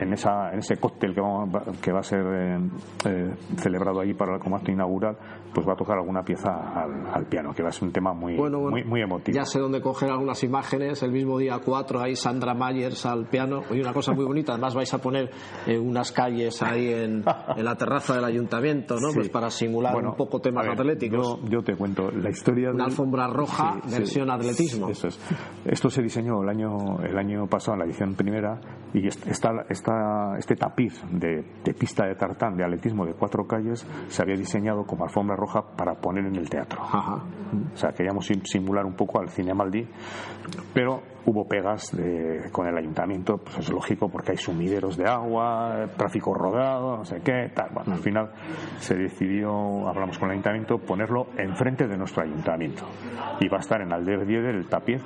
en 0.00 0.12
esa 0.12 0.52
en 0.52 0.58
ese 0.58 0.76
cóctel 0.76 1.14
que, 1.14 1.20
vamos, 1.20 1.50
que 1.80 1.92
va 1.92 2.00
a 2.00 2.02
ser 2.02 2.20
eh, 2.20 2.58
eh, 3.06 3.34
celebrado 3.56 4.00
allí 4.00 4.14
para 4.14 4.34
el 4.34 4.40
acto 4.40 4.70
inaugural, 4.70 5.16
pues 5.54 5.66
va 5.66 5.72
a 5.72 5.76
tocar 5.76 5.98
alguna 5.98 6.22
pieza 6.22 6.50
al, 6.50 7.06
al 7.12 7.26
piano, 7.26 7.52
que 7.52 7.62
va 7.62 7.68
a 7.68 7.72
ser 7.72 7.84
un 7.84 7.92
tema 7.92 8.12
muy 8.12 8.36
Bueno, 8.36 8.58
bueno, 8.60 8.76
muy, 8.76 8.84
muy 8.84 9.02
emotivo. 9.02 9.34
Ya 9.36 9.44
sé 9.44 9.58
dónde 9.58 9.80
coger 9.80 10.10
algunas 10.10 10.42
imágenes. 10.44 11.02
El 11.02 11.12
mismo 11.12 11.38
día 11.38 11.60
4 11.64 12.00
hay 12.00 12.16
Sandra 12.16 12.54
Myers 12.54 13.06
al 13.06 13.26
piano. 13.26 13.62
Y 13.70 13.80
una 13.80 13.92
cosa 13.92 14.12
muy 14.12 14.24
bonita. 14.24 14.52
Además 14.52 14.74
vais 14.74 14.92
a 14.94 14.98
poner 14.98 15.30
eh, 15.66 15.78
unas 15.90 16.12
calles 16.12 16.62
ahí 16.62 16.92
en, 16.92 17.24
en 17.56 17.64
la 17.64 17.76
terraza 17.76 18.14
del 18.14 18.24
ayuntamiento, 18.24 18.94
¿no? 19.00 19.08
Sí. 19.10 19.14
Pues 19.16 19.28
para 19.28 19.50
simular 19.50 19.92
Bueno, 19.92 20.10
un 20.10 20.16
poco 20.16 20.40
temas 20.40 20.64
ver, 20.66 20.72
atléticos. 20.80 21.40
Yo, 21.42 21.48
yo 21.48 21.62
te 21.62 21.74
cuento 21.76 22.10
la 22.10 22.30
historia 22.30 22.70
Una 22.70 22.84
del- 22.84 22.92
alfombra 22.92 23.26
roja, 23.28 23.80
versión 23.90 24.30
atletismo. 24.30 24.88
Eso 24.88 25.08
es. 25.08 25.20
Esto 25.64 25.90
se 25.90 26.02
diseñó 26.02 26.42
el 26.42 26.48
año, 26.48 27.00
el 27.02 27.18
año 27.18 27.46
pasado, 27.46 27.74
en 27.74 27.78
la 27.80 27.84
edición 27.86 28.14
primera, 28.14 28.60
y 28.94 29.06
est- 29.06 29.26
esta, 29.26 29.50
esta- 29.68 30.36
este 30.38 30.56
tapiz 30.56 31.02
de, 31.10 31.44
de 31.64 31.74
pista 31.74 32.06
de 32.06 32.14
tartán 32.14 32.56
de 32.56 32.64
atletismo 32.64 33.04
de 33.04 33.14
cuatro 33.14 33.46
calles 33.46 33.86
se 34.08 34.22
había 34.22 34.36
diseñado 34.36 34.84
como 34.84 35.04
alfombra 35.04 35.36
roja 35.36 35.62
para 35.76 35.94
poner 36.00 36.24
en 36.26 36.36
el 36.36 36.48
teatro. 36.48 36.80
Ajá. 36.82 37.24
O 37.74 37.76
sea, 37.76 37.90
queríamos 37.90 38.26
sim- 38.26 38.42
simular 38.44 38.84
un 38.86 38.94
poco 38.94 39.20
al 39.20 39.28
cine 39.28 39.52
Maldi, 39.54 39.86
pero 40.74 41.02
hubo 41.26 41.46
pegas 41.46 41.94
de- 41.96 42.48
con 42.52 42.66
el 42.66 42.76
ayuntamiento, 42.76 43.38
pues 43.38 43.58
es 43.58 43.70
lógico 43.70 44.08
porque 44.08 44.32
hay 44.32 44.36
sumideros 44.38 44.96
de 44.96 45.06
agua, 45.08 45.88
tráfico 45.96 46.34
rodado, 46.34 46.98
no 46.98 47.04
sé 47.04 47.20
qué, 47.24 47.50
tal. 47.54 47.70
Bueno, 47.74 47.92
al 47.92 47.98
final 48.00 48.30
se 48.78 48.94
decidió, 48.96 49.88
hablamos 49.88 50.18
con 50.18 50.28
el 50.28 50.32
ayuntamiento, 50.32 50.78
ponerlo 50.78 51.26
enfrente 51.36 51.86
de 51.86 51.96
nuestro 51.96 52.22
ayuntamiento. 52.22 52.84
Y 53.40 53.48
va 53.48 53.58
a 53.58 53.60
estar 53.60 53.80
en 53.80 53.92
Alder 53.92 54.26
Dieder 54.26 54.54
el 54.54 54.66
tapiz, 54.66 55.02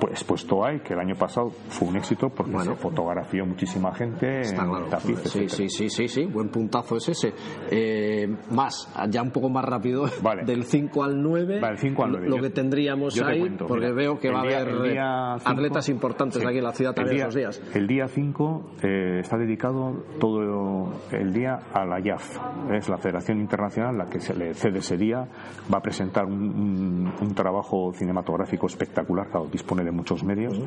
pues 0.00 0.24
puesto 0.24 0.64
hay, 0.64 0.80
que 0.80 0.92
el 0.92 1.00
año 1.00 1.14
pasado 1.14 1.50
fue 1.68 1.88
un 1.88 1.96
éxito 1.96 2.28
porque 2.28 2.52
Bueno. 2.52 2.72
se 2.74 2.76
fotografió 2.80 3.46
muchísima 3.46 3.94
gente 3.94 4.40
Está 4.40 4.62
en 4.64 4.68
claro. 4.68 4.84
el 4.84 4.90
tapiz. 4.90 5.18
Sí, 5.24 5.48
sí, 5.48 5.68
sí, 5.68 5.88
sí, 5.88 6.08
sí, 6.08 6.26
buen 6.26 6.48
puntazo 6.48 6.96
es 6.96 7.08
ese. 7.10 7.32
Eh, 7.70 8.28
más, 8.50 8.92
ya 9.08 9.22
un 9.22 9.30
poco 9.30 9.48
más 9.48 9.64
rápido, 9.64 10.04
Vale. 10.22 10.42
del 10.46 10.64
5 10.64 11.04
al 11.04 11.22
9, 11.22 11.60
Vale, 11.60 11.78
5 11.78 12.04
al 12.04 12.10
9. 12.12 12.28
lo 12.28 12.36
Yo- 12.36 12.42
que 12.42 12.50
tendríamos 12.50 13.14
yo 13.14 13.24
te 13.24 13.32
ahí, 13.32 13.40
cuento, 13.40 13.66
porque 13.66 13.84
mira, 13.86 13.96
veo 13.96 14.18
que 14.18 14.30
va 14.30 14.42
día- 14.42 14.58
a 14.58 14.60
haber 14.60 14.82
día 15.14 15.34
atletas 15.50 15.88
importantes 15.88 16.40
sí. 16.42 16.46
aquí 16.48 16.58
en 16.58 16.64
la 16.64 16.72
ciudad 16.72 16.94
también 16.94 17.16
día- 17.16 17.24
esos 17.24 17.34
días. 17.34 17.62
El 17.74 17.86
día 17.86 18.08
5 18.08 18.62
eh, 18.82 19.18
está 19.20 19.36
dedicado 19.36 20.04
todo 20.20 20.92
el 21.12 21.32
día 21.32 21.58
a 21.72 21.84
la 21.84 22.00
IAF. 22.00 22.38
Es 22.72 22.88
la 22.88 22.98
Federación 22.98 23.40
Internacional 23.40 23.96
la 23.98 24.06
que 24.06 24.20
se 24.20 24.34
le 24.34 24.54
cede 24.54 24.78
ese 24.78 24.96
día. 24.96 25.28
Va 25.72 25.78
a 25.78 25.82
presentar 25.82 26.24
un, 26.24 26.32
un- 26.42 27.12
un 27.20 27.34
trabajo 27.34 27.92
cinematográfico 27.94 28.66
espectacular, 28.66 29.28
claro, 29.28 29.46
dispone 29.46 29.84
de 29.84 29.90
muchos 29.90 30.22
medios. 30.24 30.58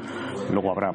Luego 0.51 0.71
habrá 0.71 0.93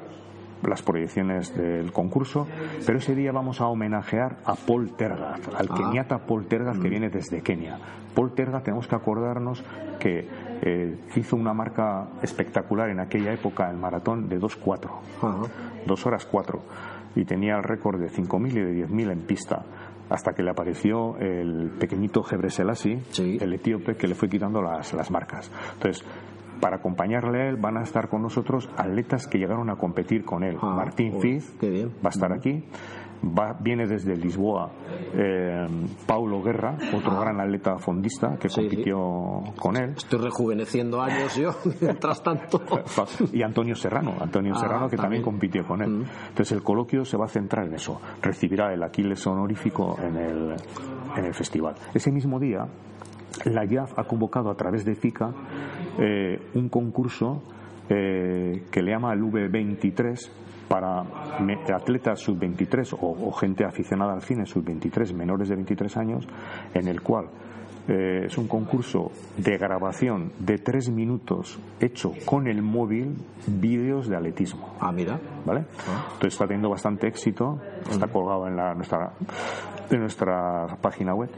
las 0.68 0.82
proyecciones 0.82 1.54
del 1.56 1.92
concurso, 1.92 2.46
pero 2.86 2.98
ese 2.98 3.14
día 3.14 3.32
vamos 3.32 3.60
a 3.60 3.66
homenajear 3.66 4.36
a 4.44 4.54
Paul 4.54 4.92
Tergat, 4.96 5.48
al 5.54 5.68
Ah. 5.70 5.74
keniata 5.76 6.18
Paul 6.26 6.46
Tergat 6.46 6.78
que 6.80 6.88
viene 6.88 7.08
desde 7.10 7.40
Kenia. 7.42 7.78
Paul 8.14 8.32
Tergat 8.34 8.64
tenemos 8.64 8.86
que 8.86 8.94
acordarnos 8.94 9.64
que 9.98 10.28
eh, 10.64 10.96
hizo 11.16 11.34
una 11.36 11.52
marca 11.54 12.08
espectacular 12.22 12.90
en 12.90 13.00
aquella 13.00 13.32
época 13.32 13.68
el 13.70 13.76
maratón 13.76 14.28
de 14.28 14.38
2.4, 14.38 14.90
Ajá. 15.20 15.36
2 15.86 16.06
horas 16.06 16.26
4, 16.26 16.62
y 17.16 17.24
tenía 17.24 17.56
el 17.56 17.62
récord 17.64 17.98
de 18.00 18.08
5.000 18.08 18.52
y 18.56 18.60
de 18.60 18.72
10.000 18.86 19.10
en 19.10 19.20
pista. 19.22 19.64
Hasta 20.10 20.34
que 20.34 20.42
le 20.42 20.50
apareció 20.50 21.16
el 21.18 21.70
pequeñito 21.80 22.22
Gebre 22.22 22.50
Selassie, 22.50 23.00
Sí. 23.12 23.38
el 23.40 23.54
etíope, 23.54 23.96
que 23.96 24.06
le 24.06 24.14
fue 24.14 24.28
quitando 24.28 24.60
las, 24.60 24.92
las 24.92 25.10
marcas. 25.10 25.50
Entonces, 25.74 26.04
para 26.62 26.76
acompañarle 26.76 27.42
a 27.42 27.48
él 27.48 27.56
van 27.56 27.76
a 27.76 27.82
estar 27.82 28.08
con 28.08 28.22
nosotros 28.22 28.70
atletas 28.76 29.26
que 29.26 29.36
llegaron 29.38 29.68
a 29.68 29.74
competir 29.74 30.24
con 30.24 30.44
él. 30.44 30.56
Ah, 30.62 30.74
Martín 30.76 31.10
joder, 31.12 31.22
Fiz 31.40 31.58
bien. 31.60 31.88
va 32.02 32.06
a 32.06 32.08
estar 32.10 32.32
aquí. 32.32 32.64
Va, 33.24 33.56
viene 33.60 33.86
desde 33.86 34.16
Lisboa 34.16 34.72
eh, 35.14 35.66
Paulo 36.06 36.42
Guerra, 36.42 36.76
otro 36.92 37.20
gran 37.20 37.40
atleta 37.40 37.78
fondista 37.78 38.36
que 38.36 38.46
Ah. 38.48 38.50
Sí. 38.50 38.60
compitió 38.62 38.98
con 39.60 39.76
él. 39.76 39.94
Estoy 39.96 40.18
rejuveneciendo 40.20 41.00
años 41.00 41.36
yo, 41.36 41.50
mientras 41.80 42.20
tanto. 42.22 42.60
Y 43.32 43.42
Antonio 43.42 43.74
Serrano, 43.76 44.14
Antonio 44.20 44.52
Ah, 44.56 44.58
Serrano 44.58 44.88
que 44.88 44.96
también, 44.96 45.22
también. 45.22 45.22
compitió 45.22 45.64
con 45.66 45.82
él. 45.82 45.90
Mm. 45.90 46.04
Entonces 46.30 46.52
el 46.52 46.62
coloquio 46.62 47.04
se 47.04 47.16
va 47.16 47.26
a 47.26 47.28
centrar 47.28 47.66
en 47.66 47.74
eso. 47.74 48.00
Recibirá 48.22 48.72
el 48.72 48.82
Aquiles 48.82 49.24
honorífico 49.26 49.96
en 50.00 50.16
el, 50.16 50.56
en 51.16 51.24
el 51.24 51.34
festival. 51.34 51.74
Ese 51.94 52.10
mismo 52.10 52.40
día, 52.40 52.66
la 53.44 53.64
IAF 53.64 53.98
ha 53.98 54.04
convocado 54.04 54.50
a 54.50 54.54
través 54.54 54.84
de 54.84 54.94
FICA 54.94 55.32
eh, 55.98 56.50
un 56.54 56.68
concurso 56.68 57.42
eh, 57.88 58.64
que 58.70 58.82
le 58.82 58.92
llama 58.92 59.12
el 59.12 59.20
V23 59.22 60.30
para 60.68 61.04
atletas 61.74 62.20
sub-23 62.20 62.96
o, 63.00 63.28
o 63.28 63.32
gente 63.32 63.64
aficionada 63.64 64.14
al 64.14 64.22
cine 64.22 64.46
sub-23, 64.46 65.12
menores 65.14 65.48
de 65.48 65.56
23 65.56 65.96
años, 65.98 66.26
en 66.72 66.88
el 66.88 67.02
cual 67.02 67.26
eh, 67.88 68.26
es 68.26 68.38
un 68.38 68.46
concurso 68.46 69.10
de 69.36 69.58
grabación 69.58 70.30
de 70.38 70.58
tres 70.58 70.88
minutos 70.88 71.58
hecho 71.80 72.12
con 72.24 72.46
el 72.46 72.62
móvil 72.62 73.16
vídeos 73.46 74.08
de 74.08 74.16
atletismo. 74.16 74.76
Ah, 74.78 74.92
mira. 74.92 75.18
¿Vale? 75.44 75.64
Entonces 76.14 76.34
está 76.34 76.46
teniendo 76.46 76.70
bastante 76.70 77.08
éxito, 77.08 77.58
está 77.90 78.06
colgado 78.06 78.46
en 78.46 78.56
la, 78.56 78.74
nuestra, 78.74 79.14
en 79.90 79.98
nuestra 79.98 80.78
página 80.80 81.12
web 81.14 81.30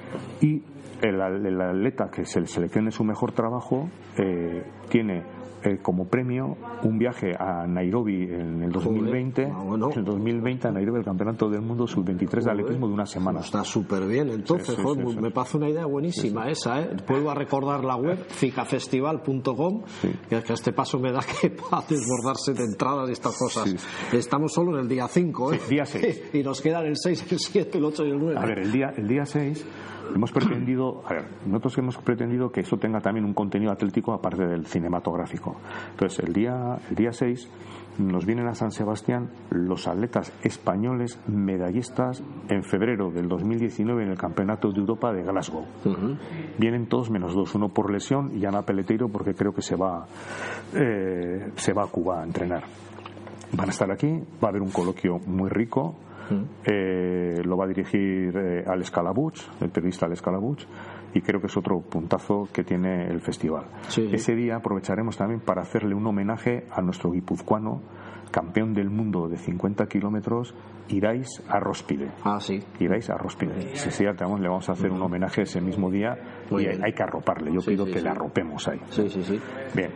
y 0.42 0.62
el, 1.09 1.46
el 1.46 1.61
atleta 1.61 2.11
que 2.11 2.24
se 2.24 2.44
seleccione 2.46 2.90
su 2.90 3.05
mejor 3.05 3.32
trabajo 3.32 3.88
eh, 4.18 4.62
tiene 4.88 5.22
eh, 5.66 5.78
como 5.80 6.07
premio 6.07 6.59
un 6.82 6.98
viaje 6.98 7.32
a 7.38 7.66
Nairobi 7.66 8.24
en 8.24 8.62
el 8.62 8.70
2020, 8.70 9.46
ah, 9.46 9.62
bueno. 9.64 9.90
en 9.92 9.98
el 10.00 10.05
2020 10.05 10.68
a 10.68 10.70
Nairobi 10.72 10.98
el 10.98 11.05
Campeonato 11.07 11.48
del 11.48 11.62
Mundo 11.62 11.86
sub-23 11.86 12.42
de 12.44 12.50
atletismo 12.50 12.86
de 12.86 12.92
una 12.92 13.07
semana. 13.07 13.40
Está 13.40 13.64
súper 13.64 14.07
bien, 14.07 14.28
entonces, 14.28 14.68
Sí, 14.68 14.76
sí, 14.76 14.82
joder, 14.82 15.07
sí, 15.07 15.12
sí. 15.14 15.20
me 15.20 15.30
parece 15.30 15.57
una 15.57 15.70
idea 15.70 15.86
buenísima 15.86 16.50
esa, 16.50 16.82
¿eh? 16.82 16.90
Vuelvo 17.09 17.30
a 17.30 17.34
recordar 17.34 17.82
la 17.82 17.96
web, 17.96 18.18
ficafestival.com, 18.28 19.82
Sí. 20.02 20.11
que, 20.28 20.42
que 20.42 20.52
a 20.52 20.55
este 20.55 20.72
paso 20.74 20.98
me 20.98 21.12
da 21.12 21.20
que 21.40 21.48
va 21.50 21.78
a 21.78 21.84
desbordarse 21.88 22.52
de 22.52 22.64
entradas 22.64 23.09
y 23.09 23.12
estas 23.12 23.38
cosas. 23.38 23.74
Estamos 24.12 24.52
solo 24.52 24.74
en 24.76 24.82
el 24.82 24.88
día 24.88 25.09
5, 25.09 25.55
¿eh? 25.55 25.61
Día 25.70 25.86
seis. 25.86 26.22
Y 26.34 26.42
nos 26.42 26.61
quedan 26.61 26.84
el 26.84 26.96
6, 26.96 27.32
el 27.32 27.38
7, 27.38 27.78
el 27.78 27.84
8 27.84 28.05
y 28.07 28.11
el 28.11 28.18
9. 28.18 28.38
A 28.38 28.44
ver, 28.46 28.59
el 28.59 28.72
día, 28.72 28.92
el 28.96 29.09
día 29.09 29.24
6 29.24 29.66
hemos 30.14 30.32
pretendido, 30.32 31.02
a 31.07 31.14
ver, 31.14 31.24
nosotros 31.46 31.78
hemos 31.78 31.96
pretendido 31.98 32.50
que 32.50 32.61
eso 32.61 32.76
tenga 32.76 33.00
también 33.00 33.24
un 33.24 33.34
contenido 33.34 33.72
atlético 33.72 34.12
aparte 34.12 34.46
del 34.46 34.66
cinematográfico. 34.66 35.57
Entonces, 35.90 36.24
el 36.24 36.32
día, 36.32 36.78
el 36.88 36.96
día 36.96 37.12
6 37.12 37.50
nos 37.98 38.26
vienen 38.26 38.48
a 38.48 38.55
San 38.55 38.72
Sebastián 38.72 39.30
los 39.50 39.86
atletas 39.86 40.32
españoles 40.42 41.18
medallistas 41.28 42.22
en 42.48 42.64
febrero 42.64 43.11
del 43.11 43.28
2019 43.28 44.05
en 44.05 44.11
el 44.11 44.18
Campeonato 44.18 44.70
de 44.72 44.80
Europa 44.80 45.12
de 45.12 45.22
Glasgow. 45.22 45.64
Vienen 46.59 46.86
todos 46.86 47.11
menos 47.11 47.34
dos, 47.34 47.55
uno 47.55 47.68
por 47.68 47.92
lesión 47.92 48.36
y 48.36 48.44
Ana 48.46 48.62
Peleteiro 48.62 49.09
porque 49.09 49.34
creo 49.34 49.52
que 49.52 49.62
se 49.62 49.76
va, 49.76 50.07
eh, 50.74 51.52
se 51.55 51.72
va 51.72 51.84
a 51.84 51.86
Cuba 51.86 52.20
a 52.20 52.24
entrenar. 52.24 52.64
Van 53.52 53.68
a 53.68 53.70
estar 53.70 53.90
aquí, 53.90 54.09
va 54.42 54.48
a 54.48 54.50
haber 54.50 54.62
un 54.62 54.70
coloquio 54.70 55.18
muy 55.26 55.48
rico. 55.48 55.94
Eh, 56.64 57.42
lo 57.44 57.56
va 57.56 57.64
a 57.64 57.68
dirigir 57.68 58.36
eh, 58.36 58.64
Alex 58.66 58.90
Calabuch, 58.90 59.38
el 59.60 59.70
periodista 59.70 60.06
Alex 60.06 60.22
Calabuch, 60.22 60.62
y 61.14 61.20
creo 61.20 61.40
que 61.40 61.46
es 61.46 61.56
otro 61.56 61.80
puntazo 61.80 62.48
que 62.52 62.64
tiene 62.64 63.06
el 63.06 63.20
festival. 63.20 63.64
Sí. 63.88 64.08
Ese 64.12 64.34
día 64.34 64.56
aprovecharemos 64.56 65.16
también 65.16 65.40
para 65.40 65.62
hacerle 65.62 65.94
un 65.94 66.06
homenaje 66.06 66.64
a 66.70 66.80
nuestro 66.82 67.10
guipuzcoano, 67.12 67.82
campeón 68.32 68.72
del 68.74 68.90
mundo 68.90 69.28
de 69.28 69.36
50 69.36 69.86
kilómetros, 69.86 70.54
Irais 70.88 71.40
Arrospide. 71.48 72.10
Ah, 72.24 72.40
sí. 72.40 72.58
Irais 72.80 73.08
Arrospide. 73.08 73.72
Ese 73.72 74.02
día 74.04 74.14
también 74.14 74.42
le 74.42 74.48
vamos 74.48 74.68
a 74.68 74.72
hacer 74.72 74.90
un 74.90 75.00
homenaje 75.00 75.42
ese 75.42 75.60
mismo 75.60 75.88
día 75.90 76.16
Muy 76.50 76.64
y 76.64 76.66
bien. 76.68 76.84
hay 76.84 76.92
que 76.92 77.02
arroparle. 77.04 77.52
Yo 77.54 77.60
Sí, 77.60 77.70
pido 77.70 77.86
sí, 77.86 77.92
que 77.92 77.98
sí. 78.00 78.04
le 78.04 78.10
arropemos 78.10 78.66
ahí. 78.68 78.80
Sí, 78.90 79.08
sí, 79.08 79.22
sí. 79.22 79.40
Bien, 79.74 79.90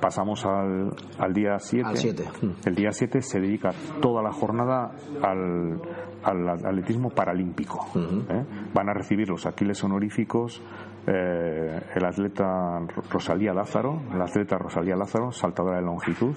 pasamos 0.00 0.44
al, 0.44 0.90
al 1.18 1.32
día 1.32 1.58
7. 1.58 1.88
Al 1.88 1.96
siete. 1.96 2.24
El 2.64 2.74
día 2.74 2.90
7 2.92 3.20
se 3.22 3.40
dedica 3.40 3.70
toda 4.00 4.22
la 4.22 4.32
jornada 4.32 4.92
al, 5.22 5.80
al 6.24 6.48
atletismo 6.48 7.10
paralímpico. 7.10 7.86
¿eh? 7.96 8.44
Van 8.72 8.88
a 8.88 8.94
recibir 8.94 9.28
los 9.28 9.46
aquiles 9.46 9.82
honoríficos 9.84 10.62
eh, 11.06 11.80
el 11.96 12.04
atleta 12.04 12.80
Rosalía 13.10 13.52
Lázaro, 13.52 14.00
la 14.16 14.24
atleta 14.24 14.56
Rosalía 14.56 14.96
Lázaro, 14.96 15.30
saltadora 15.32 15.76
de 15.76 15.82
longitud, 15.82 16.34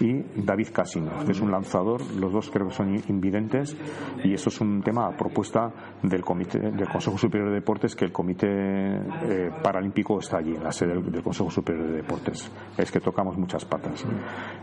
y 0.00 0.42
David 0.44 0.68
Casino, 0.70 1.12
que 1.24 1.32
es 1.32 1.40
un 1.40 1.50
lanzador, 1.50 2.02
los 2.16 2.30
dos 2.30 2.50
creo 2.50 2.68
que 2.68 2.74
son 2.74 2.94
invidentes, 3.08 3.74
y 4.22 4.34
eso 4.34 4.50
es 4.50 4.60
un 4.60 4.82
tema 4.82 5.06
a 5.06 5.16
propuesta 5.16 5.72
del 6.02 6.22
comité, 6.22 6.58
del 6.58 6.88
Consejo 6.88 7.16
Superior 7.16 7.48
de 7.48 7.54
Deportes, 7.54 7.96
que 7.96 8.04
el 8.04 8.12
Comité 8.12 8.48
eh, 8.48 9.50
Paralímpico 9.62 10.18
está 10.18 10.38
allí, 10.38 10.54
en 10.56 10.62
la 10.62 10.72
sede 10.72 10.92
del, 10.92 11.10
del 11.10 11.22
Consejo 11.22 11.50
Superior 11.50 11.86
de 11.86 11.96
Deportes. 11.96 12.52
Es 12.76 12.92
que 12.92 13.00
tocamos 13.00 13.38
muchas 13.38 13.64
patas. 13.64 14.04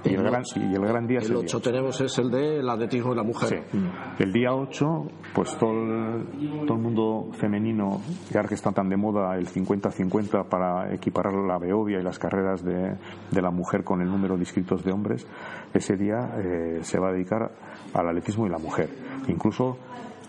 Y 0.04 0.14
el 0.14 0.24
gran, 0.24 0.44
y 0.56 0.76
el 0.76 0.86
gran 0.86 1.08
día 1.08 1.20
es 1.20 1.26
El 1.26 1.38
el 1.38 1.42
día 1.42 1.58
8 1.58 1.62
tenemos 1.62 2.02
es 2.02 2.20
el 2.20 2.30
del 2.30 2.70
atletismo 2.70 3.12
de 3.12 3.16
la 3.16 3.24
mujer. 3.24 3.64
Sí. 3.72 3.80
El 4.20 4.32
día 4.32 4.54
8, 4.60 5.05
pues 5.34 5.55
todo 5.57 5.72
el, 5.72 6.66
todo 6.66 6.76
el 6.76 6.82
mundo 6.82 7.30
femenino, 7.34 8.01
ya 8.32 8.43
que 8.43 8.55
está 8.55 8.72
tan 8.72 8.89
de 8.89 8.97
moda 8.97 9.36
el 9.38 9.47
50-50 9.47 10.45
para 10.45 10.93
equiparar 10.93 11.34
la 11.34 11.57
Beovia 11.57 11.99
y 11.99 12.03
las 12.03 12.20
carreras 12.20 12.64
de, 12.64 12.95
de 13.32 13.41
la 13.41 13.51
mujer 13.51 13.84
con 13.84 14.01
el 14.01 14.07
número 14.07 14.36
de 14.36 14.41
inscritos 14.41 14.84
de 14.84 14.91
hombres, 14.91 15.26
ese 15.74 15.97
día 15.97 16.36
eh, 16.38 16.80
se 16.82 16.99
va 16.99 17.10
a 17.10 17.12
dedicar 17.12 17.51
al 17.93 18.07
atletismo 18.07 18.47
y 18.47 18.49
la 18.49 18.57
mujer. 18.57 18.89
Incluso 19.28 19.78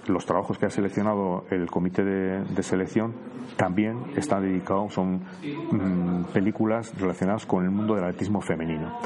los 0.06 0.26
trabajos 0.26 0.58
que 0.58 0.66
ha 0.66 0.70
seleccionado 0.70 1.44
el 1.50 1.70
comité 1.70 2.02
de, 2.02 2.44
de 2.44 2.62
selección 2.62 3.14
también 3.56 3.98
están 4.16 4.42
dedicados, 4.42 4.94
son 4.94 5.20
mm, 5.72 6.32
películas 6.32 6.98
relacionadas 6.98 7.46
con 7.46 7.64
el 7.64 7.70
mundo 7.70 7.94
del 7.94 8.04
atletismo 8.04 8.40
femenino. 8.40 8.98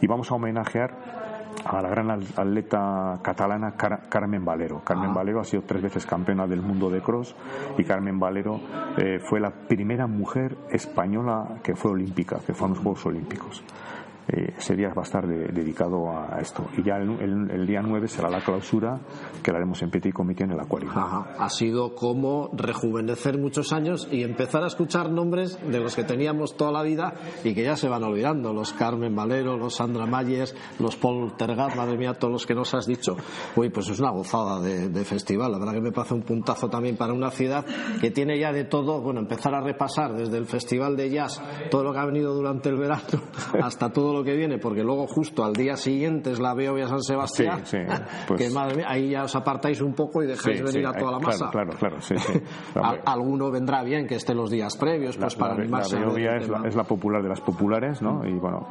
Y 0.00 0.06
vamos 0.06 0.30
a 0.30 0.34
homenajear 0.34 1.21
a 1.64 1.80
la 1.82 1.88
gran 1.88 2.10
atleta 2.10 3.18
catalana 3.22 3.72
Car- 3.76 4.08
Carmen 4.08 4.44
Valero. 4.44 4.80
Carmen 4.84 5.14
Valero 5.14 5.40
ha 5.40 5.44
sido 5.44 5.62
tres 5.62 5.82
veces 5.82 6.06
campeona 6.06 6.46
del 6.46 6.60
mundo 6.62 6.90
de 6.90 7.00
cross 7.00 7.34
y 7.78 7.84
Carmen 7.84 8.18
Valero 8.18 8.60
eh, 8.96 9.18
fue 9.20 9.40
la 9.40 9.50
primera 9.50 10.06
mujer 10.06 10.56
española 10.70 11.58
que 11.62 11.76
fue 11.76 11.92
olímpica, 11.92 12.38
que 12.44 12.52
fue 12.54 12.66
a 12.66 12.70
los 12.70 12.78
Juegos 12.78 13.06
Olímpicos. 13.06 13.62
Eh, 14.32 14.54
ese 14.56 14.74
dedicado 14.74 16.10
a 16.10 16.38
esto. 16.40 16.66
Y 16.76 16.82
ya 16.82 16.96
el, 16.96 17.66
día 17.66 17.82
9 17.82 18.08
será 18.08 18.30
la 18.30 18.40
clausura 18.40 18.98
que 19.42 19.50
la 19.50 19.58
haremos 19.58 19.82
en 19.82 19.90
Petit 19.90 20.14
Comité 20.14 20.44
en 20.44 20.52
el 20.52 20.60
Acuario. 20.60 20.90
Ha 20.94 21.48
sido 21.50 21.94
como 21.94 22.48
rejuvenecer 22.54 23.38
muchos 23.38 23.72
años 23.74 24.08
y 24.10 24.22
empezar 24.22 24.64
a 24.64 24.68
escuchar 24.68 25.10
nombres 25.10 25.58
de 25.70 25.80
los 25.80 25.94
que 25.94 26.04
teníamos 26.04 26.56
toda 26.56 26.72
la 26.72 26.82
vida 26.82 27.12
y 27.44 27.54
que 27.54 27.62
ya 27.62 27.76
se 27.76 27.88
van 27.88 28.04
olvidando. 28.04 28.54
Los 28.54 28.72
Carmen 28.72 29.14
Valero, 29.14 29.58
los 29.58 29.74
Sandra 29.74 30.06
Mayes, 30.06 30.54
los 30.78 30.96
Paul 30.96 31.36
Tergat, 31.36 31.76
madre 31.76 31.98
mía, 31.98 32.14
todos 32.14 32.32
los 32.32 32.46
que 32.46 32.54
nos 32.54 32.72
has 32.72 32.86
dicho. 32.86 33.16
Uy, 33.54 33.68
pues 33.68 33.90
es 33.90 34.00
una 34.00 34.12
gozada 34.12 34.60
de, 34.60 34.88
de 34.88 35.04
festival. 35.04 35.52
La 35.52 35.58
verdad 35.58 35.74
que 35.74 35.82
me 35.82 35.92
parece 35.92 36.14
un 36.14 36.22
puntazo 36.22 36.70
también 36.70 36.96
para 36.96 37.12
una 37.12 37.30
ciudad 37.30 37.66
que 38.00 38.10
tiene 38.10 38.38
ya 38.38 38.50
de 38.50 38.64
todo. 38.64 39.02
Bueno, 39.02 39.20
empezar 39.20 39.54
a 39.54 39.60
repasar 39.60 40.14
desde 40.14 40.38
el 40.38 40.46
Festival 40.46 40.96
de 40.96 41.10
Jazz 41.10 41.42
todo 41.70 41.84
lo 41.84 41.92
que 41.92 41.98
ha 41.98 42.06
venido 42.06 42.34
durante 42.34 42.70
el 42.70 42.76
verano 42.76 43.02
hasta 43.62 43.92
todo 43.92 44.14
lo 44.14 44.21
que 44.24 44.34
viene, 44.34 44.58
porque 44.58 44.82
luego 44.82 45.06
justo 45.06 45.44
al 45.44 45.52
día 45.52 45.76
siguiente 45.76 46.30
es 46.32 46.40
la 46.40 46.54
Beovia 46.54 46.88
San 46.88 47.02
Sebastián. 47.02 47.60
Sí, 47.64 47.78
sí, 47.78 47.84
pues- 48.28 48.40
que 48.40 48.50
madre 48.50 48.76
mía, 48.76 48.86
ahí 48.88 49.10
ya 49.10 49.24
os 49.24 49.34
apartáis 49.36 49.80
un 49.80 49.94
poco 49.94 50.22
y 50.22 50.26
dejáis 50.26 50.58
Sí, 50.58 50.64
venir 50.64 50.86
a 50.86 50.92
toda 50.92 51.12
la 51.12 51.18
claro, 51.18 51.38
masa. 51.38 51.50
Claro, 51.50 51.72
claro, 51.78 51.96
alguno 53.06 53.50
vendrá 53.50 53.82
bien 53.82 54.06
que 54.06 54.16
esté 54.16 54.34
los 54.34 54.50
días 54.50 54.76
previos, 54.76 55.16
pues 55.16 55.34
para 55.34 55.52
la, 55.52 55.56
la 55.58 55.62
animarse 55.62 55.96
a 55.96 55.98
ver 56.00 56.08
Beovia 56.08 56.36
es 56.36 56.48
la, 56.48 56.62
es 56.68 56.74
la 56.76 56.84
popular 56.84 57.22
de 57.22 57.28
las 57.28 57.40
populares, 57.40 58.02
¿no? 58.02 58.26
Y 58.26 58.32
bueno, 58.38 58.66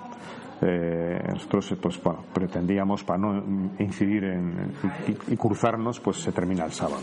eh, 0.63 1.19
nosotros 1.33 1.73
pues 1.81 2.01
bueno, 2.03 2.23
pretendíamos 2.33 3.03
para 3.03 3.19
no 3.19 3.71
incidir 3.79 4.23
en 4.25 4.71
y, 5.07 5.33
y 5.33 5.37
cruzarnos, 5.37 5.99
pues 5.99 6.17
se 6.17 6.31
termina 6.31 6.65
el 6.65 6.71
sábado. 6.71 6.99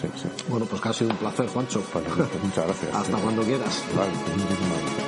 Sí, 0.00 0.08
sí. 0.16 0.28
Bueno, 0.48 0.66
pues 0.66 0.80
que 0.80 0.88
ha 0.88 0.92
sido 0.92 1.10
un 1.10 1.16
placer, 1.18 1.48
Juancho. 1.48 1.82
Pues, 1.92 2.04
muchas 2.42 2.64
gracias. 2.64 2.94
Hasta 2.94 3.16
Sí. 3.16 3.22
cuando 3.22 3.42
quieras. 3.42 3.86
Vale, 3.94 4.10
muchísimas 4.10 4.80
gracias. 4.80 5.07